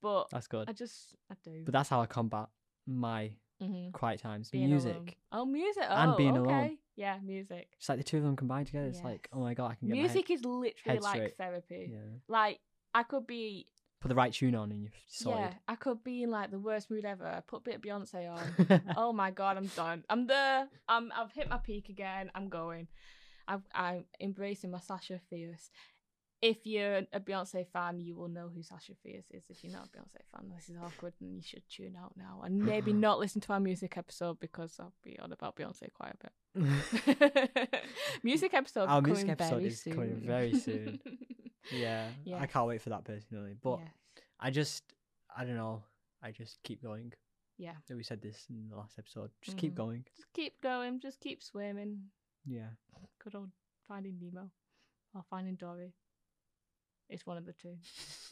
but 0.00 0.30
That's 0.30 0.46
good. 0.46 0.68
I 0.68 0.72
just 0.72 1.14
I 1.30 1.34
do. 1.44 1.62
But 1.64 1.72
that's 1.72 1.88
how 1.90 2.00
I 2.00 2.06
combat 2.06 2.48
my 2.86 3.32
Mhm. 3.62 3.92
quiet 3.92 4.20
times. 4.20 4.50
Being 4.50 4.70
music. 4.70 4.92
alone. 4.94 5.08
Oh, 5.32 5.44
music. 5.46 5.84
Oh, 5.88 5.94
And 5.94 6.16
being 6.16 6.36
okay. 6.36 6.50
alone. 6.50 6.78
Yeah, 6.96 7.18
music. 7.22 7.68
It's 7.78 7.88
like 7.88 7.98
the 7.98 8.04
two 8.04 8.18
of 8.18 8.22
them 8.24 8.36
combined 8.36 8.66
together. 8.66 8.86
It's 8.86 9.02
like, 9.02 9.28
oh 9.32 9.40
my 9.40 9.54
god, 9.54 9.72
I 9.72 9.74
can 9.74 9.88
get 9.88 9.94
Music 9.94 10.30
is 10.30 10.44
literally 10.44 10.98
like 11.00 11.14
straight. 11.14 11.36
therapy. 11.36 11.90
Yeah. 11.92 11.98
Like 12.28 12.60
I 12.94 13.02
could 13.02 13.26
be, 13.26 13.66
Put 14.00 14.08
the 14.08 14.14
right 14.14 14.32
tune 14.32 14.54
on 14.54 14.70
and 14.70 14.82
you're 14.82 14.92
sorted. 15.08 15.40
yeah, 15.40 15.52
I 15.66 15.76
could 15.76 16.04
be 16.04 16.22
in 16.24 16.30
like 16.30 16.50
the 16.50 16.58
worst 16.58 16.90
mood 16.90 17.04
ever. 17.06 17.42
Put 17.46 17.58
a 17.58 17.60
bit 17.60 17.74
of 17.76 17.80
Beyonce 17.80 18.30
on. 18.30 18.82
oh 18.96 19.12
my 19.12 19.30
god, 19.30 19.56
I'm 19.56 19.66
done. 19.68 20.04
I'm 20.10 20.26
there. 20.26 20.68
I'm. 20.88 21.10
I've 21.16 21.32
hit 21.32 21.48
my 21.48 21.56
peak 21.58 21.88
again. 21.88 22.30
I'm 22.34 22.48
going. 22.50 22.88
I've, 23.48 23.62
I'm 23.74 24.04
embracing 24.20 24.70
my 24.70 24.80
Sasha 24.80 25.20
Fierce. 25.30 25.70
If 26.52 26.66
you're 26.66 26.98
a 27.10 27.20
Beyonce 27.20 27.66
fan, 27.66 28.00
you 28.00 28.14
will 28.16 28.28
know 28.28 28.50
who 28.54 28.62
Sasha 28.62 28.92
Fierce 29.02 29.24
is. 29.30 29.44
If 29.48 29.64
you're 29.64 29.72
not 29.72 29.86
a 29.86 29.96
Beyonce 29.96 30.20
fan, 30.30 30.50
this 30.54 30.68
is 30.68 30.76
awkward, 30.76 31.14
and 31.22 31.34
you 31.34 31.40
should 31.40 31.62
tune 31.70 31.96
out 31.96 32.12
now 32.18 32.42
and 32.44 32.58
maybe 32.58 32.92
not 33.06 33.18
listen 33.18 33.40
to 33.40 33.52
our 33.54 33.60
music 33.60 33.96
episode 33.96 34.38
because 34.40 34.76
I'll 34.78 34.92
be 35.02 35.18
on 35.18 35.32
about 35.32 35.56
Beyonce 35.56 35.90
quite 35.94 36.14
a 36.14 36.18
bit. 36.24 37.70
music 38.22 38.52
episode. 38.52 38.88
Our 38.90 39.00
coming 39.00 39.12
music 39.12 39.30
episode 39.30 39.50
very 39.56 39.66
is 39.68 39.82
coming 39.82 40.10
soon. 40.18 40.26
very 40.26 40.54
soon. 40.54 41.00
yeah, 41.72 42.08
I 42.38 42.46
can't 42.46 42.66
wait 42.66 42.82
for 42.82 42.90
that 42.90 43.04
personally. 43.04 43.54
But 43.62 43.78
yes. 43.80 43.88
I 44.38 44.50
just, 44.50 44.82
I 45.34 45.44
don't 45.46 45.56
know. 45.56 45.82
I 46.22 46.30
just 46.30 46.62
keep 46.62 46.82
going. 46.82 47.14
Yeah. 47.56 47.72
We 47.88 48.02
said 48.02 48.20
this 48.20 48.44
in 48.50 48.68
the 48.68 48.76
last 48.76 48.98
episode. 48.98 49.30
Just 49.40 49.56
keep 49.56 49.72
Mhm. 49.72 49.76
going. 49.76 50.04
Just 50.14 50.32
keep 50.34 50.60
going. 50.60 51.00
Just 51.00 51.20
keep 51.20 51.42
swimming. 51.42 52.02
Yeah. 52.44 52.68
Good 53.22 53.34
old 53.34 53.50
Finding 53.88 54.18
Nemo 54.20 54.50
or 55.14 55.22
Finding 55.30 55.54
Dory. 55.54 55.94
It's 57.08 57.26
one 57.26 57.36
of 57.36 57.46
the 57.46 57.52
two. 57.52 57.76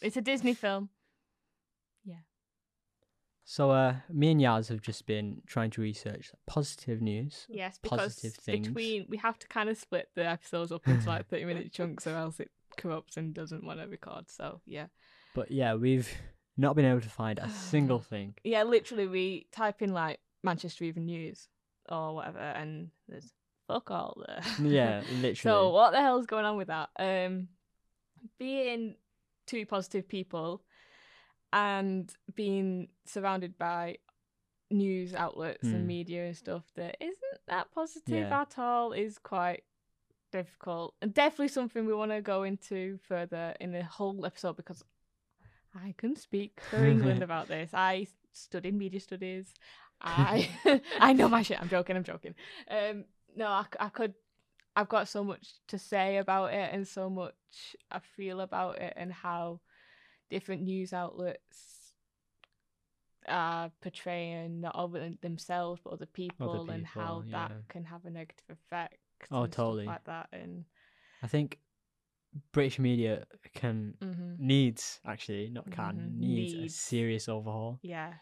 It's 0.01 0.17
a 0.17 0.21
Disney 0.23 0.55
film. 0.55 0.89
Yeah. 2.05 2.17
So, 3.45 3.71
uh, 3.71 3.97
me 4.09 4.31
and 4.31 4.41
Yas 4.41 4.69
have 4.69 4.81
just 4.81 5.05
been 5.07 5.43
trying 5.47 5.71
to 5.73 5.81
research 5.83 6.31
positive 6.47 7.03
news. 7.03 7.47
Yes, 7.49 7.79
because 7.83 7.99
Positive 8.15 8.35
things. 8.35 8.69
between 8.69 9.07
we 9.09 9.17
have 9.19 9.39
to 9.41 9.49
kind 9.49 9.69
of 9.69 9.77
split 9.77 10.09
the 10.15 10.25
episodes 10.27 10.73
up 10.73 10.87
into 10.89 11.09
like 11.09 11.27
thirty 11.31 11.45
minute 11.45 11.73
chunks, 11.73 12.07
or 12.07 12.15
else 12.17 12.41
it 12.41 12.51
corrupts 12.77 13.17
and 13.17 13.35
doesn't 13.35 13.65
want 13.65 13.81
to 13.81 13.87
record. 13.89 14.31
So 14.31 14.61
yeah, 14.65 14.87
But 15.35 15.51
yeah, 15.51 15.75
we've 15.75 16.09
not 16.57 16.77
been 16.77 16.85
able 16.85 17.01
to 17.01 17.09
find 17.11 17.39
a 17.39 17.49
single 17.71 17.99
thing. 18.01 18.35
yeah. 18.45 18.63
Literally, 18.63 19.07
we 19.07 19.49
type 19.53 19.83
in 19.83 19.93
like 19.93 20.21
Manchester 20.43 20.85
Evening 20.85 21.07
News 21.07 21.49
or 21.89 22.15
whatever, 22.15 22.39
and 22.39 22.91
there's 23.09 23.33
fuck 23.67 23.91
all 23.91 24.23
there. 24.27 24.41
Yeah, 24.67 25.03
literally. 25.17 25.35
So 25.35 25.71
what 25.71 25.91
the 25.91 26.01
hell's 26.01 26.27
going 26.27 26.45
on 26.45 26.57
with 26.57 26.69
that? 26.69 26.91
Um, 26.99 27.49
being 28.39 28.97
two 29.47 29.67
positive 29.67 30.09
people 30.09 30.63
and 31.53 32.13
being 32.35 32.89
surrounded 33.05 33.59
by 33.59 33.99
news 34.71 35.15
outlets 35.15 35.69
Hmm. 35.69 35.75
and 35.75 35.87
media 35.87 36.27
and 36.27 36.37
stuff 36.37 36.65
that 36.77 36.97
isn't 37.01 37.39
that 37.47 37.71
positive 37.73 38.29
Yeah. 38.29 38.41
at 38.41 38.59
all 38.59 38.93
is 38.93 39.19
quite 39.19 39.65
difficult 40.31 40.95
and 41.03 41.13
definitely 41.13 41.49
something 41.49 41.85
we 41.85 41.93
want 41.93 42.11
to 42.11 42.23
go 42.23 42.43
into 42.43 42.99
further 43.03 43.55
in 43.61 43.73
the 43.73 43.83
whole 43.85 44.25
episode 44.25 44.57
because 44.57 44.83
I 45.75 45.95
can 45.99 46.17
speak 46.17 46.61
for 46.71 46.77
England 46.87 47.23
about 47.23 47.49
this. 47.49 47.71
I 47.75 48.07
studied 48.33 48.75
media 48.75 49.01
studies. 49.01 49.53
I 50.01 50.49
I 51.01 51.13
know 51.13 51.29
my 51.29 51.43
shit. 51.43 51.61
I'm 51.61 51.69
joking. 51.69 51.97
I'm 51.97 52.05
joking. 52.05 52.35
Um, 52.69 53.05
no, 53.37 53.47
I 53.47 53.89
could. 53.91 54.15
I've 54.75 54.89
got 54.89 55.09
so 55.09 55.23
much 55.23 55.49
to 55.69 55.79
say 55.79 56.17
about 56.17 56.53
it 56.55 56.71
and 56.73 56.87
so 56.89 57.11
much 57.11 57.77
I 57.91 57.99
feel 57.99 58.41
about 58.41 58.79
it 58.79 58.93
and 58.97 59.13
how 59.13 59.61
different 60.31 60.63
news 60.63 60.93
outlets 60.93 61.93
are 63.29 63.71
portraying 63.81 64.61
not 64.61 64.75
only 64.75 65.19
themselves 65.21 65.81
but 65.85 65.93
other 65.93 66.07
people, 66.07 66.69
and 66.71 66.85
how 66.87 67.21
people, 67.21 67.31
that 67.33 67.53
can 67.69 67.85
have 67.85 68.05
a 68.05 68.11
negative 68.11 68.45
effect. 68.51 68.97
Oh, 69.31 69.47
totally. 69.47 69.87
like 69.87 70.05
that. 70.05 70.29
And 70.33 70.65
I 71.23 71.27
think 71.29 71.61
British 72.53 72.79
media 72.79 73.27
can 73.55 73.95
mhm, 74.01 74.39
needs 74.39 75.01
actually 75.07 75.51
not 75.51 75.71
can 75.71 75.97
Mhm, 75.97 76.19
needs, 76.19 76.55
needs. 76.55 76.75
a 76.75 76.77
serious 76.79 77.29
overhaul. 77.29 77.79
yeah, 77.83 78.15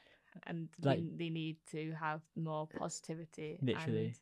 and 0.42 0.68
Like- 0.82 0.98
they, 0.98 1.24
they 1.26 1.30
need 1.30 1.56
to 1.70 1.92
have 1.92 2.20
more 2.36 2.66
positivity. 2.66 3.58
Literally. 3.62 4.06
and 4.06 4.14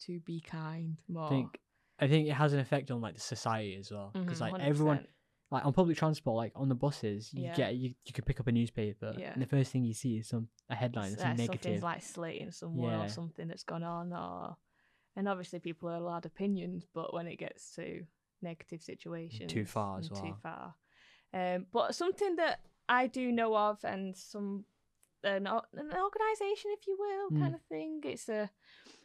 to 0.00 0.20
be 0.20 0.40
kind 0.40 0.96
more. 1.08 1.26
I 1.26 1.28
think 1.28 1.60
I 1.98 2.08
think 2.08 2.28
it 2.28 2.32
has 2.32 2.52
an 2.52 2.58
effect 2.60 2.90
on 2.90 3.00
like 3.00 3.14
the 3.14 3.20
society 3.20 3.76
as 3.76 3.90
well 3.90 4.10
because 4.14 4.38
Mhm, 4.38 4.52
like 4.52 4.62
everyone 4.62 4.96
100%. 4.98 5.08
like 5.50 5.64
on 5.66 5.72
public 5.72 5.96
transport 5.96 6.36
like 6.36 6.52
on 6.56 6.68
the 6.68 6.74
buses 6.74 7.32
you 7.32 7.44
Yeah. 7.44 7.54
get 7.54 7.76
you, 7.76 7.94
you 8.04 8.12
can 8.12 8.24
pick 8.24 8.40
up 8.40 8.46
a 8.48 8.52
newspaper 8.52 9.14
Yeah. 9.16 9.32
and 9.32 9.42
the 9.42 9.46
first 9.46 9.70
thing 9.70 9.84
you 9.84 9.94
see 9.94 10.16
is 10.18 10.28
some 10.28 10.48
a 10.68 10.74
headline 10.74 11.10
that's 11.12 11.24
uh, 11.24 11.28
a 11.28 11.34
negative 11.34 11.60
something's 11.62 11.82
like 11.82 12.02
slating 12.02 12.50
someone 12.50 12.92
Yeah. 12.94 13.04
or 13.04 13.08
something 13.08 13.46
that's 13.48 13.62
gone 13.62 13.84
on 13.84 14.12
or 14.12 14.56
and 15.16 15.28
obviously 15.28 15.60
people 15.60 15.88
are 15.88 15.96
allowed 15.96 16.26
opinions 16.26 16.84
but 16.92 17.14
when 17.14 17.26
it 17.28 17.36
gets 17.36 17.74
to 17.76 18.04
negative 18.42 18.82
situations 18.82 19.52
too 19.52 19.64
far 19.64 19.98
as 19.98 20.08
and 20.08 20.16
too 20.16 20.34
far 20.42 20.74
um 21.32 21.66
but 21.72 21.94
something 21.94 22.34
that 22.36 22.60
i 22.88 23.06
do 23.06 23.30
know 23.30 23.56
of 23.56 23.78
and 23.84 24.16
some 24.16 24.64
an, 25.22 25.46
an 25.46 25.92
organization 26.08 26.70
if 26.76 26.86
you 26.88 26.96
will 26.98 27.30
Mm. 27.30 27.40
kind 27.40 27.54
of 27.54 27.62
thing 27.62 28.00
it's 28.04 28.28
a 28.28 28.50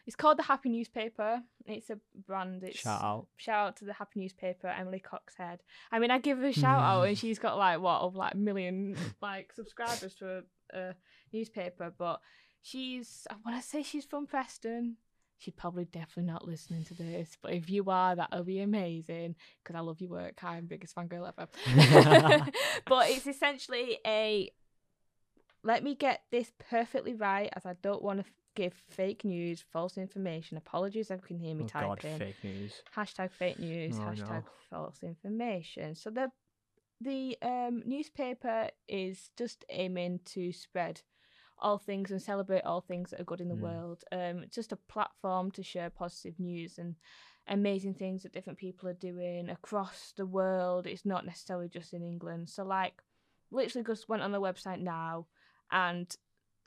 it's 0.05 0.15
called 0.15 0.37
the 0.37 0.43
Happy 0.43 0.69
Newspaper. 0.69 1.41
It's 1.65 1.89
a 1.89 1.99
brand. 2.25 2.63
It's 2.63 2.79
Shout 2.79 3.01
out. 3.01 3.27
shout 3.37 3.67
out 3.67 3.77
to 3.77 3.85
the 3.85 3.93
Happy 3.93 4.21
Newspaper, 4.21 4.67
Emily 4.67 5.01
Coxhead. 5.01 5.59
I 5.91 5.99
mean, 5.99 6.11
I 6.11 6.19
give 6.19 6.37
her 6.39 6.45
a 6.45 6.53
shout 6.53 6.81
out, 6.81 7.03
and 7.03 7.15
mm. 7.15 7.19
she's 7.19 7.39
got 7.39 7.57
like 7.57 7.79
what 7.79 8.01
of 8.01 8.15
like 8.15 8.33
a 8.33 8.37
million 8.37 8.95
like 9.21 9.53
subscribers 9.53 10.15
to 10.15 10.43
a, 10.73 10.77
a 10.77 10.95
newspaper, 11.31 11.93
but 11.97 12.21
she's 12.61 13.27
I 13.29 13.35
want 13.45 13.61
to 13.61 13.67
say 13.67 13.83
she's 13.83 14.05
from 14.05 14.25
Preston. 14.25 14.97
She's 15.37 15.53
probably 15.53 15.85
definitely 15.85 16.31
not 16.31 16.45
listening 16.45 16.83
to 16.85 16.93
this, 16.93 17.37
but 17.41 17.53
if 17.53 17.69
you 17.69 17.85
are, 17.87 18.13
that'll 18.13 18.43
be 18.43 18.59
amazing 18.59 19.35
because 19.63 19.77
I 19.77 19.79
love 19.79 20.01
your 20.01 20.09
work. 20.09 20.43
I'm 20.43 20.65
biggest 20.65 20.95
fangirl 20.95 21.31
ever. 21.37 21.47
but 22.85 23.09
it's 23.09 23.25
essentially 23.25 23.99
a 24.05 24.51
let 25.63 25.83
me 25.83 25.95
get 25.95 26.23
this 26.31 26.51
perfectly 26.69 27.13
right 27.13 27.49
as 27.55 27.65
I 27.65 27.73
don't 27.81 28.01
want 28.01 28.19
to 28.19 28.25
give 28.59 28.73
fake 28.89 29.23
news, 29.23 29.63
false 29.71 29.97
information. 29.97 30.57
Apologies 30.57 31.09
if 31.09 31.21
you 31.21 31.27
can 31.27 31.39
hear 31.39 31.55
me 31.55 31.63
oh 31.63 31.79
God, 31.79 31.99
typing 32.01 32.19
fake 32.19 32.43
news. 32.43 32.73
hashtag 32.95 33.31
fake 33.31 33.59
news, 33.59 33.95
Oh, 33.97 34.09
hashtag 34.09 34.43
no. 34.43 34.43
false 34.69 34.99
information. 35.01 35.95
So 35.95 36.09
the 36.09 36.29
the 37.01 37.37
um, 37.41 37.81
newspaper 37.85 38.69
is 38.89 39.29
just 39.37 39.63
aiming 39.69 40.19
to 40.25 40.51
spread 40.51 41.01
all 41.57 41.77
things 41.77 42.11
and 42.11 42.21
celebrate 42.21 42.65
all 42.65 42.81
things 42.81 43.11
that 43.11 43.21
are 43.21 43.25
good 43.31 43.39
in 43.39 43.47
the 43.47 43.55
Mm. 43.55 43.61
world. 43.61 44.03
Um, 44.11 44.43
it's 44.43 44.55
just 44.55 44.73
a 44.73 44.77
platform 44.93 45.51
to 45.51 45.63
share 45.63 45.89
positive 45.89 46.37
news 46.39 46.77
and 46.77 46.95
amazing 47.47 47.93
things 47.93 48.23
that 48.23 48.33
different 48.33 48.59
people 48.59 48.89
are 48.89 48.93
doing 48.93 49.49
across 49.49 50.13
the 50.17 50.25
world. 50.25 50.85
It's 50.85 51.05
not 51.05 51.25
necessarily 51.25 51.69
just 51.69 51.93
in 51.93 52.03
England. 52.03 52.49
So 52.49 52.63
like, 52.65 53.01
literally 53.51 53.85
just 53.85 54.09
went 54.09 54.21
on 54.21 54.33
the 54.33 54.41
website 54.41 54.81
now, 54.81 55.27
and 55.71 56.13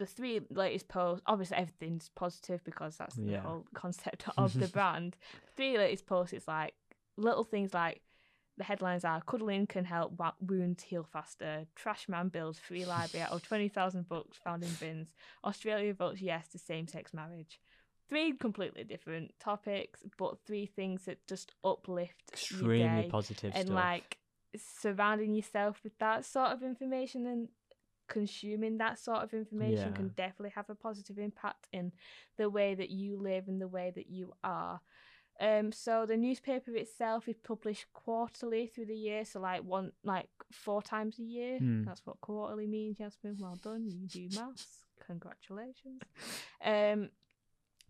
the 0.03 0.07
three 0.07 0.41
latest 0.51 0.89
posts. 0.89 1.23
Obviously, 1.27 1.57
everything's 1.59 2.09
positive 2.17 2.63
because 2.65 2.97
that's 2.97 3.15
the 3.15 3.31
Yeah. 3.33 3.41
whole 3.43 3.67
concept 3.73 4.25
of 4.37 4.53
the 4.59 4.67
brand. 4.77 5.17
Three 5.57 5.79
latest 5.79 6.07
posts. 6.07 6.33
It's 6.33 6.49
like 6.49 6.75
little 7.17 7.45
things 7.45 7.73
like 7.73 8.03
the 8.59 8.65
headlines 8.65 9.05
are 9.05 9.21
cuddling 9.21 9.67
can 9.69 9.85
help 9.85 10.21
wounds 10.41 10.83
heal 10.83 11.05
faster. 11.05 11.67
Trash 11.77 12.09
man 12.09 12.29
builds 12.29 12.59
free 12.59 12.85
library 12.85 13.25
out 13.25 13.33
of 13.33 13.43
20,000 13.43 14.09
books 14.09 14.39
found 14.45 14.65
in 14.65 14.75
bins. 14.81 15.15
Australia 15.45 15.95
votes 15.95 16.21
yes 16.21 16.49
to 16.49 16.59
same 16.59 16.89
sex 16.89 17.15
marriage. 17.15 17.61
Three 18.09 18.33
completely 18.33 18.83
different 18.85 19.33
topics, 19.41 20.01
but 20.19 20.39
three 20.45 20.67
things 20.67 21.05
that 21.05 21.25
just 21.29 21.53
uplift 21.65 22.17
your 22.29 22.33
Extremely 22.33 23.03
day 23.03 23.09
positive 23.11 23.53
and 23.55 23.67
stuff. 23.67 23.75
like 23.77 24.19
surrounding 24.57 25.35
yourself 25.35 25.81
with 25.85 25.97
that 25.99 26.25
sort 26.25 26.49
of 26.51 26.63
information 26.63 27.27
and 27.27 27.49
consuming 28.13 28.79
that 28.79 28.99
sort 28.99 29.23
of 29.23 29.33
information 29.35 29.89
Yeah. 29.91 29.97
can 29.97 30.09
definitely 30.09 30.51
have 30.55 30.71
a 30.71 30.75
positive 30.75 31.19
impact 31.19 31.69
in 31.73 31.93
the 32.37 32.49
way 32.49 32.75
that 32.75 32.91
you 32.91 33.17
live 33.17 33.49
and 33.49 33.61
the 33.61 33.69
way 33.69 33.91
that 33.95 34.09
you 34.09 34.33
are. 34.45 34.81
Um, 35.41 35.73
so 35.73 36.07
the 36.07 36.17
newspaper 36.17 36.73
itself 36.77 37.27
is 37.27 37.39
published 37.39 37.87
quarterly 37.93 38.67
through 38.67 38.87
the 38.87 38.95
year, 38.97 39.25
so 39.25 39.41
like 39.41 39.63
one, 39.65 39.93
like 40.05 40.29
four 40.53 40.83
times 40.83 41.19
a 41.19 41.23
year. 41.23 41.59
Hmm. 41.59 41.85
That's 41.85 42.05
what 42.07 42.21
quarterly 42.21 42.67
means, 42.67 42.99
Jasmine. 42.99 43.39
Well 43.41 43.59
done, 43.63 43.89
you 43.89 44.07
do 44.07 44.29
maths. 44.39 44.85
Congratulations. 45.07 46.01
Um, 46.65 47.11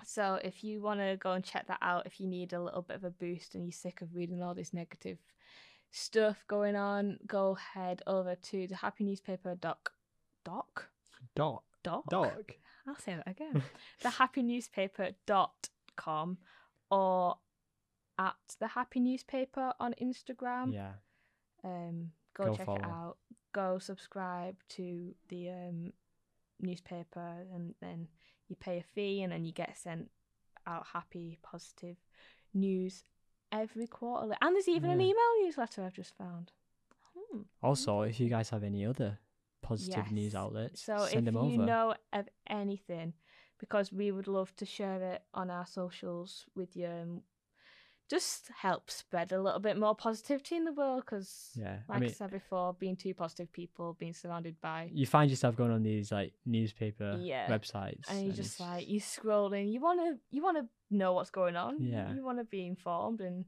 so 0.05 0.39
if 0.43 0.65
you 0.65 0.81
want 0.81 1.01
to 1.01 1.17
go 1.21 1.33
and 1.33 1.45
check 1.45 1.67
that 1.67 1.79
out, 1.83 2.07
if 2.07 2.21
you 2.21 2.27
need 2.27 2.53
a 2.53 2.63
little 2.63 2.83
bit 2.83 2.97
of 2.97 3.05
a 3.05 3.11
boost 3.11 3.55
and 3.55 3.65
you're 3.65 3.73
sick 3.73 4.01
of 4.03 4.15
reading 4.15 4.43
all 4.43 4.55
this 4.55 4.73
negative 4.73 5.19
stuff 5.91 6.45
going 6.49 6.75
on, 6.77 7.19
go 7.27 7.55
head 7.55 8.03
over 8.07 8.35
to 8.35 8.67
the 8.67 8.77
Happy 8.77 9.05
Doc 10.45 10.89
doc 11.35 11.65
Dog. 11.83 12.05
doc. 12.09 12.53
I'll 12.87 12.97
say 12.97 13.15
that 13.15 13.29
again. 13.29 13.63
the 14.03 14.11
Happy 14.11 14.43
Newspaper 14.43 15.11
dot 15.27 15.69
com 15.97 16.39
or 16.91 17.37
at 18.19 18.35
the 18.59 18.69
Happy 18.69 19.01
Newspaper 19.01 19.73
on 19.81 19.95
Instagram. 20.01 20.73
Yeah. 20.73 20.93
Um, 21.65 22.11
go, 22.35 22.47
Go 22.47 22.55
check 22.55 22.69
it 22.69 22.85
out. 22.85 23.17
Go 23.53 23.79
subscribe 23.79 24.57
to 24.71 25.15
the 25.29 25.51
um, 25.51 25.93
newspaper, 26.61 27.47
and 27.55 27.75
then 27.81 28.09
you 28.49 28.57
pay 28.57 28.79
a 28.79 28.83
fee, 28.83 29.23
and 29.23 29.33
then 29.33 29.45
you 29.45 29.53
get 29.53 29.77
sent 29.77 30.11
out 30.67 30.87
happy, 30.93 31.39
positive 31.43 31.97
news 32.55 33.05
every 33.51 33.87
quarter. 33.87 34.35
And 34.41 34.55
there's 34.55 34.69
even 34.69 34.91
an 34.91 35.01
email 35.01 35.43
newsletter 35.43 35.85
I've 35.85 35.95
just 35.95 36.17
found. 36.17 36.53
Hmm. 37.17 37.43
Also, 37.63 38.03
if 38.03 38.19
you 38.19 38.29
guys 38.29 38.51
have 38.51 38.65
any 38.65 38.87
other 38.87 39.19
positive 39.63 40.11
news 40.13 40.35
outlets, 40.35 40.83
So 40.85 41.07
send 41.07 41.29
if 41.29 41.35
you 41.35 41.41
over. 41.41 41.65
know 41.65 41.95
of 42.13 42.29
anything, 42.49 43.15
because 43.59 43.93
we 43.93 44.11
would 44.13 44.29
love 44.29 44.55
to 44.57 44.67
share 44.67 45.01
it 45.15 45.23
on 45.33 45.51
our 45.51 45.67
socials 45.67 46.47
with 46.55 46.77
you, 46.77 46.87
and 46.87 47.23
just 48.11 48.51
help 48.61 48.91
spread 48.91 49.33
a 49.33 49.41
little 49.41 49.61
bit 49.61 49.79
more 49.79 49.95
positivity 49.95 50.57
in 50.57 50.65
the 50.65 50.73
world. 50.73 51.03
Because, 51.07 51.51
yeah. 51.55 51.79
like 51.89 51.97
I 51.97 52.01
mean, 52.01 52.13
said 52.13 52.31
before, 52.31 52.75
being 52.75 52.97
two 52.97 53.15
positive 53.15 53.51
people, 53.53 53.95
being 53.99 54.13
surrounded 54.13 54.61
by, 54.61 54.91
you 54.93 55.07
find 55.07 55.31
yourself 55.31 55.57
going 55.57 55.71
on 55.71 55.83
these 55.83 56.13
like 56.13 56.35
newspaper 56.45 57.17
Yeah. 57.21 57.49
websites, 57.49 58.05
and 58.11 58.27
you're 58.27 58.35
just 58.35 58.61
it's- 58.61 58.69
like 58.69 58.89
you're 58.89 59.01
scrolling. 59.01 59.73
You 59.73 59.81
wanna, 59.81 60.19
you 60.31 60.43
wanna 60.43 60.69
know 60.91 61.15
what's 61.15 61.31
going 61.31 61.57
on. 61.57 61.81
Yeah. 61.81 62.13
You 62.13 62.23
wanna 62.23 62.45
be 62.45 62.67
informed 62.67 63.21
and 63.23 63.47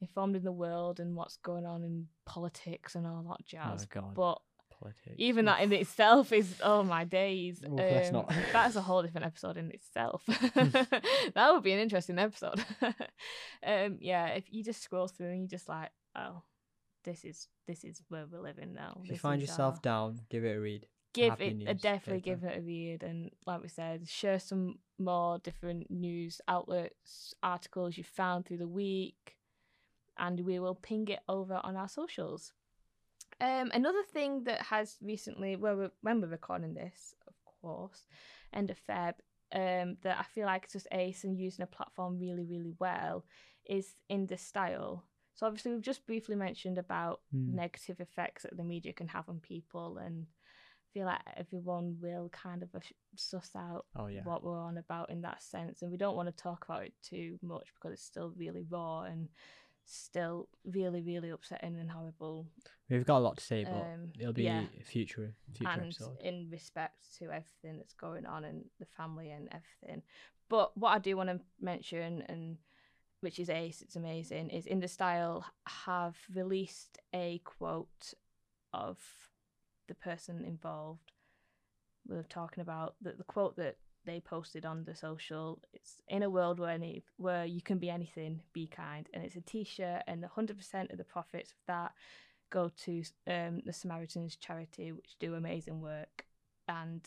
informed 0.00 0.36
in 0.36 0.44
the 0.44 0.52
world 0.52 1.00
and 1.00 1.16
what's 1.16 1.38
going 1.38 1.64
on 1.66 1.82
in 1.82 2.06
politics 2.26 2.94
and 2.94 3.06
all 3.06 3.22
that 3.30 3.44
jazz. 3.46 3.84
oh 3.84 4.00
god, 4.00 4.14
But 4.14 4.38
politics. 4.84 5.14
even 5.18 5.44
that 5.46 5.60
in 5.62 5.72
itself 5.72 6.32
is 6.32 6.54
oh 6.62 6.82
my 6.82 7.04
days. 7.04 7.62
Um, 7.64 7.76
not. 7.76 8.32
that's 8.52 8.76
a 8.76 8.80
whole 8.82 9.02
different 9.02 9.26
episode 9.26 9.56
in 9.56 9.70
itself. 9.70 10.22
that 10.54 11.50
would 11.52 11.62
be 11.62 11.72
an 11.72 11.78
interesting 11.80 12.18
episode. 12.18 12.62
um, 13.66 13.98
yeah, 14.00 14.26
if 14.28 14.44
you 14.52 14.62
just 14.62 14.82
scroll 14.82 15.08
through 15.08 15.30
and 15.30 15.42
you 15.42 15.48
just 15.48 15.68
like, 15.68 15.90
oh, 16.16 16.42
this 17.04 17.24
is 17.24 17.48
this 17.66 17.84
is 17.84 18.02
where 18.08 18.24
we're 18.30 18.40
living 18.40 18.72
now. 18.74 18.92
if 19.00 19.06
you 19.06 19.12
This 19.12 19.20
find 19.20 19.40
yourself 19.40 19.76
our- 19.76 19.80
down, 19.80 20.20
give 20.30 20.44
it 20.44 20.56
a 20.56 20.60
read. 20.60 20.86
give 21.14 21.30
Happy 21.30 21.46
it 21.66 21.68
a 21.68 21.74
definitely 21.74 22.20
give 22.20 22.44
it 22.44 22.58
a 22.58 22.60
read 22.60 23.02
and 23.02 23.30
like 23.46 23.62
we 23.62 23.68
said 23.68 24.08
share 24.08 24.38
some 24.40 24.78
more 24.98 25.38
different 25.38 25.88
news 25.90 26.40
outlets 26.48 27.34
articles 27.42 27.96
you 27.96 28.04
found 28.04 28.44
through 28.44 28.58
the 28.58 28.66
week 28.84 29.36
and 30.18 30.40
we 30.40 30.58
will 30.58 30.74
ping 30.74 31.06
it 31.08 31.20
over 31.28 31.60
on 31.62 31.76
our 31.76 31.88
socials 31.88 32.52
um 33.40 33.70
another 33.74 34.02
thing 34.12 34.44
that 34.44 34.60
has 34.62 34.96
recently 35.02 35.56
well 35.56 35.76
we're, 35.76 35.90
when 36.02 36.20
we're 36.20 36.28
recording 36.28 36.74
this 36.74 37.14
of 37.26 37.34
course 37.60 38.06
end 38.52 38.70
of 38.70 38.78
feb 38.88 39.14
um 39.54 39.96
that 40.02 40.18
i 40.18 40.22
feel 40.34 40.46
like 40.46 40.64
it's 40.64 40.72
just 40.72 40.88
ace 40.92 41.24
and 41.24 41.38
using 41.38 41.62
a 41.62 41.66
platform 41.66 42.18
really 42.18 42.44
really 42.44 42.74
well 42.78 43.24
is 43.66 43.94
in 44.08 44.26
the 44.26 44.36
style 44.36 45.04
so 45.34 45.46
obviously 45.46 45.72
we've 45.72 45.82
just 45.82 46.06
briefly 46.06 46.36
mentioned 46.36 46.78
about 46.78 47.20
Hmm. 47.32 47.56
negative 47.56 48.00
effects 48.00 48.42
that 48.42 48.56
the 48.56 48.64
media 48.64 48.92
can 48.92 49.08
have 49.08 49.28
on 49.28 49.40
people 49.40 49.98
and 49.98 50.26
feel 50.92 51.06
like 51.06 51.20
everyone 51.36 51.96
will 52.00 52.28
kind 52.28 52.62
of 52.62 52.68
suss 53.16 53.50
out 53.56 53.86
Oh 53.96 54.06
yeah. 54.06 54.20
what 54.22 54.44
we're 54.44 54.60
on 54.60 54.78
about 54.78 55.10
in 55.10 55.22
that 55.22 55.42
sense 55.42 55.82
and 55.82 55.90
we 55.90 55.96
don't 55.96 56.14
want 56.14 56.28
to 56.28 56.42
talk 56.42 56.64
about 56.64 56.84
it 56.84 56.92
too 57.02 57.36
much 57.42 57.66
because 57.74 57.92
it's 57.92 58.04
still 58.04 58.32
really 58.36 58.64
raw 58.70 59.02
and 59.02 59.28
still 59.84 60.48
really 60.64 61.02
really 61.02 61.30
upsetting 61.30 61.76
and 61.78 61.90
horrible. 61.90 62.46
We've 62.88 63.06
got 63.06 63.18
a 63.18 63.24
lot 63.24 63.38
to 63.38 63.44
say, 63.44 63.64
but 63.64 63.72
um 63.74 64.12
it'll 64.18 64.32
be 64.32 64.44
yeah. 64.44 64.64
future 64.84 65.34
future 65.52 65.70
and 65.70 65.82
episode. 65.82 66.16
in 66.22 66.48
respect 66.50 67.16
to 67.18 67.24
everything 67.26 67.78
that's 67.78 67.94
going 67.94 68.26
on 68.26 68.44
and 68.44 68.64
the 68.78 68.86
family 68.96 69.30
and 69.30 69.48
everything. 69.48 70.02
But 70.48 70.76
what 70.76 70.90
i 70.90 70.98
do 70.98 71.16
want 71.16 71.30
to 71.30 71.40
mention 71.60 72.22
and 72.28 72.58
which 73.20 73.38
is 73.38 73.48
ace 73.48 73.80
it's 73.80 73.96
amazing 73.96 74.50
is 74.50 74.66
in 74.66 74.80
the 74.80 74.88
style 74.88 75.46
have 75.66 76.16
released 76.34 76.98
a 77.14 77.40
quote 77.44 78.12
of 78.74 78.98
the 79.88 79.94
person 79.94 80.44
involved. 80.44 81.12
We're 82.06 82.22
talking 82.22 82.60
about 82.60 82.96
the, 83.00 83.12
the 83.12 83.24
quote 83.24 83.56
that 83.56 83.76
they 84.04 84.20
posted 84.20 84.64
on 84.66 84.84
the 84.84 84.94
social 84.94 85.60
it's 85.72 86.00
in 86.08 86.22
a 86.22 86.30
world 86.30 86.58
where 86.60 86.70
any, 86.70 87.02
where 87.16 87.44
you 87.44 87.62
can 87.62 87.78
be 87.78 87.90
anything 87.90 88.40
be 88.52 88.66
kind 88.66 89.08
and 89.12 89.24
it's 89.24 89.36
a 89.36 89.40
t-shirt 89.40 90.02
and 90.06 90.22
100% 90.24 90.90
of 90.92 90.98
the 90.98 91.04
profits 91.04 91.50
of 91.52 91.56
that 91.66 91.92
go 92.50 92.70
to 92.84 93.02
um, 93.26 93.60
the 93.64 93.72
Samaritans 93.72 94.36
charity, 94.36 94.92
which 94.92 95.16
do 95.18 95.34
amazing 95.34 95.80
work 95.80 96.24
and 96.68 97.00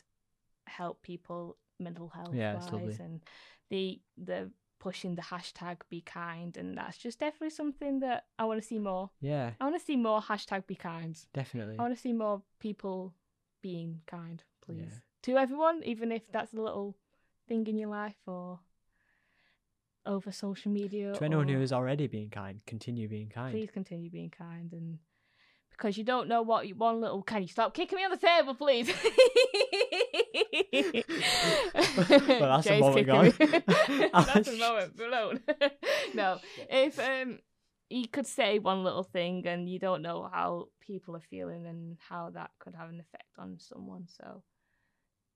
help 0.66 1.02
people 1.02 1.58
mental 1.80 2.10
health 2.10 2.36
Yeah, 2.36 2.56
wise, 2.56 3.00
and 3.00 3.22
the 3.70 4.02
the 4.18 4.52
pushing 4.80 5.16
the 5.16 5.22
hashtag 5.22 5.78
be 5.90 6.02
kind, 6.02 6.58
and 6.58 6.78
that's 6.78 6.98
just 6.98 7.20
definitely 7.20 7.52
something 7.52 8.00
that 8.02 8.26
I 8.38 8.46
want 8.46 8.62
to 8.62 8.68
see 8.68 8.80
more. 8.80 9.10
Yeah, 9.22 9.52
I 9.60 9.64
want 9.64 9.80
to 9.80 9.86
see 9.86 9.96
more 9.96 10.22
hashtag 10.22 10.68
be 10.68 10.76
kind. 10.76 11.18
definitely. 11.34 11.76
I 11.80 11.82
want 11.82 11.96
to 11.96 12.02
see 12.02 12.14
more 12.14 12.42
people 12.60 13.14
being 13.62 14.02
kind, 14.06 14.44
please, 14.62 14.78
Yeah. 14.80 15.00
To 15.24 15.38
everyone, 15.38 15.82
even 15.84 16.12
if 16.12 16.24
that's 16.32 16.54
a 16.54 16.62
little 16.62 16.96
thing 17.48 17.68
in 17.68 17.78
your 17.78 17.90
life 17.90 18.18
or 18.26 18.60
over 20.06 20.32
social 20.32 20.72
media. 20.72 21.14
To 21.14 21.26
anyone 21.26 21.48
who 21.48 21.62
is 21.62 21.74
already 21.74 22.08
being 22.08 22.30
kind, 22.30 22.62
continue 22.66 23.08
being 23.08 23.30
kind. 23.30 23.52
please 23.52 23.70
continue 23.72 24.10
being 24.10 24.30
kind 24.30 24.72
and 24.72 25.00
because 25.78 25.98
you 25.98 26.04
don't 26.04 26.28
know 26.28 26.42
what 26.42 26.68
you, 26.68 26.76
one 26.76 27.00
little. 27.02 27.22
Can 27.22 27.44
you 27.44 27.48
stop 27.48 27.74
kicking 27.74 27.98
me 27.98 28.06
on 28.06 28.12
the 28.12 28.18
table, 28.18 28.56
please? 28.56 28.92
Well, 31.98 32.62
that's 32.62 32.66
a 32.66 32.70
Jay's 32.70 32.82
moment 32.82 33.08
kicking 33.08 33.62
gone. 33.70 34.10
that's 34.26 34.50
a 34.50 34.58
moment 34.58 35.00
alone. 35.00 35.40
no, 36.14 36.40
if 36.70 37.00
um 37.00 37.40
you 37.90 38.08
could 38.08 38.28
say 38.28 38.60
one 38.60 38.84
little 38.84 39.04
thing 39.04 39.46
and 39.48 39.70
you 39.70 39.80
don't 39.80 40.02
know 40.02 40.30
how 40.32 40.68
people 40.82 41.16
are 41.16 41.22
feeling 41.22 41.66
and 41.66 41.98
how 42.10 42.30
that 42.32 42.52
could 42.60 42.76
have 42.76 42.90
an 42.90 43.00
effect 43.00 43.30
on 43.38 43.58
someone, 43.60 44.06
so 44.08 44.44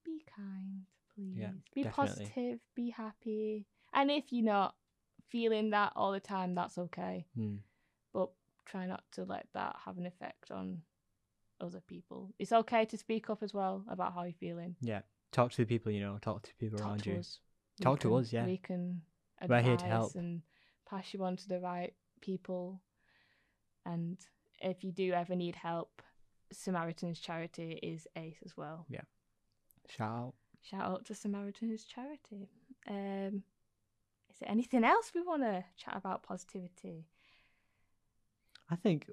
be 0.04 0.24
kind, 0.36 0.84
please. 1.16 1.38
Yeah, 1.38 1.52
be 1.74 1.84
definitely. 1.84 2.26
positive, 2.26 2.60
be 2.76 2.89
happy. 2.89 3.68
And 3.93 4.10
if 4.12 4.26
you're 4.32 4.45
not 4.45 4.76
feeling 5.30 5.70
that 5.72 5.93
all 5.95 6.12
the 6.12 6.20
time, 6.20 6.56
that's 6.56 6.78
okay. 6.78 7.26
Hmm. 7.36 7.56
But 8.14 8.30
try 8.66 8.86
not 8.88 9.04
to 9.14 9.24
let 9.24 9.47
that 9.54 9.76
have 9.86 9.97
an 9.97 10.06
effect 10.06 10.52
on 10.52 10.82
other 11.60 11.82
people. 11.82 12.34
It's 12.39 12.52
okay 12.52 12.86
to 12.86 12.97
speak 12.97 13.30
up 13.30 13.43
as 13.43 13.54
well 13.54 13.84
about 13.89 14.14
how 14.14 14.24
you're 14.24 14.34
feeling. 14.34 14.76
Yeah. 14.82 15.02
Talk 15.32 15.52
to 15.52 15.58
the 15.58 15.66
people 15.66 15.91
you 15.91 16.02
know. 16.02 16.18
Talk 16.22 16.43
to 16.43 16.56
people 16.56 16.80
Talk 16.80 16.88
around 16.88 17.04
to 17.04 17.12
you. 17.12 17.20
us. 17.20 17.39
We 17.80 17.84
Talk 17.84 17.99
to 18.02 18.10
can- 18.10 18.18
us, 18.18 18.34
yeah. 18.34 18.45
We 18.45 18.58
can 18.58 19.02
We're 19.41 19.45
advise 19.58 19.66
here 19.66 19.78
to 19.78 19.86
help. 19.86 20.16
and 20.16 20.41
pass 20.89 21.14
you 21.14 21.24
on 21.24 21.38
to 21.38 21.47
the 21.47 21.60
right 21.60 21.93
people. 22.22 22.82
And 23.86 24.18
if 24.60 24.84
you 24.84 24.91
do 24.91 25.14
ever 25.14 25.36
need 25.36 25.56
help, 25.56 26.02
Samaritan's 26.52 27.20
Charity 27.20 27.80
is 27.82 28.08
ace 28.16 28.39
as 28.43 28.58
well. 28.58 28.86
Shout 29.89 30.09
out. 30.11 30.34
Shout 30.61 30.82
out 30.86 31.05
to 31.05 31.15
Samaritan's 31.15 31.84
Charity. 31.86 32.49
Um, 32.88 33.43
is 34.29 34.38
there 34.39 34.49
anything 34.49 34.84
else 34.84 35.11
we 35.13 35.21
want 35.21 35.41
to 35.43 35.63
chat 35.77 35.95
about 35.97 36.23
positivity? 36.23 37.05
I 38.69 38.75
think 38.75 39.09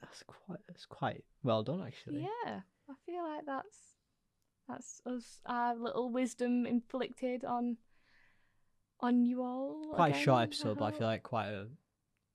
that's 0.00 0.22
quite 0.22 0.60
that's 0.68 0.86
quite 0.86 1.24
well 1.42 1.62
done 1.62 1.82
actually. 1.86 2.20
Yeah, 2.44 2.60
I 2.88 2.94
feel 3.06 3.24
like 3.24 3.44
that's 3.46 3.76
that's 4.68 5.02
us 5.04 5.40
our 5.46 5.74
little 5.74 6.10
wisdom 6.10 6.64
inflicted 6.66 7.44
on 7.44 7.78
on 9.00 9.24
you 9.24 9.42
all. 9.42 9.92
Quite 9.94 10.14
a 10.14 10.18
short 10.18 10.38
again, 10.42 10.48
episode, 10.48 10.78
but 10.78 10.84
I 10.84 10.90
feel 10.92 11.06
like 11.06 11.22
quite 11.22 11.48
a 11.48 11.66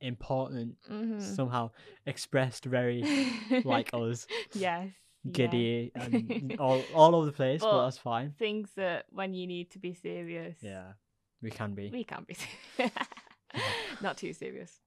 important 0.01 0.75
Mhm. 0.91 1.21
somehow 1.21 1.71
expressed 2.05 2.65
very 2.65 3.03
like 3.63 3.91
us, 3.93 4.27
yes, 4.53 4.89
yeah. 5.25 5.31
giddy 5.31 5.91
and 5.95 6.55
all 6.59 6.81
all 6.93 7.15
over 7.15 7.25
the 7.25 7.31
place, 7.31 7.61
but, 7.61 7.71
But- 7.71 7.83
that's 7.85 7.97
fine. 7.97 8.33
things 8.37 8.69
that 8.75 9.05
when 9.09 9.33
you 9.33 9.47
need 9.47 9.71
to 9.71 9.79
be 9.79 9.93
serious, 9.93 10.57
Yeah, 10.61 10.93
we 11.41 11.49
can 11.51 11.73
be. 11.73 11.89
we 11.91 12.03
can 12.03 12.25
be. 12.27 12.37
Not 14.01 14.17
too 14.17 14.33
serious, 14.33 14.79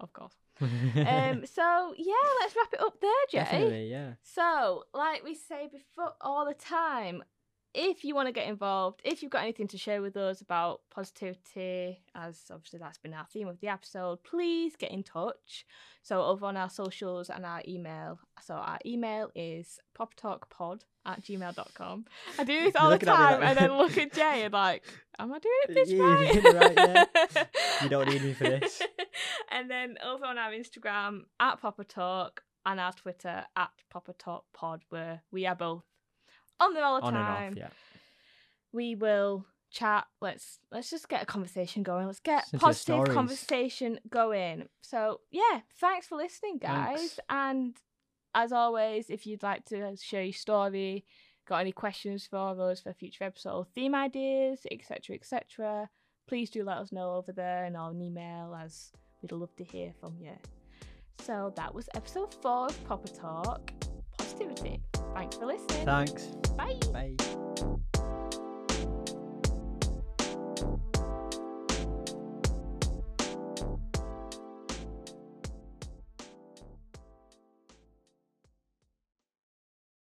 of 0.00 0.12
course. 0.12 0.34
Um, 0.60 1.44
so 1.46 1.94
yeah, 1.96 2.14
let's 2.40 2.56
wrap 2.56 2.72
it 2.72 2.80
up 2.80 3.00
there, 3.00 3.10
Jay. 3.30 3.38
Definitely, 3.38 3.90
yeah. 3.90 4.12
So, 4.22 4.84
like 4.92 5.22
we 5.24 5.34
say 5.34 5.68
before 5.70 6.14
all 6.20 6.44
the 6.46 6.54
time, 6.54 7.22
if 7.80 8.02
you 8.02 8.12
want 8.12 8.26
to 8.26 8.32
get 8.32 8.48
involved, 8.48 9.00
if 9.04 9.22
you've 9.22 9.30
got 9.30 9.42
anything 9.44 9.68
to 9.68 9.78
share 9.78 10.02
with 10.02 10.16
us 10.16 10.40
about 10.40 10.80
positivity, 10.90 12.02
as 12.12 12.42
obviously 12.50 12.80
that's 12.80 12.98
been 12.98 13.14
our 13.14 13.26
theme 13.32 13.46
of 13.46 13.60
the 13.60 13.68
episode, 13.68 14.18
please 14.24 14.74
get 14.76 14.90
in 14.90 15.04
touch. 15.04 15.64
So, 16.02 16.22
over 16.24 16.46
on 16.46 16.56
our 16.56 16.70
socials 16.70 17.30
and 17.30 17.46
our 17.46 17.62
email. 17.68 18.18
So, 18.42 18.54
our 18.54 18.78
email 18.84 19.30
is 19.36 19.78
propertalkpod 19.96 20.80
at 21.06 21.22
gmail.com. 21.22 22.04
I 22.38 22.44
do 22.44 22.64
this 22.64 22.74
You're 22.74 22.82
all 22.82 22.88
the 22.88 22.94
looking 22.94 23.08
at 23.10 23.14
me 23.18 23.24
time 23.36 23.42
and 23.44 23.58
then 23.58 23.78
look 23.78 23.96
at 23.96 24.12
Jay 24.12 24.42
and 24.42 24.52
like, 24.52 24.82
am 25.18 25.32
I 25.32 25.38
doing 25.38 25.54
it 25.68 25.74
this 25.74 25.90
Yeah, 25.90 26.02
right? 26.02 27.06
right, 27.16 27.46
You 27.82 27.88
don't 27.88 28.08
need 28.08 28.24
me 28.24 28.32
for 28.32 28.44
this. 28.44 28.82
and 29.52 29.70
then 29.70 29.98
over 30.04 30.24
on 30.24 30.36
our 30.36 30.50
Instagram 30.50 31.20
at 31.38 31.60
Proper 31.60 31.84
Talk 31.84 32.42
and 32.66 32.80
our 32.80 32.92
Twitter 32.92 33.44
at 33.56 33.70
Proper 33.88 34.14
Talk 34.14 34.46
Pod, 34.52 34.82
where 34.88 35.22
we 35.30 35.46
are 35.46 35.54
both 35.54 35.84
on 36.60 36.74
there 36.74 36.84
all 36.84 37.00
the 37.00 37.06
On 37.06 37.12
time. 37.12 37.42
and 37.42 37.52
off, 37.52 37.58
yeah. 37.58 37.68
We 38.72 38.94
will 38.94 39.46
chat. 39.70 40.06
Let's 40.20 40.58
let's 40.70 40.90
just 40.90 41.08
get 41.08 41.22
a 41.22 41.26
conversation 41.26 41.82
going. 41.82 42.06
Let's 42.06 42.20
get 42.20 42.44
Listen 42.52 42.58
positive 42.58 43.14
conversation 43.14 43.98
going. 44.08 44.68
So 44.82 45.20
yeah, 45.30 45.60
thanks 45.80 46.06
for 46.06 46.16
listening, 46.16 46.58
guys. 46.58 46.98
Thanks. 46.98 47.20
And 47.28 47.76
as 48.34 48.52
always, 48.52 49.10
if 49.10 49.26
you'd 49.26 49.42
like 49.42 49.64
to 49.66 49.96
share 49.96 50.22
your 50.24 50.32
story, 50.32 51.04
got 51.46 51.58
any 51.58 51.72
questions 51.72 52.26
for 52.26 52.70
us 52.70 52.80
for 52.80 52.92
future 52.92 53.24
episode, 53.24 53.66
theme 53.74 53.94
ideas, 53.94 54.60
etc., 54.70 55.16
etc., 55.16 55.88
please 56.28 56.50
do 56.50 56.62
let 56.62 56.76
us 56.78 56.92
know 56.92 57.14
over 57.14 57.32
there 57.32 57.64
and 57.64 57.76
on 57.76 58.00
email, 58.02 58.54
as 58.54 58.92
we'd 59.22 59.32
love 59.32 59.54
to 59.56 59.64
hear 59.64 59.92
from 59.98 60.14
you. 60.20 60.32
So 61.20 61.52
that 61.56 61.74
was 61.74 61.88
episode 61.94 62.34
four 62.34 62.66
of 62.66 62.84
Proper 62.84 63.08
Talk 63.08 63.72
Positivity. 64.18 64.80
Thanks 65.14 65.36
for 65.36 65.46
listening. 65.46 65.84
Thanks. 65.84 66.26
Bye. 66.56 66.78
Bye. 66.92 67.44